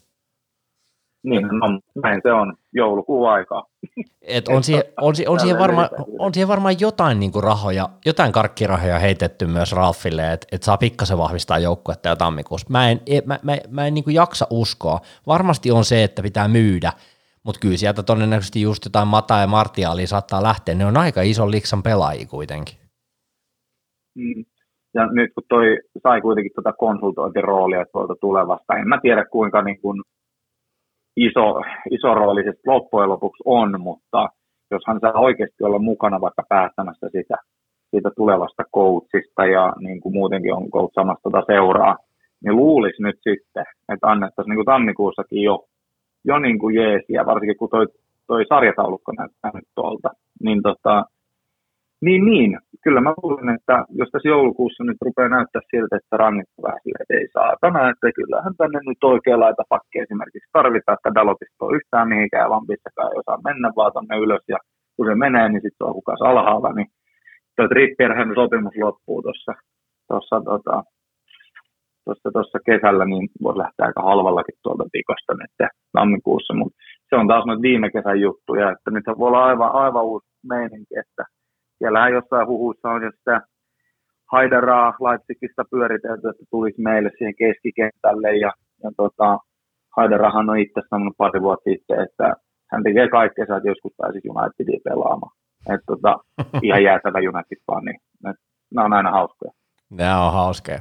Niin, 1.24 1.48
no, 1.48 1.80
näin 2.04 2.22
se 2.24 2.32
on 2.32 2.54
joulukuun 2.74 3.30
aikaa. 3.30 3.66
Et 4.22 4.48
on, 4.48 4.64
siihen, 4.64 4.84
on, 5.02 5.14
on, 5.28 5.40
siihen 5.40 5.60
varma, 5.60 5.90
on 6.20 6.34
siihen 6.34 6.48
varmaan 6.48 6.76
jotain 6.80 7.20
niin 7.20 7.32
kuin 7.32 7.44
rahoja, 7.44 7.90
jotain 8.06 8.32
karkkirahoja 8.32 9.00
heitetty 9.00 9.48
myös 9.48 9.72
Ralfille, 9.72 10.34
että 10.34 10.48
et 10.52 10.64
saa 10.64 10.78
pikkasen 10.78 11.18
vahvistaa 11.18 11.60
joukkuetta 11.60 12.10
jo 12.10 12.16
tammikuussa. 12.16 12.68
Mä 12.70 12.90
en, 12.90 13.00
e, 13.08 13.22
mä, 13.26 13.40
mä, 13.44 13.58
mä 13.70 13.88
en 13.88 13.94
niin 13.94 14.04
kuin 14.04 14.16
jaksa 14.16 14.48
uskoa. 14.50 15.00
Varmasti 15.28 15.72
on 15.72 15.86
se, 15.86 16.04
että 16.04 16.22
pitää 16.22 16.48
myydä, 16.48 16.92
mutta 17.44 17.60
kyllä 17.60 17.78
sieltä 17.78 18.04
todennäköisesti 18.04 18.62
just 18.62 18.86
jotain 18.86 19.08
Mata 19.08 19.38
ja 19.38 19.48
Martiaalia 19.48 20.08
saattaa 20.08 20.44
lähteä. 20.44 20.76
Ne 20.76 20.86
on 20.86 20.98
aika 20.98 21.22
iso 21.22 21.52
liksan 21.52 21.84
pelaajia 21.84 22.28
kuitenkin. 22.28 22.76
Mm. 24.16 24.46
Ja 24.94 25.08
nyt 25.12 25.32
kun 25.34 25.44
toi 25.50 25.78
sai 26.04 26.22
kuitenkin 26.22 26.52
tuota 26.56 26.74
konsultointiroolia 26.74 27.86
tuolta 27.92 28.16
tulevasta, 28.22 28.74
en 28.74 28.88
mä 28.88 29.00
tiedä 29.02 29.26
kuinka 29.26 29.62
niin 29.62 29.82
kuin 29.82 30.02
iso, 31.28 31.62
iso 31.92 32.14
rooli 32.14 32.44
se 32.44 32.54
loppujen 32.66 33.10
lopuksi 33.10 33.44
on, 33.46 33.82
mutta 33.82 34.30
jos 34.72 34.84
hän 34.88 35.00
saa 35.02 35.14
oikeasti 35.14 35.64
olla 35.64 35.80
mukana 35.80 36.22
vaikka 36.22 36.44
päättämässä 36.50 37.10
sitä, 37.12 37.36
siitä 37.92 38.10
tulevasta 38.16 38.64
coachista 38.76 39.46
ja 39.46 39.74
niin 39.80 40.02
kuin 40.02 40.14
muutenkin 40.14 40.54
on 40.54 40.72
coachamassa 40.72 41.24
tuota 41.24 41.54
seuraa, 41.54 41.98
niin 42.44 42.56
luulisi 42.56 43.04
nyt 43.04 43.16
sitten, 43.16 43.66
että 43.94 44.08
annettaisiin 44.08 44.50
niin 44.50 44.58
kuin 44.58 44.74
tammikuussakin 44.74 45.44
jo, 45.44 45.66
jo 46.26 46.40
niin 46.40 46.60
kuin 46.60 46.76
jeesiä, 46.76 47.26
varsinkin 47.26 47.58
kun 47.58 47.70
toi, 47.70 47.88
toi 48.28 48.46
sarjataulukko 48.50 49.12
näyttää 49.12 49.52
nyt 49.54 49.68
tuolta, 49.76 50.10
niin 50.44 50.62
tota, 50.62 51.06
niin, 52.06 52.26
niin. 52.26 52.52
Kyllä 52.84 53.02
mä 53.02 53.14
luulen, 53.24 53.50
että 53.56 53.76
jos 54.00 54.10
tässä 54.12 54.30
joulukuussa 54.30 54.84
nyt 54.84 54.98
rupeaa 55.06 55.30
näyttää 55.30 55.62
siltä, 55.72 55.96
että 55.96 56.18
rangit 56.18 56.50
vähän 56.64 56.80
sille, 56.84 57.00
että 57.02 57.14
ei 57.20 57.28
saatana, 57.38 57.90
että 57.90 58.08
kyllähän 58.20 58.54
tänne 58.58 58.80
nyt 58.88 59.04
oikea 59.04 59.40
laita 59.40 59.64
pakki 59.70 60.00
esimerkiksi 60.00 60.50
tarvitaan, 60.58 60.98
että 60.98 61.16
Dalotista 61.16 61.66
on 61.66 61.76
yhtään 61.78 62.08
mihinkään, 62.14 62.50
vaan 62.50 62.68
pissäkään 62.72 63.12
ei 63.12 63.20
osaa 63.22 63.46
mennä 63.48 63.70
vaan 63.76 63.94
tonne 63.94 64.16
ylös 64.26 64.46
ja 64.54 64.58
kun 64.96 65.08
se 65.08 65.16
menee, 65.16 65.50
niin 65.50 65.64
sitten 65.66 65.88
on 65.88 65.98
kukas 66.00 66.22
alhaalla, 66.22 66.72
niin 66.74 66.90
tuo 67.56 67.68
Trippierhän 67.68 68.36
sopimus 68.36 68.76
loppuu 68.82 69.22
tuossa 69.22 69.54
tuossa 70.08 70.36
tota, 70.50 70.84
tuossa, 72.06 72.30
tuossa 72.34 72.60
kesällä, 72.66 73.06
niin 73.06 73.26
voisi 73.44 73.60
lähteä 73.64 73.86
aika 73.86 74.02
halvallakin 74.10 74.58
tuolta 74.64 74.86
pikosta 74.92 75.34
nyt 75.34 75.70
tammikuussa, 75.98 76.54
mutta 76.54 76.78
se 77.10 77.16
on 77.16 77.28
taas 77.28 77.46
noita 77.46 77.62
viime 77.62 77.88
kesän 77.92 78.22
juttuja, 78.22 78.72
että 78.72 78.92
nyt 78.92 79.08
voi 79.20 79.28
olla 79.28 79.46
aivan, 79.46 79.72
aivan 79.72 80.06
uusi 80.12 80.28
meininki, 80.54 80.94
että 81.04 81.24
siellähän 81.80 82.14
jossain 82.14 82.48
huhuissa 82.48 82.90
on 82.90 83.04
jo 83.04 83.12
sitä 83.12 83.42
Haidaraa 84.32 84.94
Leipzigistä 85.06 85.64
pyöritelty, 85.72 86.30
että 86.30 86.46
tulisi 86.50 86.82
meille 86.82 87.12
siihen 87.18 87.36
keskikentälle 87.36 88.36
ja, 88.36 88.52
ja 88.84 88.92
tota, 88.98 89.40
Haidarahan 89.98 90.50
on 90.50 90.60
itse 90.60 90.82
sanonut 90.90 91.18
pari 91.18 91.42
vuotta 91.42 91.70
sitten, 91.70 92.00
että 92.00 92.34
hän 92.72 92.84
tekee 92.84 93.08
kaikkea, 93.10 93.44
että 93.44 93.70
joskus 93.70 93.94
pääsisi 93.98 94.30
Unitediin 94.30 94.82
pelaamaan. 94.84 95.32
Että 95.74 95.86
tota, 95.88 96.18
ihan 96.68 96.84
jäätävä 96.84 97.20
United 97.20 97.62
vaan, 97.68 97.86
niin 97.86 98.00
nämä 98.74 98.86
on 98.86 98.94
aina 98.94 99.12
hauskoja. 99.12 99.52
Nämä 99.90 100.26
on 100.26 100.34
hauskoja. 100.34 100.80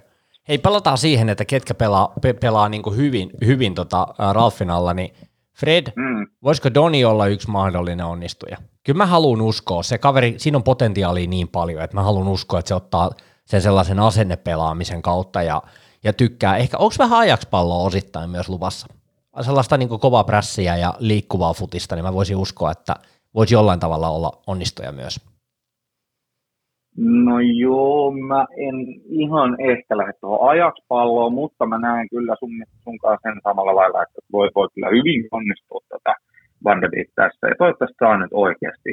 Hei, 0.49 0.59
palataan 0.59 0.99
siihen, 0.99 1.29
että 1.29 1.45
ketkä 1.45 1.75
pelaa, 1.75 2.13
pe- 2.23 2.33
pelaa 2.41 2.69
niin 2.69 2.83
hyvin, 2.97 3.31
hyvin 3.47 3.75
tota, 3.75 4.07
Ralfin 4.33 4.71
alla, 4.71 4.95
niin 4.95 5.11
Fred, 5.61 5.93
mm. 5.97 6.27
voisiko 6.45 6.75
Doni 6.75 7.05
olla 7.05 7.27
yksi 7.27 7.51
mahdollinen 7.51 8.07
onnistuja? 8.07 8.57
Kyllä 8.85 8.97
mä 8.97 9.07
haluan 9.07 9.41
uskoa, 9.41 9.83
se 9.83 9.99
kaveri, 9.99 10.35
siinä 10.37 10.59
on 10.59 10.63
potentiaalia 10.63 11.29
niin 11.29 11.49
paljon, 11.49 11.83
että 11.83 11.97
mä 11.97 12.03
haluan 12.03 12.29
uskoa, 12.29 12.59
että 12.59 12.69
se 12.69 12.75
ottaa 12.75 13.11
sen 13.45 13.63
sellaisen 13.63 13.99
asennepelaamisen 13.99 15.03
kautta 15.03 15.43
ja, 15.43 15.63
ja 16.05 16.13
tykkää. 16.13 16.57
Ehkä 16.57 16.79
onko 16.79 16.95
vähän 16.99 17.19
ajakspalloa 17.19 17.85
osittain 17.85 18.31
myös 18.31 18.49
luvassa? 18.49 18.87
Sellaista 19.41 19.77
niin 19.77 19.89
kovaa 19.89 20.25
prässiä 20.25 20.77
ja 20.77 20.95
liikkuvaa 20.99 21.55
futista, 21.55 21.95
niin 21.95 22.05
mä 22.05 22.13
voisin 22.13 22.37
uskoa, 22.37 22.71
että 22.71 22.95
voisi 23.35 23.55
jollain 23.55 23.81
tavalla 23.81 24.09
olla 24.09 24.43
onnistuja 24.47 24.93
myös. 24.93 25.21
No 27.01 27.41
joo, 27.41 28.11
mä 28.11 28.47
en 28.57 28.77
ihan 29.05 29.61
ehkä 29.61 29.97
lähde 29.97 30.13
tuohon 30.21 30.51
ajakspalloon, 30.51 31.33
mutta 31.33 31.67
mä 31.67 31.79
näen 31.79 32.09
kyllä 32.11 32.35
sun, 32.39 32.51
sun 32.85 32.99
kanssa 32.99 33.31
sen 33.31 33.41
samalla 33.45 33.77
lailla, 33.77 34.03
että 34.03 34.21
voi, 34.33 34.49
voi 34.55 34.69
kyllä 34.75 34.89
hyvin 34.89 35.29
onnistua 35.31 35.81
tätä 35.89 36.15
Van 36.65 36.81
de 36.83 36.89
Beek 36.89 37.09
tässä. 37.15 37.49
Ja 37.49 37.55
toivottavasti 37.59 37.97
saa 37.99 38.17
nyt 38.19 38.33
oikeasti 38.33 38.93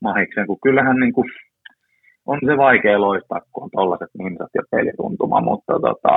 mahiksen, 0.00 0.46
kun 0.46 0.58
kyllähän 0.62 0.96
niin 0.96 1.12
kuin, 1.12 1.30
on 2.26 2.38
se 2.46 2.56
vaikea 2.56 3.00
loistaa, 3.00 3.40
kun 3.52 3.62
on 3.64 3.70
tollaiset 3.72 4.10
minsat 4.18 4.50
ja 4.54 4.62
pelituntuma, 4.70 5.40
mutta 5.40 5.72
tota, 5.72 6.12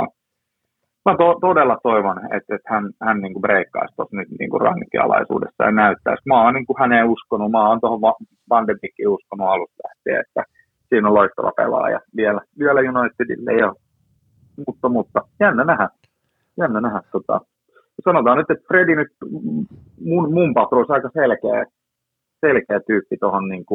mä 1.05 1.17
to, 1.17 1.27
todella 1.41 1.77
toivon, 1.83 2.17
että, 2.35 2.55
että 2.55 2.69
hän, 2.73 2.83
hän 3.05 3.21
niin 3.21 3.41
breikkaisi 3.41 3.95
tuossa 3.95 4.17
nyt 4.17 4.27
niin 4.39 4.61
rannikkialaisuudessa 4.61 5.63
ja 5.63 5.71
näyttäisi. 5.71 6.21
Mä 6.25 6.43
oon 6.43 6.53
niin 6.53 6.65
kuin 6.65 6.79
häneen 6.79 7.09
uskonut, 7.09 7.51
mä 7.51 7.69
oon 7.69 7.79
tuohon 7.81 8.01
Van 8.49 8.65
uskonut 9.07 9.47
alusta 9.47 9.87
lähtien, 9.87 10.21
että 10.21 10.54
siinä 10.95 11.07
on 11.07 11.13
loistava 11.13 11.51
pelaaja 11.51 11.99
vielä, 12.15 12.41
vielä 12.59 12.79
Unitedille. 12.79 13.53
Ja, 13.53 13.73
mutta, 14.67 14.89
mutta 14.89 15.21
jännä 15.39 15.63
nähdä. 15.63 15.89
Jännä 16.57 16.81
nähdä. 16.81 17.01
Tota. 17.11 17.41
Sanotaan 18.03 18.37
nyt, 18.37 18.51
että 18.51 18.67
Fredi 18.67 18.95
nyt 18.95 19.11
mun, 20.01 20.33
mun 20.33 20.53
patruus 20.53 20.91
aika 20.91 21.09
selkeä, 21.13 21.65
selkeä 22.41 22.79
tyyppi 22.87 23.17
tuohon 23.17 23.49
niin 23.49 23.65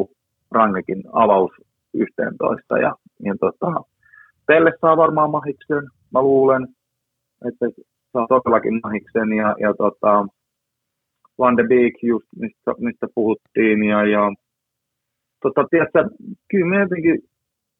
Rannikin 0.51 1.03
avaus 1.13 1.51
11. 1.93 2.77
Ja, 2.77 2.95
ja 3.23 3.35
tota, 3.39 3.83
Pelle 4.45 4.71
saa 4.81 4.97
varmaan 4.97 5.31
mahiksen, 5.31 5.83
mä 6.13 6.21
luulen, 6.21 6.67
että 7.47 7.65
saa 8.13 8.27
todellakin 8.27 8.79
mahiksen. 8.83 9.33
Ja, 9.33 9.55
ja 9.59 9.73
tota, 9.73 10.27
Van 11.39 11.57
de 11.57 11.63
Beek, 11.63 11.93
just 12.03 12.27
mistä, 12.39 12.71
mistä 12.77 13.07
puhuttiin, 13.15 13.83
ja, 13.83 14.05
ja 14.05 14.21
tota, 15.41 15.67
tiedätkö, 15.69 16.09
kyllä 16.51 16.65
mä 16.65 16.79
jotenkin 16.79 17.19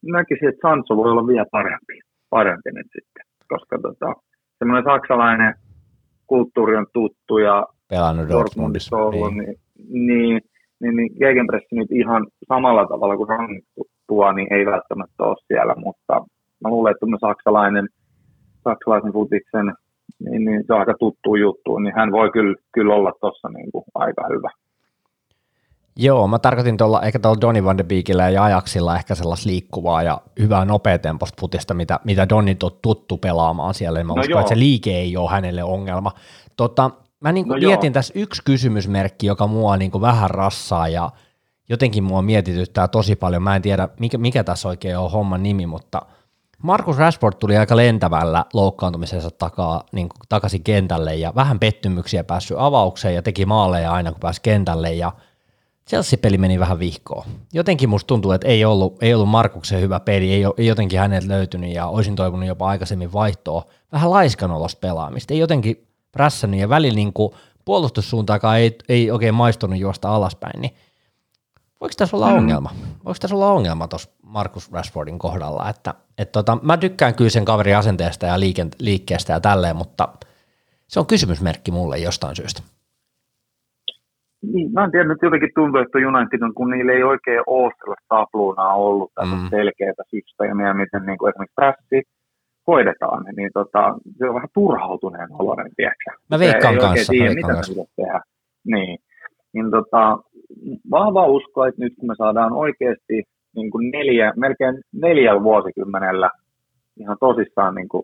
näkisin, 0.01 0.49
että 0.49 0.67
Sanso 0.67 0.97
voi 0.97 1.11
olla 1.11 1.27
vielä 1.27 1.45
parempi, 1.51 1.99
parempi 2.29 2.71
nyt 2.71 2.87
sitten. 2.95 3.23
koska 3.49 3.79
tota, 3.81 4.13
semmoinen 4.59 4.93
saksalainen 4.93 5.53
kulttuuri 6.27 6.75
on 6.75 6.87
tuttu 6.93 7.37
ja 7.37 7.67
Pelannut 7.89 8.29
Dortmundissa. 8.29 8.97
ollut, 8.97 9.33
niin, 9.35 9.55
niin, 9.89 10.41
niin, 10.79 10.95
niin 10.95 11.11
Gegenpressi 11.19 11.75
nyt 11.75 11.91
ihan 11.91 12.27
samalla 12.47 12.85
tavalla 12.87 13.17
kuin 13.17 13.29
Rangnick 13.29 13.65
tuo, 14.07 14.31
niin 14.31 14.53
ei 14.53 14.65
välttämättä 14.65 15.23
ole 15.23 15.35
siellä, 15.47 15.75
mutta 15.77 16.13
mä 16.61 16.69
luulen, 16.69 16.91
että 16.91 17.27
saksalainen, 17.27 17.87
saksalaisen 18.63 19.13
futiksen, 19.13 19.73
niin, 20.19 20.45
niin 20.45 20.63
se 20.67 20.73
on 20.73 20.79
aika 20.79 20.93
tuttu 20.99 21.35
juttu, 21.35 21.77
niin 21.79 21.95
hän 21.95 22.11
voi 22.11 22.31
kyllä, 22.31 22.55
kyllä 22.73 22.95
olla 22.95 23.13
tuossa 23.21 23.49
niin 23.49 23.71
kuin 23.71 23.83
aika 23.95 24.23
hyvä. 24.29 24.49
Joo, 25.95 26.27
mä 26.27 26.39
tarkoitin 26.39 26.77
tuolla, 26.77 27.01
ehkä 27.01 27.19
tuolla 27.19 27.41
Donny 27.41 27.63
van 27.63 27.77
de 27.77 27.83
Beekillä 27.83 28.29
ja 28.29 28.43
Ajaxilla 28.43 28.95
ehkä 28.95 29.15
sellaista 29.15 29.49
liikkuvaa 29.49 30.03
ja 30.03 30.21
hyvää 30.39 30.65
nopeatempoista 30.65 31.37
putista, 31.39 31.73
mitä, 31.73 31.99
mitä 32.03 32.29
Donni 32.29 32.57
on 32.63 32.71
tuttu 32.81 33.17
pelaamaan 33.17 33.73
siellä, 33.73 34.03
mä 34.03 34.13
no 34.13 34.21
uskon, 34.21 34.29
joo. 34.29 34.39
että 34.39 34.49
se 34.49 34.59
liike 34.59 34.97
ei 34.97 35.17
ole 35.17 35.29
hänelle 35.29 35.63
ongelma. 35.63 36.11
Tota, 36.57 36.91
mä 37.19 37.31
niin 37.31 37.47
no 37.47 37.55
mietin 37.55 37.87
joo. 37.87 37.93
tässä 37.93 38.13
yksi 38.15 38.41
kysymysmerkki, 38.45 39.27
joka 39.27 39.47
mua 39.47 39.77
niin 39.77 40.01
vähän 40.01 40.29
rassaa 40.29 40.87
ja 40.87 41.11
jotenkin 41.69 42.03
mua 42.03 42.21
mietityttää 42.21 42.87
tosi 42.87 43.15
paljon. 43.15 43.43
Mä 43.43 43.55
en 43.55 43.61
tiedä, 43.61 43.89
mikä, 43.99 44.17
mikä 44.17 44.43
tässä 44.43 44.67
oikein 44.67 44.97
on 44.97 45.11
homman 45.11 45.43
nimi, 45.43 45.65
mutta 45.65 46.01
Markus 46.63 46.97
Rashford 46.97 47.35
tuli 47.39 47.57
aika 47.57 47.77
lentävällä 47.77 48.45
loukkaantumisensa 48.53 49.31
takaa, 49.31 49.83
niin 49.91 50.09
kuin 50.09 50.19
takaisin 50.29 50.63
kentälle 50.63 51.15
ja 51.15 51.33
vähän 51.35 51.59
pettymyksiä 51.59 52.23
päässyt 52.23 52.57
avaukseen 52.59 53.15
ja 53.15 53.21
teki 53.21 53.45
maaleja 53.45 53.91
aina 53.91 54.11
kun 54.11 54.19
pääsi 54.19 54.41
kentälle 54.41 54.93
ja 54.93 55.11
Chelsea-peli 55.89 56.37
meni 56.37 56.59
vähän 56.59 56.79
vihkoon. 56.79 57.25
Jotenkin 57.53 57.89
musta 57.89 58.07
tuntuu, 58.07 58.31
että 58.31 58.47
ei 58.47 58.65
ollut, 58.65 59.03
ei 59.03 59.13
ollut 59.13 59.29
Markuksen 59.29 59.81
hyvä 59.81 59.99
peli, 59.99 60.33
ei, 60.33 60.43
ei 60.57 60.67
jotenkin 60.67 60.99
hänet 60.99 61.23
löytynyt 61.23 61.73
ja 61.73 61.87
olisin 61.87 62.15
toivonut 62.15 62.47
jopa 62.47 62.67
aikaisemmin 62.67 63.13
vaihtoa. 63.13 63.65
Vähän 63.91 64.11
laiskanolosta 64.11 64.79
pelaamista, 64.79 65.33
ei 65.33 65.39
jotenkin 65.39 65.87
prässännyt 66.11 66.59
ja 66.59 66.69
välillä 66.69 66.95
niin 66.95 67.13
kuin 67.13 67.33
puolustussuuntaakaan 67.65 68.59
ei, 68.59 68.77
ei 68.89 69.11
oikein 69.11 69.33
maistunut 69.33 69.79
juosta 69.79 70.15
alaspäin, 70.15 70.61
niin 70.61 70.75
voiko 71.81 71.93
tässä 71.97 72.17
olla 72.17 72.29
mm. 72.29 72.37
ongelma? 72.37 72.71
Voiko 73.05 73.17
tässä 73.19 73.35
olla 73.35 73.51
ongelma 73.51 73.87
tuossa 73.87 74.09
Markus 74.23 74.71
Rashfordin 74.71 75.19
kohdalla? 75.19 75.69
Että, 75.69 75.93
et 76.17 76.31
tota, 76.31 76.57
mä 76.61 76.77
tykkään 76.77 77.15
kyllä 77.15 77.29
sen 77.29 77.45
kaverin 77.45 77.77
asenteesta 77.77 78.25
ja 78.25 78.39
liikkeestä 78.79 79.33
ja 79.33 79.39
tälleen, 79.39 79.75
mutta 79.75 80.09
se 80.87 80.99
on 80.99 81.05
kysymysmerkki 81.05 81.71
mulle 81.71 81.97
jostain 81.97 82.35
syystä. 82.35 82.61
Niin, 84.41 84.73
mä 84.73 84.83
en 84.83 84.91
tiedä, 84.91 85.07
nyt 85.07 85.21
jotenkin 85.21 85.49
tuntuu, 85.55 85.81
että 85.81 85.97
United 85.97 86.41
on, 86.41 86.53
kun 86.53 86.69
niillä 86.69 86.91
ei 86.91 87.03
oikein 87.03 87.43
ole 87.47 87.71
sellaista 87.79 88.05
tabluunaa 88.09 88.73
ollut, 88.75 89.11
tai 89.15 89.25
mm. 89.25 89.49
selkeää 89.49 90.03
systeemiä, 90.09 90.73
miten 90.73 91.05
niin 91.05 91.17
kuin 91.17 91.29
esimerkiksi 91.29 91.55
pressi 91.55 92.09
hoidetaan, 92.67 93.23
niin 93.37 93.49
tota, 93.53 93.95
se 94.17 94.29
on 94.29 94.35
vähän 94.35 94.49
turhautuneen 94.53 95.29
oloinen, 95.39 95.71
tiedätkö? 95.75 96.11
Mä 96.29 96.39
veikkaan 96.39 96.77
kanssa. 96.77 97.11
Tiedä, 97.11 97.33
mitä 97.33 97.53
kanssa. 97.53 97.73
tehdä. 97.95 98.21
Niin. 98.65 98.97
niin 99.53 99.71
tota, 99.71 100.17
vahva 100.91 101.25
usko, 101.25 101.65
että 101.65 101.81
nyt 101.83 101.93
kun 101.99 102.07
me 102.07 102.15
saadaan 102.17 102.53
oikeasti 102.53 103.23
niin 103.55 103.71
kuin 103.71 103.91
neljä, 103.91 104.33
melkein 104.35 104.81
neljällä 104.93 105.43
vuosikymmenellä 105.43 106.29
ihan 106.99 107.17
tosissaan 107.19 107.75
niin 107.75 107.89
kuin 107.89 108.03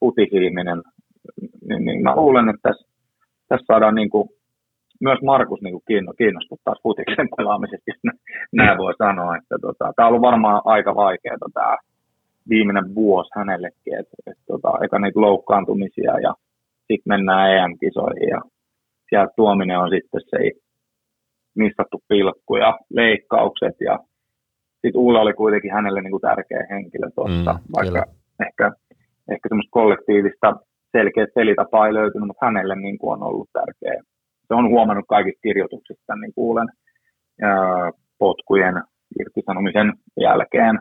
futisihminen, 0.00 0.82
niin, 1.68 1.84
niin 1.84 2.02
mä 2.02 2.16
luulen, 2.16 2.48
että 2.48 2.68
tässä, 2.68 2.88
tässä 3.48 3.64
saadaan 3.66 3.94
niin 3.94 4.10
kuin 4.10 4.28
myös 5.02 5.18
Markus 5.22 5.62
niin 5.62 5.72
kuin 5.72 6.16
kiinnostunut 6.18 6.60
taas 6.64 6.82
futiksen 6.82 7.28
pelaamisesta, 7.36 7.90
jos 7.90 8.14
näin 8.52 8.78
voi 8.78 8.94
sanoa. 8.98 9.36
Että 9.36 9.56
tota, 9.60 9.92
tämä 9.96 10.06
on 10.06 10.10
ollut 10.10 10.28
varmaan 10.30 10.62
aika 10.64 10.94
vaikeaa 10.94 11.52
tämä 11.54 11.76
viimeinen 12.48 12.94
vuosi 12.94 13.30
hänellekin, 13.36 13.98
että 14.00 14.16
et, 14.26 14.38
tota, 14.46 14.70
eka 14.84 14.98
niitä 14.98 15.20
loukkaantumisia 15.20 16.18
ja 16.18 16.34
sitten 16.78 17.08
mennään 17.12 17.50
EM-kisoihin 17.56 18.28
ja 18.28 18.40
sieltä 19.08 19.32
tuominen 19.36 19.78
on 19.78 19.90
sitten 19.90 20.20
se 20.30 20.38
missattu 21.54 22.02
pilkku 22.08 22.56
ja 22.56 22.78
leikkaukset 22.90 23.76
ja 23.80 23.98
sitten 24.82 25.00
Ulla 25.00 25.20
oli 25.20 25.32
kuitenkin 25.32 25.72
hänelle 25.72 26.00
niin 26.00 26.10
kuin 26.10 26.20
tärkeä 26.20 26.66
henkilö 26.70 27.10
tuossa, 27.14 27.52
mm, 27.52 27.60
vaikka 27.76 28.02
kyllä. 28.02 28.16
ehkä, 28.46 28.72
ehkä 29.30 29.48
semmoista 29.48 29.70
kollektiivista 29.70 30.52
selkeä 30.92 31.26
pelitapaa 31.34 31.86
ei 31.86 31.94
löytynyt, 31.94 32.26
mutta 32.26 32.46
hänelle 32.46 32.76
niin 32.76 32.98
kuin 32.98 33.12
on 33.12 33.22
ollut 33.22 33.48
tärkeä 33.52 34.02
se 34.48 34.54
on 34.54 34.68
huomannut 34.68 35.04
kaikista 35.08 35.40
kirjoituksista, 35.42 36.16
niin 36.16 36.34
kuulen 36.34 36.68
ää, 37.42 37.90
potkujen 38.18 38.82
irtisanomisen 39.20 39.92
jälkeen. 40.20 40.78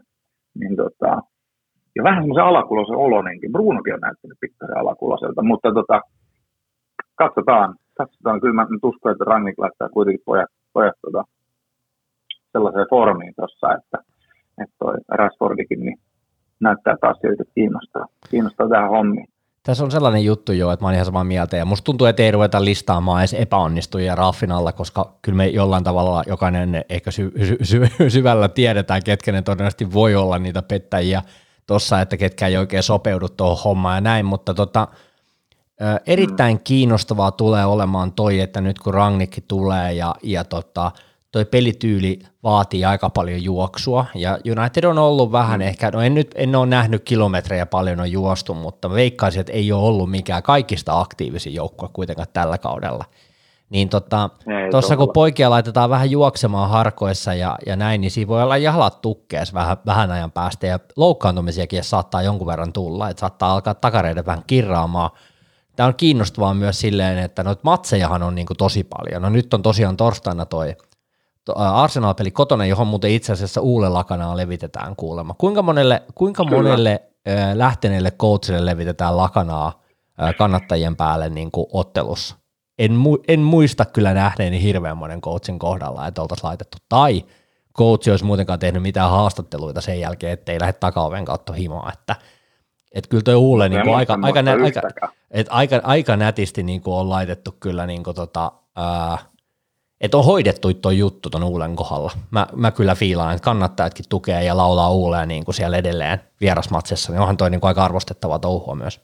Niin 0.60 0.76
tota, 0.76 1.22
ja 1.96 2.04
vähän 2.04 2.24
semmoisen 2.24 2.44
alakuloisen 2.44 2.96
oloninkin. 2.96 3.52
Brunokin 3.52 3.94
on 3.94 4.00
näyttänyt 4.00 4.38
pikkasen 4.42 4.78
alakuloiselta, 4.78 5.42
mutta 5.44 5.74
tota, 5.74 6.02
katsotaan. 7.16 7.76
Katsotaan. 7.98 8.42
Kyllä 8.42 8.54
mä 8.54 8.68
uskon, 8.84 9.12
että 9.12 9.24
Rangnick 9.24 9.60
laittaa 9.60 9.90
kuitenkin 9.90 10.26
pojat, 10.26 10.50
pojat 10.74 10.96
tota, 11.02 11.24
sellaiseen 12.52 12.90
formiin 12.90 13.34
tuossa, 13.36 13.74
että, 13.74 13.98
että 14.62 14.76
toi 14.80 14.96
Rashfordikin 15.08 15.80
niin 15.80 15.98
näyttää 16.60 16.96
taas 17.02 17.18
siltä, 17.22 17.44
kiinnostaa, 17.56 18.06
kiinnostaa 18.30 18.70
tähän 18.70 18.90
hommiin. 18.90 19.28
Tässä 19.64 19.84
on 19.84 19.92
sellainen 19.92 20.26
juttu 20.26 20.52
jo, 20.52 20.72
että 20.72 20.84
mä 20.84 20.88
oon 20.88 20.94
ihan 20.94 21.06
samaa 21.06 21.24
mieltä, 21.24 21.58
ja 21.58 21.66
musta 21.66 21.86
tuntuu, 21.86 22.08
että 22.08 22.24
ei 22.24 22.32
ruveta 22.32 22.66
listaamaan 22.66 23.22
edes 23.22 23.34
epäonnistujia 23.34 24.16
raffin 24.16 24.52
alla, 24.52 24.72
koska 24.72 25.18
kyllä 25.22 25.36
me 25.36 25.48
jollain 25.48 25.84
tavalla 25.84 26.24
jokainen 26.28 26.86
ehkä 26.90 27.12
sy- 27.12 27.32
sy- 27.46 27.58
sy- 27.64 28.10
syvällä 28.10 28.50
tiedetään, 28.50 29.04
ketkä 29.04 29.32
ne 29.32 29.42
todennäköisesti 29.42 29.94
voi 29.94 30.16
olla 30.16 30.40
niitä 30.40 30.62
pettäjiä 30.62 31.22
tuossa, 31.68 32.02
että 32.02 32.18
ketkä 32.18 32.48
ei 32.48 32.58
oikein 32.58 32.84
sopeudu 32.84 33.30
tuohon 33.30 33.64
hommaan 33.64 33.98
ja 33.98 34.02
näin, 34.02 34.26
mutta 34.26 34.54
tota, 34.54 34.88
erittäin 36.08 36.60
kiinnostavaa 36.64 37.32
tulee 37.32 37.66
olemaan 37.66 38.12
toi, 38.12 38.40
että 38.40 38.62
nyt 38.62 38.80
kun 38.80 38.94
Rangnick 38.94 39.44
tulee 39.48 39.94
ja, 39.94 40.16
ja 40.24 40.44
tota, 40.44 40.92
toi 41.32 41.46
pelityyli 41.46 42.20
vaatii 42.44 42.86
aika 42.86 43.10
paljon 43.10 43.44
juoksua, 43.44 44.06
ja 44.16 44.38
United 44.58 44.84
on 44.84 44.98
ollut 44.98 45.32
vähän 45.32 45.60
mm. 45.60 45.68
ehkä, 45.68 45.92
no 45.92 46.02
en 46.02 46.14
nyt 46.14 46.32
en 46.36 46.56
ole 46.56 46.66
nähnyt 46.66 47.04
kilometrejä 47.04 47.66
paljon 47.66 48.00
on 48.00 48.12
juostu, 48.12 48.54
mutta 48.54 48.90
mä 48.90 48.96
veikkaisin, 48.96 49.40
että 49.40 49.54
ei 49.54 49.72
ole 49.72 49.84
ollut 49.84 50.12
mikään 50.12 50.44
kaikista 50.44 51.00
aktiivisin 51.00 51.54
joukkue 51.54 51.90
kuitenkaan 51.94 52.28
tällä 52.34 52.58
kaudella. 52.58 53.06
Niin 53.70 53.90
tota, 53.90 54.30
tuossa 54.72 54.98
kun 54.98 55.10
poikia 55.14 55.50
laitetaan 55.50 55.90
vähän 55.90 56.12
juoksemaan 56.12 56.70
harkoissa 56.70 57.34
ja, 57.34 57.58
ja 57.66 57.76
näin, 57.76 58.02
niin 58.02 58.12
siinä 58.12 58.28
voi 58.28 58.44
olla 58.44 58.58
jalat 58.58 59.02
tukkees 59.02 59.54
vähän, 59.54 59.78
vähän 59.86 60.12
ajan 60.12 60.32
päästä, 60.32 60.68
ja 60.68 60.80
loukkaantumisiakin 60.96 61.84
saattaa 61.84 62.22
jonkun 62.22 62.48
verran 62.48 62.74
tulla, 62.74 63.10
että 63.10 63.22
saattaa 63.22 63.54
alkaa 63.54 63.74
takareiden 63.74 64.26
vähän 64.26 64.44
kirraamaan. 64.48 65.10
Tämä 65.76 65.88
on 65.88 65.96
kiinnostavaa 65.96 66.54
myös 66.54 66.80
silleen, 66.80 67.18
että 67.18 67.44
noita 67.44 67.62
matsejahan 67.64 68.24
on 68.24 68.36
niin 68.36 68.48
tosi 68.58 68.84
paljon. 68.84 69.22
No 69.22 69.30
nyt 69.30 69.54
on 69.54 69.62
tosiaan 69.62 69.98
torstaina 69.98 70.46
toi 70.46 70.76
Arsenal-peli 71.56 72.32
kotona, 72.32 72.66
johon 72.66 72.88
muuten 72.88 73.12
itse 73.12 73.34
asiassa 73.34 73.62
uudella 73.62 73.98
lakanaa 73.98 74.38
levitetään 74.38 74.96
kuulemma. 74.96 75.36
Kuinka 75.38 75.62
monelle, 75.62 76.04
kuinka 76.16 76.44
monelle 76.44 77.02
äh, 77.28 77.56
lähteneelle 77.56 78.12
coachille 78.12 78.66
levitetään 78.66 79.18
lakanaa 79.18 79.82
kannattajien 80.38 80.96
päälle 80.96 81.30
niin 81.30 81.52
kuin 81.52 81.68
ottelussa? 81.74 82.36
En, 82.80 82.92
mu- 82.92 83.24
en 83.28 83.40
muista 83.40 83.86
kyllä 83.86 84.14
nähneeni 84.14 84.62
hirveän 84.62 84.98
monen 84.98 85.22
coachin 85.22 85.60
kohdalla, 85.60 86.08
että 86.08 86.22
oltaisiin 86.22 86.48
laitettu. 86.48 86.78
Tai 86.90 87.26
coach 87.78 88.10
olisi 88.10 88.26
muutenkaan 88.26 88.60
tehnyt 88.60 88.82
mitään 88.82 89.10
haastatteluita 89.10 89.82
sen 89.82 90.00
jälkeen, 90.00 90.34
ettei 90.34 90.60
lähde 90.60 90.74
takaoven 90.74 91.26
kautta 91.26 91.54
himoa, 91.54 91.92
että 91.94 92.16
et 92.92 93.08
kyllä 93.08 93.24
tuo 93.24 93.36
Uule 93.36 93.70
niin 93.70 93.82
kuin 93.82 93.96
aika, 93.96 94.20
aika, 94.22 94.42
nä- 94.42 94.58
aika, 94.64 94.82
et 95.32 95.48
aika, 95.50 95.82
aika, 95.84 96.18
nätisti 96.18 96.64
niin 96.64 96.82
kuin 96.82 96.96
on 96.96 97.10
laitettu 97.10 97.56
kyllä 97.60 97.86
niin 97.86 98.04
kuin 98.04 98.16
tota, 98.16 98.52
ää, 98.76 99.18
että 100.02 100.18
on 100.18 100.26
hoidettu 100.26 100.74
tuo 100.74 100.92
juttu 100.92 101.30
tuon 101.30 101.44
Uulen 101.44 101.76
kohdalla. 101.76 102.12
Mä, 102.32 102.48
mä 102.56 102.72
kyllä 102.72 102.96
fiilaan, 102.96 103.36
että 103.36 103.46
kannattajatkin 103.46 104.06
tukee 104.10 104.44
ja 104.44 104.58
laulaa 104.58 104.92
Uuleen 104.92 105.28
niin 105.28 105.46
kuin 105.46 105.56
siellä 105.56 105.78
edelleen 105.78 106.20
vierasmatsessa, 106.42 107.12
niin 107.12 107.22
onhan 107.22 107.38
toi 107.38 107.50
niin 107.50 107.62
kuin 107.62 107.68
aika 107.68 107.86
arvostettava 107.86 108.40
touhua 108.40 108.76
myös. 108.76 109.02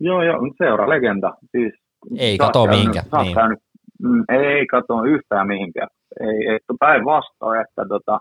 Joo, 0.00 0.22
joo, 0.22 0.38
seura 0.58 0.88
legenda. 0.88 1.34
Siis, 1.50 1.74
ei 2.18 2.38
kato 2.38 2.66
mihinkään. 2.66 3.06
Niin. 3.22 3.34
Käynyt, 3.34 3.58
mm, 4.02 4.24
ei 4.28 4.66
kato 4.66 5.04
yhtään 5.04 5.46
mihinkään. 5.46 5.88
Ei, 6.20 6.48
ei 6.48 6.58
päinvastoin, 6.80 7.60
että 7.60 7.82
tota, 7.88 8.18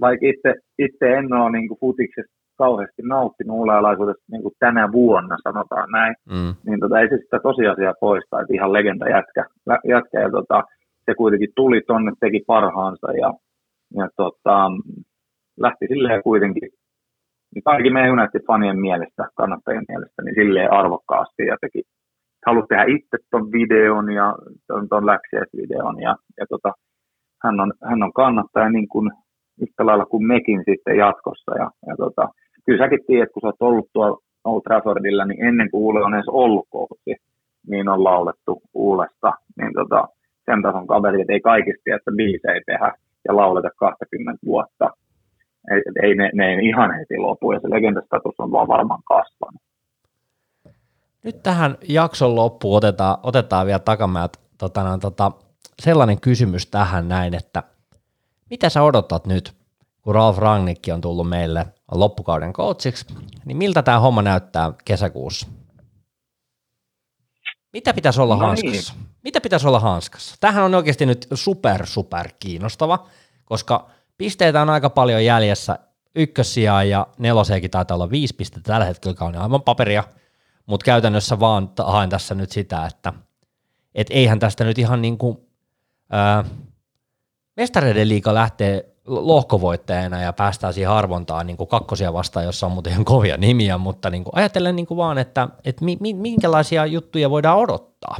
vaikka 0.00 0.26
itse, 0.26 0.54
itse 0.78 1.16
en 1.18 1.32
ole 1.32 1.52
niin 1.52 1.68
kuin 1.68 1.80
futiksesta 1.80 2.43
kauheasti 2.56 3.02
nauttinut 3.02 3.58
ulealaisuudesta 3.58 4.24
niin 4.30 4.42
kuin 4.42 4.54
tänä 4.58 4.92
vuonna, 4.92 5.36
sanotaan 5.42 5.90
näin, 5.90 6.14
mm. 6.30 6.54
niin 6.66 6.80
tota, 6.80 7.00
ei 7.00 7.08
se 7.08 7.16
sitä 7.16 7.38
tosiasiaa 7.42 7.94
poista, 8.00 8.40
että 8.40 8.54
ihan 8.54 8.72
legenda 8.72 9.08
jätkä, 9.08 9.44
jätkä 9.88 10.20
ja 10.20 10.30
tota, 10.30 10.62
se 11.04 11.14
kuitenkin 11.14 11.52
tuli 11.56 11.80
tonne, 11.86 12.12
teki 12.20 12.40
parhaansa 12.46 13.12
ja, 13.12 13.34
ja 13.96 14.08
tota, 14.16 14.70
lähti 15.60 15.86
silleen 15.88 16.22
kuitenkin 16.22 16.68
niin 17.54 17.62
kaikki 17.64 17.90
meidän 17.90 18.10
United-fanien 18.10 18.78
mielestä, 18.80 19.28
kannattajien 19.36 19.84
mielestä, 19.88 20.22
niin 20.22 20.34
silleen 20.34 20.72
arvokkaasti 20.72 21.42
ja 21.46 21.56
teki, 21.60 21.82
halusi 22.46 22.66
tehdä 22.68 22.84
itse 22.84 23.16
ton 23.30 23.52
videon 23.52 24.12
ja 24.12 24.34
ton, 24.66 24.88
ton 24.88 25.04
videon 25.56 26.00
ja, 26.00 26.16
ja 26.38 26.46
tota, 26.48 26.72
hän, 27.44 27.60
on, 27.60 27.72
hän 27.90 28.02
on 28.02 28.12
kannattaja 28.12 28.68
niin 28.70 28.88
kuin 28.88 29.10
yhtä 29.60 29.86
lailla 29.86 30.06
kuin 30.06 30.26
mekin 30.26 30.62
sitten 30.68 30.96
jatkossa 30.96 31.52
ja, 31.58 31.70
ja 31.86 31.96
tota, 31.96 32.28
kyllä 32.66 32.84
säkin 32.84 33.06
tiedät, 33.06 33.32
kun 33.32 33.40
sä 33.40 33.46
oot 33.46 33.62
ollut 33.62 33.88
tuolla 33.92 34.18
Old 34.44 34.60
Traffordilla, 34.62 35.24
niin 35.24 35.44
ennen 35.44 35.70
kuin 35.70 35.82
Uule 35.82 36.04
on 36.04 36.14
edes 36.14 36.28
ollut 36.28 36.66
koutsi, 36.70 37.16
niin 37.66 37.88
on 37.88 38.04
laulettu 38.04 38.62
Uulesta. 38.74 39.32
Niin 39.56 39.72
tota, 39.74 40.08
sen 40.44 40.62
tason 40.62 40.86
kaverit, 40.86 41.20
että 41.20 41.32
ei 41.32 41.40
kaikista 41.40 41.94
että 41.96 42.10
biisejä 42.16 42.60
tehdä 42.66 42.92
ja 43.28 43.36
lauleta 43.36 43.68
20 43.76 44.46
vuotta. 44.46 44.90
Ei, 45.70 45.82
ei 46.02 46.14
ne, 46.14 46.30
ne 46.34 46.46
ei 46.46 46.66
ihan 46.66 46.94
heti 46.98 47.18
lopu, 47.18 47.52
ja 47.52 47.60
se 47.60 47.70
legendastatus 47.70 48.34
on 48.38 48.52
vaan 48.52 48.68
varmaan 48.68 49.02
kasvanut. 49.04 49.62
Nyt 51.24 51.42
tähän 51.42 51.76
jakson 51.88 52.36
loppuun 52.36 52.76
otetaan, 52.76 53.16
otetaan 53.22 53.66
vielä 53.66 53.78
takamäät 53.78 54.40
tota, 54.58 54.82
no, 54.82 54.98
tota, 54.98 55.32
sellainen 55.82 56.20
kysymys 56.20 56.66
tähän 56.66 57.08
näin, 57.08 57.34
että 57.34 57.62
mitä 58.50 58.68
sä 58.68 58.82
odotat 58.82 59.26
nyt, 59.26 59.52
kun 60.04 60.14
Ralf 60.14 60.38
Rangnikki 60.38 60.92
on 60.92 61.00
tullut 61.00 61.28
meille 61.28 61.66
loppukauden 61.90 62.52
coachiksi, 62.52 63.06
niin 63.44 63.56
miltä 63.56 63.82
tämä 63.82 64.00
homma 64.00 64.22
näyttää 64.22 64.72
kesäkuussa? 64.84 65.46
Mitä 67.72 67.94
pitäisi 67.94 68.20
olla 68.20 68.36
no 68.36 68.40
niin. 68.40 68.48
hanskassa? 68.48 68.94
Niin. 68.94 69.06
Mitä 69.22 69.40
pitäisi 69.40 69.66
olla 69.66 69.80
hanskassa? 69.80 70.36
Tähän 70.40 70.64
on 70.64 70.74
oikeasti 70.74 71.06
nyt 71.06 71.26
super, 71.34 71.86
super 71.86 72.28
kiinnostava, 72.40 73.08
koska 73.44 73.90
pisteitä 74.18 74.62
on 74.62 74.70
aika 74.70 74.90
paljon 74.90 75.24
jäljessä 75.24 75.78
ykkössijaa 76.14 76.84
ja 76.84 77.06
neloseenkin 77.18 77.70
taitaa 77.70 77.94
olla 77.94 78.10
viisi 78.10 78.34
pistettä 78.34 78.72
tällä 78.72 78.86
hetkellä, 78.86 79.16
on 79.20 79.36
aivan 79.36 79.62
paperia, 79.62 80.04
mutta 80.66 80.84
käytännössä 80.84 81.40
vaan 81.40 81.70
haen 81.84 82.10
tässä 82.10 82.34
nyt 82.34 82.50
sitä, 82.50 82.86
että 82.86 83.12
et 83.94 84.06
eihän 84.10 84.38
tästä 84.38 84.64
nyt 84.64 84.78
ihan 84.78 85.02
niin 85.02 85.18
kuin, 85.18 85.38
ää, 86.10 86.44
mestareiden 87.56 88.08
liiga 88.08 88.34
lähtee 88.34 88.93
lohkovoittajana 89.06 90.22
ja 90.22 90.32
päästään 90.32 90.72
siihen 90.72 90.92
arvontaan 90.92 91.46
niin 91.46 91.56
kuin 91.56 91.68
kakkosia 91.68 92.12
vastaan, 92.12 92.46
jossa 92.46 92.66
on 92.66 92.72
muuten 92.72 92.92
ihan 92.92 93.04
kovia 93.04 93.36
nimiä, 93.36 93.78
mutta 93.78 94.10
niin 94.10 94.24
kuin 94.24 94.36
ajatellen 94.36 94.76
niin 94.76 94.86
kuin 94.86 94.98
vaan, 94.98 95.18
että, 95.18 95.48
että 95.64 95.84
mi, 95.84 95.96
mi, 96.00 96.14
minkälaisia 96.14 96.86
juttuja 96.86 97.30
voidaan 97.30 97.58
odottaa? 97.58 98.16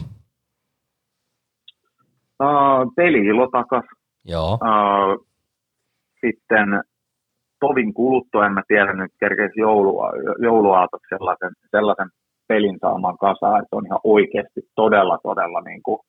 Uh, 2.42 2.92
peli-ilo 2.96 3.48
takas. 3.52 3.84
Joo. 4.24 4.52
Uh, 4.52 5.26
sitten 6.20 6.82
tovin 7.60 7.94
kuluttua, 7.94 8.46
en 8.46 8.52
mä 8.52 8.62
tiedä 8.68 8.92
nyt 8.92 9.12
kerkeisi 9.20 9.60
joulua, 9.60 10.12
jouluaatoksi 10.38 11.08
sellaisen, 11.08 11.50
sellaisen 11.70 12.08
pelin 12.48 12.78
saamaan 12.80 13.18
kasaan, 13.18 13.62
että 13.62 13.76
on 13.76 13.86
ihan 13.86 14.00
oikeasti 14.04 14.60
todella, 14.74 15.18
todella 15.22 15.60
niin 15.60 15.82
kuin 15.82 16.00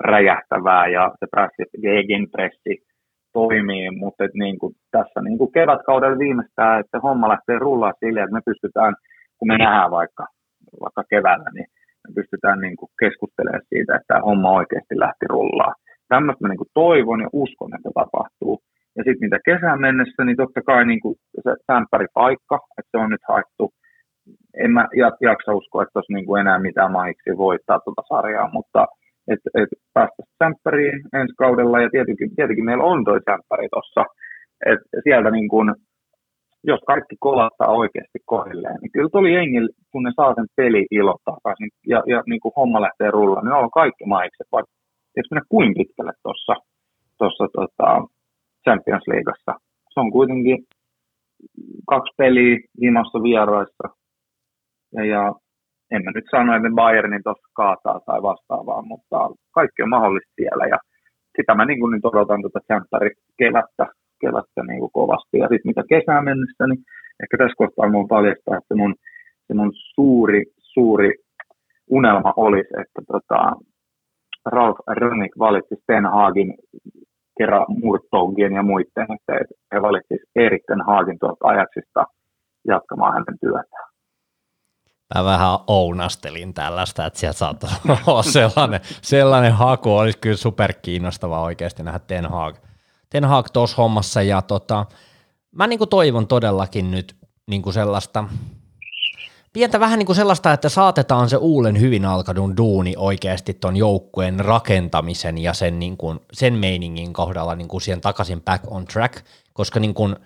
räjähtävää 0.00 0.88
ja 0.88 1.12
se 1.20 1.26
pressi, 1.30 1.62
gegenpressi 1.82 2.82
toimii, 3.38 3.90
mutta 3.90 4.24
et 4.24 4.34
niin 4.34 4.58
kuin 4.58 4.72
tässä 4.90 5.20
niin 5.20 5.38
kuin 5.38 5.52
kevätkaudella 5.52 6.18
viimeistään, 6.18 6.80
että 6.80 6.98
homma 7.06 7.28
lähtee 7.28 7.58
rullaa 7.58 8.00
sille, 8.00 8.20
että 8.22 8.36
me 8.38 8.40
pystytään, 8.50 8.94
kun 9.38 9.48
me 9.48 9.58
nähdään 9.58 9.90
vaikka, 9.90 10.24
vaikka 10.84 11.02
keväällä, 11.10 11.48
niin 11.54 11.66
me 12.04 12.14
pystytään 12.14 12.58
niin 12.60 12.76
kuin 12.76 12.90
keskustelemaan 13.00 13.68
siitä, 13.68 13.96
että 13.96 14.08
tämä 14.08 14.26
homma 14.28 14.50
oikeasti 14.60 14.94
lähti 15.04 15.26
rullaa. 15.34 15.74
Tämmöistä 16.08 16.44
mä 16.44 16.48
niin 16.48 16.62
kuin 16.62 16.74
toivon 16.74 17.20
ja 17.20 17.28
uskon, 17.32 17.74
että 17.76 17.90
tapahtuu. 18.00 18.54
Ja 18.96 19.02
sitten 19.04 19.26
mitä 19.26 19.38
kesään 19.50 19.80
mennessä, 19.80 20.24
niin 20.24 20.36
totta 20.36 20.60
kai 20.62 20.86
niin 20.86 21.00
kuin 21.00 21.14
se 21.42 21.50
paikka, 22.14 22.56
että 22.78 22.90
se 22.90 22.98
on 23.04 23.10
nyt 23.10 23.24
haettu. 23.28 23.64
En 24.64 24.70
mä 24.70 24.88
jaksa 25.20 25.54
uskoa, 25.54 25.82
että 25.82 25.98
olisi 25.98 26.12
niin 26.12 26.26
kuin 26.26 26.40
enää 26.40 26.58
mitään 26.58 26.92
mahiksi 26.92 27.36
voittaa 27.36 27.80
tuota 27.80 28.02
sarjaa, 28.08 28.50
mutta 28.52 28.86
että 29.32 29.50
et 29.54 29.68
päästä 29.94 30.22
sämppäriin 30.38 31.00
ensi 31.12 31.34
kaudella, 31.38 31.80
ja 31.80 31.90
tietenkin, 31.90 32.36
tietenkin 32.36 32.64
meillä 32.64 32.84
on 32.84 33.04
toi 33.04 33.20
sämppäri 33.30 33.68
tuossa, 33.68 34.04
että 34.66 35.00
sieltä 35.04 35.30
niin 35.30 35.48
kun, 35.48 35.74
jos 36.64 36.80
kaikki 36.86 37.16
kolahtaa 37.20 37.68
oikeasti 37.82 38.18
kohdilleen, 38.24 38.78
niin 38.82 38.92
kyllä 38.92 39.08
tuli 39.12 39.34
jengi, 39.34 39.58
kun 39.90 40.02
ne 40.02 40.10
saa 40.16 40.34
sen 40.34 40.46
peli 40.56 40.86
takaisin, 41.24 41.70
ja, 41.86 42.02
ja 42.06 42.22
niin 42.26 42.40
kuin 42.40 42.52
homma 42.56 42.80
lähtee 42.80 43.10
rullaan, 43.10 43.44
niin 43.44 43.52
on 43.52 43.70
kaikki 43.70 44.04
maikset, 44.06 44.46
vaikka 44.52 44.72
eikö 45.16 45.28
mennä 45.30 45.44
kuin 45.48 45.74
pitkälle 45.78 46.12
tuossa 46.22 46.54
tossa, 47.18 47.44
tota, 47.52 47.88
Champions 48.64 49.06
Leagueassa. 49.06 49.52
Se 49.94 50.00
on 50.00 50.10
kuitenkin 50.10 50.58
kaksi 51.88 52.12
peliä 52.16 52.58
himassa 52.82 53.22
vieraissa, 53.22 53.88
ja, 54.92 55.04
ja 55.04 55.32
en 55.90 56.04
mä 56.04 56.10
nyt 56.14 56.24
sano, 56.30 56.56
että 56.56 56.68
Bayernin 56.74 57.22
tuossa 57.24 57.48
kaataa 57.54 58.00
tai 58.06 58.22
vastaavaa, 58.22 58.82
mutta 58.82 59.30
kaikki 59.54 59.82
on 59.82 59.88
mahdollista 59.88 60.32
siellä 60.36 60.64
ja 60.66 60.78
sitä 61.36 61.54
mä 61.54 61.64
niin 61.64 61.80
kuin 61.80 61.92
nyt 61.92 62.04
odotan 62.04 62.40
tuota 62.40 62.60
tsemppäri 62.60 63.10
kevättä, 63.38 63.86
kevättä 64.20 64.60
niin 64.62 64.80
kuin 64.80 64.92
kovasti. 64.92 65.38
Ja 65.38 65.48
sitten 65.48 65.70
mitä 65.70 65.82
kesään 65.88 66.24
mennessä, 66.24 66.66
niin 66.66 66.80
ehkä 67.22 67.36
tässä 67.38 67.60
kohtaa 67.60 67.90
mun 67.90 68.08
paljastaa, 68.08 68.58
että 68.58 68.74
mun, 68.74 68.94
se 69.46 69.54
mun 69.54 69.72
suuri, 69.94 70.42
suuri 70.58 71.10
unelma 71.90 72.32
olisi, 72.36 72.72
että 72.82 73.00
tota, 73.12 73.52
Ralf 74.46 74.78
Rönnik 74.88 75.38
valitsi 75.38 75.74
Sten 75.82 76.06
Hagin 76.06 76.54
kerran 77.38 77.66
Murtogien 77.68 78.52
ja 78.52 78.62
muiden, 78.62 79.08
että 79.14 79.54
he 79.74 79.82
valitsisivat 79.82 80.30
Erik 80.36 80.62
Hagin 80.86 81.18
tuolta 81.18 81.48
ajaksista 81.48 82.04
jatkamaan 82.68 83.12
hänen 83.12 83.38
työtään 83.40 83.93
mä 85.14 85.24
vähän 85.24 85.58
ounastelin 85.66 86.54
tällaista, 86.54 87.06
että 87.06 87.18
sieltä 87.18 87.38
saattaisi 87.38 87.76
olla 88.06 88.22
sellainen, 88.22 88.80
sellainen 89.02 89.52
haku, 89.52 89.96
olisi 89.96 90.18
kyllä 90.18 90.36
super 90.36 90.72
kiinnostava 90.72 91.42
oikeasti 91.42 91.82
nähdä 91.82 91.98
Ten 91.98 92.30
Hag, 92.30 92.56
Ten 93.10 93.24
Hag 93.24 93.46
tuossa 93.52 93.76
hommassa, 93.76 94.22
ja 94.22 94.42
tota, 94.42 94.86
mä 95.52 95.66
niin 95.66 95.78
kuin 95.78 95.90
toivon 95.90 96.26
todellakin 96.26 96.90
nyt 96.90 97.16
niin 97.46 97.62
kuin 97.62 97.74
sellaista, 97.74 98.24
pientä 99.52 99.80
vähän 99.80 99.98
niin 99.98 100.06
kuin 100.06 100.16
sellaista, 100.16 100.52
että 100.52 100.68
saatetaan 100.68 101.28
se 101.28 101.36
uulen 101.36 101.80
hyvin 101.80 102.04
alkanut 102.04 102.56
duuni 102.56 102.94
oikeasti 102.96 103.54
ton 103.54 103.76
joukkueen 103.76 104.40
rakentamisen 104.40 105.38
ja 105.38 105.54
sen, 105.54 105.78
niin 105.78 105.96
kuin, 105.96 106.20
sen 106.32 106.54
meiningin 106.54 107.12
kohdalla 107.12 107.54
niin 107.54 107.68
kuin 107.68 107.80
siihen 107.80 108.00
takaisin 108.00 108.42
back 108.42 108.64
on 108.66 108.84
track, 108.84 109.24
koska 109.52 109.80
niin 109.80 109.94
kuin 109.94 110.16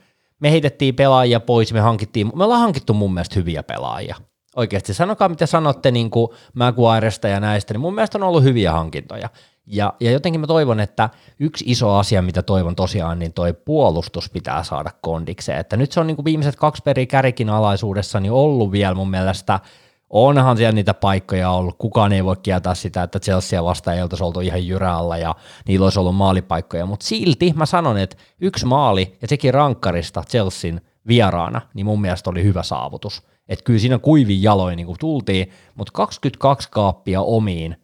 me 0.40 0.50
heitettiin 0.50 0.94
pelaajia 0.94 1.40
pois, 1.40 1.72
me 1.72 1.80
hankittiin, 1.80 2.32
me 2.34 2.44
ollaan 2.44 2.60
hankittu 2.60 2.94
mun 2.94 3.14
mielestä 3.14 3.34
hyviä 3.34 3.62
pelaajia, 3.62 4.16
Oikeasti 4.58 4.94
sanokaa, 4.94 5.28
mitä 5.28 5.46
sanotte 5.46 5.90
niin 5.90 6.10
kuin 6.10 6.28
Maguiresta 6.54 7.28
ja 7.28 7.40
näistä, 7.40 7.74
niin 7.74 7.80
mun 7.80 7.94
mielestä 7.94 8.18
on 8.18 8.22
ollut 8.22 8.42
hyviä 8.42 8.72
hankintoja. 8.72 9.28
Ja, 9.66 9.92
ja 10.00 10.10
jotenkin 10.10 10.40
mä 10.40 10.46
toivon, 10.46 10.80
että 10.80 11.10
yksi 11.40 11.64
iso 11.68 11.94
asia, 11.94 12.22
mitä 12.22 12.42
toivon 12.42 12.76
tosiaan, 12.76 13.18
niin 13.18 13.32
toi 13.32 13.52
puolustus 13.52 14.30
pitää 14.30 14.62
saada 14.62 14.90
kondikseen. 15.00 15.58
Että 15.58 15.76
nyt 15.76 15.92
se 15.92 16.00
on 16.00 16.06
niin 16.06 16.16
kuin 16.16 16.24
viimeiset 16.24 16.56
kaksi 16.56 16.82
peri 16.82 17.06
kärikin 17.06 17.50
alaisuudessa 17.50 18.20
niin 18.20 18.32
ollut 18.32 18.72
vielä 18.72 18.94
mun 18.94 19.10
mielestä, 19.10 19.60
onhan 20.10 20.56
siellä 20.56 20.72
niitä 20.72 20.94
paikkoja 20.94 21.50
ollut, 21.50 21.78
kukaan 21.78 22.12
ei 22.12 22.24
voi 22.24 22.36
kieltää 22.42 22.74
sitä, 22.74 23.02
että 23.02 23.20
Chelsea 23.20 23.64
vastaan 23.64 23.96
ei 23.96 24.02
oltaisi 24.02 24.24
oltu 24.24 24.40
ihan 24.40 24.66
jyrällä 24.66 25.18
ja 25.18 25.34
niillä 25.68 25.84
olisi 25.84 25.98
ollut 25.98 26.16
maalipaikkoja, 26.16 26.86
mutta 26.86 27.06
silti 27.06 27.52
mä 27.56 27.66
sanon, 27.66 27.98
että 27.98 28.16
yksi 28.40 28.66
maali 28.66 29.16
ja 29.22 29.28
sekin 29.28 29.54
rankkarista 29.54 30.24
Chelsean 30.30 30.80
vieraana, 31.08 31.60
niin 31.74 31.86
mun 31.86 32.00
mielestä 32.00 32.30
oli 32.30 32.44
hyvä 32.44 32.62
saavutus. 32.62 33.27
Että 33.48 33.64
kyllä 33.64 33.78
siinä 33.78 33.98
kuivin 33.98 34.42
jaloin 34.42 34.76
niin 34.76 34.86
kuin 34.86 34.98
tultiin, 34.98 35.50
mutta 35.74 35.92
22 35.92 36.68
kaappia 36.70 37.20
omiin, 37.20 37.76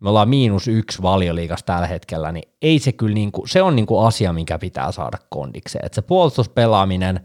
me 0.00 0.08
ollaan 0.08 0.28
miinus 0.28 0.68
yksi 0.68 1.02
valioliikas 1.02 1.62
tällä 1.62 1.86
hetkellä, 1.86 2.32
niin 2.32 2.52
ei 2.62 2.78
se 2.78 2.92
kyllä, 2.92 3.14
niin 3.14 3.32
kuin, 3.32 3.48
se 3.48 3.62
on 3.62 3.76
niin 3.76 3.86
kuin 3.86 4.06
asia, 4.06 4.32
minkä 4.32 4.58
pitää 4.58 4.92
saada 4.92 5.18
kondikseen. 5.28 5.86
Että 5.86 5.94
se 5.94 6.02
puolustuspelaaminen 6.02 7.20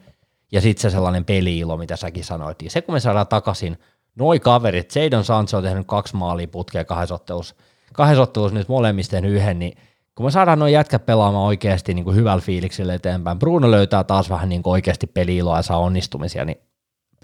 ja 0.51 0.61
sitten 0.61 0.81
se 0.81 0.89
sellainen 0.89 1.25
peliilo, 1.25 1.77
mitä 1.77 1.95
säkin 1.95 2.23
sanoit, 2.23 2.61
ja 2.61 2.69
se 2.69 2.81
kun 2.81 2.95
me 2.95 2.99
saadaan 2.99 3.27
takaisin, 3.27 3.77
noi 4.15 4.39
kaverit, 4.39 4.95
Jadon 4.95 5.23
Sancho 5.23 5.57
on 5.57 5.63
tehnyt 5.63 5.87
kaksi 5.87 6.15
maalia 6.15 6.47
putkea 6.47 6.85
kahdessa 6.85 7.15
ottelussa, 7.15 7.55
kahdessa 7.93 8.27
nyt 8.51 8.67
molemmista 8.67 9.19
yhden, 9.19 9.59
niin 9.59 9.77
kun 10.15 10.25
me 10.25 10.31
saadaan 10.31 10.59
noin 10.59 10.73
jätkät 10.73 11.05
pelaamaan 11.05 11.45
oikeasti 11.45 11.93
niin 11.93 12.05
kuin 12.05 12.15
hyvällä 12.15 12.41
fiiliksellä 12.41 12.93
eteenpäin, 12.93 13.39
Bruno 13.39 13.71
löytää 13.71 14.03
taas 14.03 14.29
vähän 14.29 14.49
niin 14.49 14.63
kuin 14.63 14.71
oikeasti 14.71 15.07
peliiloa 15.07 15.57
ja 15.57 15.61
saa 15.61 15.79
onnistumisia, 15.79 16.45
niin 16.45 16.57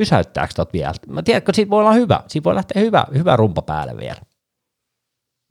pysäyttääkö 0.02 0.54
tot 0.56 0.74
vielä? 0.74 0.94
Mä 1.16 1.22
tiedän, 1.22 1.42
että 1.42 1.54
siitä 1.58 1.74
voi 1.74 1.82
olla 1.84 2.00
hyvä, 2.02 2.20
siitä 2.28 2.46
voi 2.48 2.56
lähteä 2.56 2.82
hyvä, 2.86 3.04
hyvä 3.20 3.34
rumpa 3.42 3.64
päälle 3.72 3.94
vielä. 4.04 4.22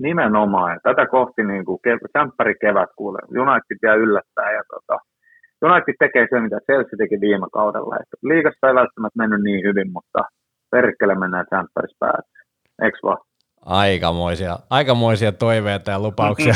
Nimenomaan, 0.06 0.80
tätä 0.88 1.04
kohti 1.16 1.42
niin 1.52 1.64
kuin 1.64 1.78
kämppäri 2.16 2.54
kevät 2.60 2.90
kuule, 2.96 3.18
United 3.44 3.78
jää 3.82 3.94
yllättää 4.04 4.50
ja 4.58 4.62
tota, 4.72 4.96
United 5.66 5.94
tekee 5.98 6.26
se, 6.30 6.40
mitä 6.40 6.58
Chelsea 6.66 6.96
teki 6.98 7.16
viime 7.20 7.46
kaudella. 7.58 7.94
Että 8.02 8.16
liigassa 8.30 8.68
ei 8.68 8.74
välttämättä 8.80 9.20
mennyt 9.22 9.42
niin 9.42 9.62
hyvin, 9.68 9.88
mutta 9.96 10.20
perkele 10.70 11.14
mennään 11.14 11.46
kämppärissä 11.54 11.96
päälle. 12.04 12.28
Eikö 12.84 12.98
vaan? 13.02 13.20
Aikamoisia, 13.66 14.58
aikamoisia 14.70 15.32
toiveita 15.32 15.90
ja 15.90 15.98
lupauksia. 15.98 16.54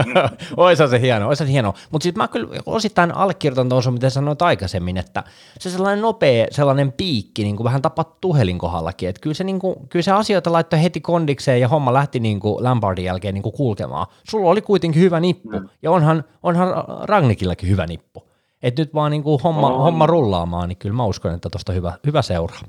Oisa 0.56 0.86
se 0.86 1.00
hieno, 1.00 1.28
oisa 1.28 1.44
se 1.44 1.52
hieno. 1.52 1.74
Mutta 1.90 2.02
sitten 2.02 2.22
mä 2.22 2.28
kyllä 2.28 2.60
osittain 2.66 3.14
allekirjoitan 3.14 3.68
tuossa, 3.68 3.90
mitä 3.90 4.10
sanoit 4.10 4.42
aikaisemmin, 4.42 4.96
että 4.96 5.24
se 5.58 5.70
sellainen 5.70 6.02
nopea, 6.02 6.46
sellainen 6.50 6.92
piikki, 6.92 7.42
niin 7.42 7.56
kuin 7.56 7.64
vähän 7.64 7.82
tapat 7.82 8.20
Tuhelin 8.20 8.58
kohdallakin, 8.58 9.08
että 9.08 9.20
kyllä 9.20 9.34
se, 9.34 9.44
niin 9.44 9.58
kuin, 9.58 9.76
kyllä 9.88 10.02
se 10.02 10.12
asioita 10.12 10.52
laittoi 10.52 10.82
heti 10.82 11.00
kondikseen 11.00 11.60
ja 11.60 11.68
homma 11.68 11.92
lähti 11.92 12.20
niin 12.20 12.40
kuin 12.40 12.64
Lampardin 12.64 13.04
jälkeen 13.04 13.34
niin 13.34 13.42
kuin 13.42 13.56
kulkemaan. 13.56 14.06
Sulla 14.30 14.50
oli 14.50 14.62
kuitenkin 14.62 15.02
hyvä 15.02 15.20
nippu, 15.20 15.50
mm. 15.50 15.68
ja 15.82 15.90
onhan, 15.90 16.24
onhan 16.42 16.68
Ragnikillakin 17.02 17.68
hyvä 17.68 17.86
nippu. 17.86 18.28
Et 18.62 18.78
nyt 18.78 18.94
vaan 18.94 19.10
niin 19.10 19.22
kuin 19.22 19.42
homma, 19.42 19.68
homma 19.70 20.06
rullaamaan, 20.06 20.68
niin 20.68 20.78
kyllä 20.78 20.96
mä 20.96 21.04
uskon, 21.04 21.34
että 21.34 21.50
tuosta 21.50 21.72
hyvä, 21.72 21.92
hyvä 22.06 22.22
seuraa. 22.22 22.60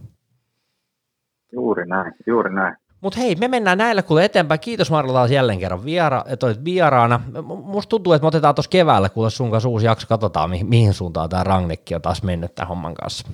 näin, 1.85 2.13
juuri 2.27 2.55
näin. 2.55 2.75
Mutta 3.01 3.19
hei, 3.19 3.35
me 3.35 3.47
mennään 3.47 3.77
näillä 3.77 4.01
kuule 4.01 4.25
eteenpäin. 4.25 4.59
Kiitos 4.59 4.91
Marlo 4.91 5.13
taas 5.13 5.31
jälleen 5.31 5.59
kerran 5.59 5.85
viera, 5.85 6.23
että 6.29 6.45
olit 6.45 6.65
vieraana. 6.65 7.19
Musta 7.63 7.89
tuntuu, 7.89 8.13
että 8.13 8.23
me 8.23 8.27
otetaan 8.27 8.55
tuossa 8.55 8.69
keväällä 8.69 9.09
kuule 9.09 9.29
sun 9.29 9.51
kanssa 9.51 9.69
uusi 9.69 9.85
jakso, 9.85 10.07
katsotaan 10.07 10.49
mihin, 10.49 10.67
mihin 10.67 10.93
suuntaan 10.93 11.29
tämä 11.29 11.43
Rangnikki 11.43 11.95
on 11.95 12.01
taas 12.01 12.23
mennyt 12.23 12.55
tämän 12.55 12.67
homman 12.67 12.93
kanssa. 12.93 13.27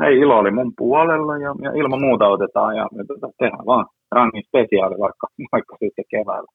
Hei, 0.00 0.18
ilo 0.18 0.38
oli 0.38 0.50
mun 0.50 0.72
puolella 0.76 1.38
ja, 1.38 1.54
ja 1.62 1.72
ilman 1.72 2.00
muuta 2.00 2.28
otetaan 2.28 2.76
ja, 2.76 2.86
ja 2.96 3.04
tota, 3.08 3.28
tehdään 3.38 3.66
vaan 3.66 3.86
Rangin 4.12 4.42
spesiaali 4.48 4.94
vaikka, 4.98 5.26
vaikka 5.52 5.76
sitten 5.80 6.04
keväällä. 6.10 6.48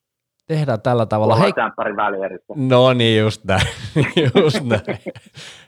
Tehdään 0.51 0.81
tällä 0.81 1.05
tavalla. 1.05 1.35
Hei. 1.35 1.53
välierissä. 1.95 2.53
No 2.55 2.93
niin, 2.93 3.19
just 3.19 3.43
näin. 3.43 3.67
just 4.43 4.61
näin. 4.63 4.99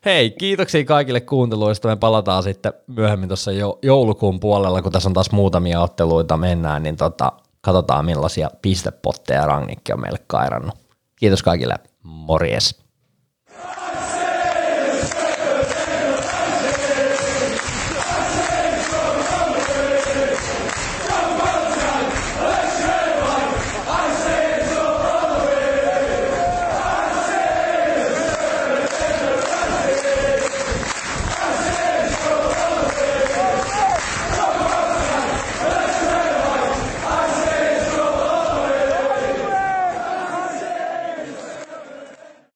Hei, 0.05 0.31
kiitoksia 0.31 0.85
kaikille 0.85 1.21
kuunteluista. 1.21 1.87
Me 1.87 1.95
palataan 1.95 2.43
sitten 2.43 2.73
myöhemmin 2.87 3.29
tuossa 3.29 3.51
jo, 3.51 3.79
joulukuun 3.81 4.39
puolella, 4.39 4.81
kun 4.81 4.91
tässä 4.91 5.09
on 5.09 5.13
taas 5.13 5.31
muutamia 5.31 5.81
otteluita 5.81 6.37
mennään, 6.37 6.83
niin 6.83 6.95
tota, 6.95 7.31
katsotaan 7.61 8.05
millaisia 8.05 8.49
pistepotteja 8.61 9.45
Rangnikki 9.45 9.93
on 9.93 10.01
meille 10.01 10.19
kairannut. 10.27 10.75
Kiitos 11.15 11.43
kaikille. 11.43 11.75
Morjes. 12.03 12.83